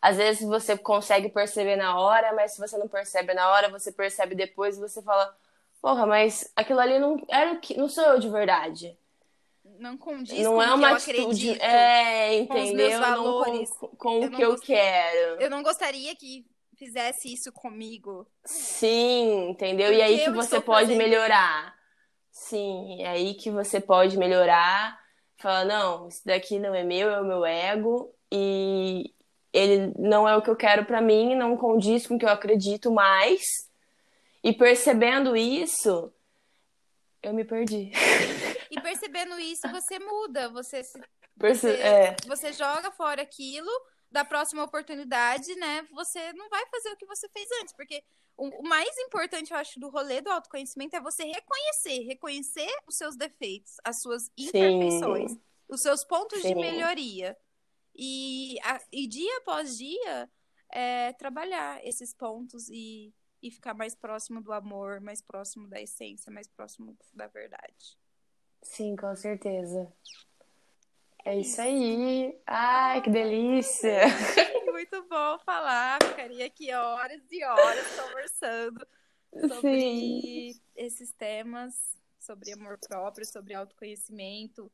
às 0.00 0.16
vezes 0.16 0.46
você 0.46 0.76
consegue 0.76 1.28
perceber 1.28 1.76
na 1.76 1.98
hora, 1.98 2.32
mas 2.34 2.52
se 2.52 2.60
você 2.60 2.76
não 2.76 2.86
percebe 2.86 3.34
na 3.34 3.50
hora, 3.50 3.68
você 3.68 3.90
percebe 3.90 4.34
depois 4.34 4.76
e 4.76 4.80
você 4.80 5.02
fala, 5.02 5.34
porra, 5.80 6.06
mas 6.06 6.50
aquilo 6.54 6.80
ali 6.80 6.98
não 6.98 7.22
era 7.28 7.52
o 7.52 7.60
que 7.60 7.76
não 7.76 7.88
sou 7.88 8.04
eu 8.04 8.18
de 8.18 8.28
verdade. 8.28 8.96
Não 9.78 9.96
condiz 9.96 10.38
não 10.38 10.54
com 10.54 10.62
é 10.62 10.74
uma 10.74 10.90
atitude, 10.92 11.60
é, 11.60 12.34
entendeu? 12.38 12.90
Com 12.90 12.94
os 12.94 13.00
valores. 13.00 13.70
Não 13.70 13.88
com, 13.88 13.96
com 13.96 14.24
o 14.26 14.30
que 14.30 14.42
eu 14.42 14.60
quero. 14.60 15.40
Eu 15.40 15.50
não 15.50 15.62
gostaria 15.62 16.14
que 16.14 16.46
fizesse 16.76 17.32
isso 17.32 17.50
comigo. 17.50 18.26
Sim, 18.44 19.50
entendeu? 19.50 19.86
Porque 19.88 20.00
e 20.00 20.02
aí 20.02 20.24
que 20.24 20.30
você 20.30 20.60
pode 20.60 20.94
melhorar. 20.94 21.74
Sim, 22.34 23.00
é 23.00 23.10
aí 23.10 23.34
que 23.34 23.48
você 23.48 23.80
pode 23.80 24.18
melhorar. 24.18 25.00
Falar, 25.36 25.64
não, 25.64 26.08
isso 26.08 26.20
daqui 26.24 26.58
não 26.58 26.74
é 26.74 26.82
meu, 26.82 27.08
é 27.08 27.20
o 27.20 27.24
meu 27.24 27.44
ego. 27.46 28.12
E 28.30 29.14
ele 29.52 29.94
não 29.96 30.28
é 30.28 30.36
o 30.36 30.42
que 30.42 30.50
eu 30.50 30.56
quero 30.56 30.84
para 30.84 31.00
mim, 31.00 31.36
não 31.36 31.56
condiz 31.56 32.08
com 32.08 32.16
o 32.16 32.18
que 32.18 32.24
eu 32.24 32.28
acredito 32.28 32.90
mais. 32.90 33.40
E 34.42 34.52
percebendo 34.52 35.36
isso, 35.36 36.12
eu 37.22 37.32
me 37.32 37.44
perdi. 37.44 37.92
E 38.70 38.80
percebendo 38.80 39.38
isso, 39.38 39.68
você 39.68 40.00
muda, 40.00 40.48
você 40.48 40.82
se, 40.82 41.00
Perce... 41.38 41.68
você, 41.68 41.80
é. 41.80 42.16
você 42.26 42.52
joga 42.52 42.90
fora 42.90 43.22
aquilo, 43.22 43.70
da 44.14 44.24
próxima 44.24 44.62
oportunidade, 44.62 45.56
né? 45.56 45.82
Você 45.92 46.32
não 46.34 46.48
vai 46.48 46.64
fazer 46.66 46.90
o 46.90 46.96
que 46.96 47.04
você 47.04 47.28
fez 47.30 47.48
antes, 47.60 47.74
porque 47.74 48.00
o, 48.36 48.62
mais 48.62 48.96
importante, 48.98 49.50
eu 49.50 49.56
acho, 49.56 49.80
do 49.80 49.90
rolê 49.90 50.20
do 50.20 50.30
autoconhecimento 50.30 50.94
é 50.94 51.00
você 51.00 51.24
reconhecer, 51.24 51.98
reconhecer 52.04 52.72
os 52.86 52.96
seus 52.96 53.16
defeitos, 53.16 53.74
as 53.82 54.00
suas 54.00 54.30
imperfeições, 54.38 55.32
Sim. 55.32 55.40
os 55.68 55.82
seus 55.82 56.04
pontos 56.04 56.40
Sim. 56.42 56.50
de 56.50 56.54
melhoria. 56.54 57.36
E, 57.92 58.56
a, 58.62 58.80
e 58.92 59.08
dia 59.08 59.36
após 59.38 59.76
dia, 59.76 60.30
é, 60.70 61.12
trabalhar 61.14 61.84
esses 61.84 62.14
pontos 62.14 62.68
e, 62.68 63.12
e 63.42 63.50
ficar 63.50 63.74
mais 63.74 63.96
próximo 63.96 64.40
do 64.40 64.52
amor, 64.52 65.00
mais 65.00 65.20
próximo 65.20 65.66
da 65.66 65.80
essência, 65.82 66.30
mais 66.30 66.46
próximo 66.46 66.96
da 67.12 67.26
verdade. 67.26 67.98
Sim, 68.62 68.94
com 68.94 69.14
certeza. 69.16 69.92
É 71.24 71.38
isso 71.38 71.58
aí. 71.60 72.38
Ai, 72.46 73.00
que 73.00 73.08
delícia! 73.08 74.02
Muito 74.70 75.02
bom 75.08 75.38
falar. 75.38 75.98
Ficaria 76.02 76.44
aqui 76.44 76.70
horas 76.70 77.22
e 77.30 77.42
horas 77.42 77.86
conversando 77.96 78.86
sobre 79.48 79.80
Sim. 79.80 80.60
esses 80.76 81.12
temas, 81.12 81.96
sobre 82.20 82.52
amor 82.52 82.78
próprio, 82.78 83.24
sobre 83.24 83.54
autoconhecimento, 83.54 84.70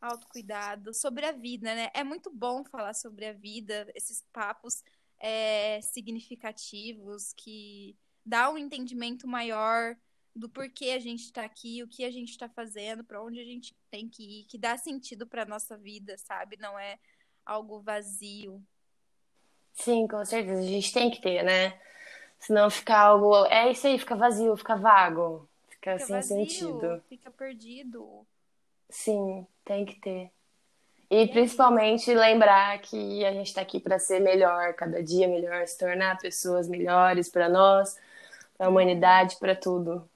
autocuidado, 0.00 0.92
sobre 0.92 1.26
a 1.26 1.32
vida, 1.32 1.72
né? 1.74 1.90
É 1.94 2.02
muito 2.02 2.28
bom 2.28 2.64
falar 2.64 2.94
sobre 2.94 3.26
a 3.26 3.32
vida, 3.32 3.86
esses 3.94 4.24
papos 4.32 4.82
é, 5.20 5.80
significativos 5.80 7.32
que 7.34 7.96
dá 8.26 8.50
um 8.50 8.58
entendimento 8.58 9.28
maior 9.28 9.96
do 10.34 10.48
porquê 10.48 10.90
a 10.90 10.98
gente 10.98 11.24
está 11.24 11.44
aqui, 11.44 11.82
o 11.82 11.88
que 11.88 12.04
a 12.04 12.10
gente 12.10 12.30
está 12.30 12.48
fazendo, 12.48 13.04
para 13.04 13.22
onde 13.22 13.38
a 13.40 13.44
gente 13.44 13.74
tem 13.90 14.08
que 14.08 14.40
ir, 14.40 14.44
que 14.44 14.58
dá 14.58 14.76
sentido 14.76 15.26
para 15.26 15.44
nossa 15.44 15.76
vida, 15.76 16.16
sabe? 16.18 16.56
Não 16.58 16.78
é 16.78 16.98
algo 17.46 17.80
vazio. 17.80 18.62
Sim, 19.72 20.06
com 20.08 20.24
certeza. 20.24 20.60
A 20.60 20.66
gente 20.66 20.92
tem 20.92 21.10
que 21.10 21.20
ter, 21.20 21.42
né? 21.42 21.78
Senão 22.38 22.68
fica 22.68 22.96
algo. 22.96 23.46
É 23.46 23.70
isso 23.70 23.86
aí, 23.86 23.98
fica 23.98 24.16
vazio, 24.16 24.56
fica 24.56 24.76
vago. 24.76 25.48
Fica, 25.68 25.98
fica 25.98 26.06
sem 26.06 26.16
vazio, 26.16 26.36
sentido. 26.36 27.02
Fica 27.08 27.30
perdido. 27.30 28.26
Sim, 28.88 29.46
tem 29.64 29.84
que 29.84 30.00
ter. 30.00 30.30
E 31.10 31.28
principalmente 31.28 32.12
lembrar 32.12 32.80
que 32.80 33.24
a 33.24 33.32
gente 33.32 33.46
está 33.48 33.60
aqui 33.60 33.78
para 33.78 33.98
ser 33.98 34.20
melhor, 34.20 34.74
cada 34.74 35.02
dia 35.02 35.28
melhor, 35.28 35.66
se 35.66 35.78
tornar 35.78 36.18
pessoas 36.18 36.68
melhores 36.68 37.28
para 37.28 37.48
nós, 37.48 37.96
para 38.56 38.66
a 38.66 38.70
humanidade, 38.70 39.36
para 39.36 39.54
tudo. 39.54 40.08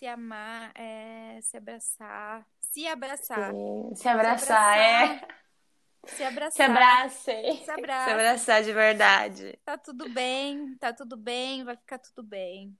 Se 0.00 0.06
amar, 0.06 0.72
é, 0.76 1.38
se 1.42 1.58
abraçar, 1.58 2.46
se 2.58 2.86
abraçar. 2.86 3.52
Sim, 3.52 3.94
se 3.94 4.08
abraçar, 4.08 4.38
se 4.38 4.52
abraçar 4.52 4.78
é. 4.78 5.28
Se 6.06 6.24
abraçar. 6.24 6.52
Se 6.52 6.62
abracem. 6.62 7.56
Se, 7.62 7.70
abraça. 7.70 8.04
se 8.06 8.10
abraçar 8.10 8.62
de 8.62 8.72
verdade. 8.72 9.58
Tá 9.62 9.76
tudo 9.76 10.08
bem, 10.08 10.74
tá 10.78 10.90
tudo 10.94 11.18
bem, 11.18 11.64
vai 11.64 11.76
ficar 11.76 11.98
tudo 11.98 12.22
bem. 12.22 12.74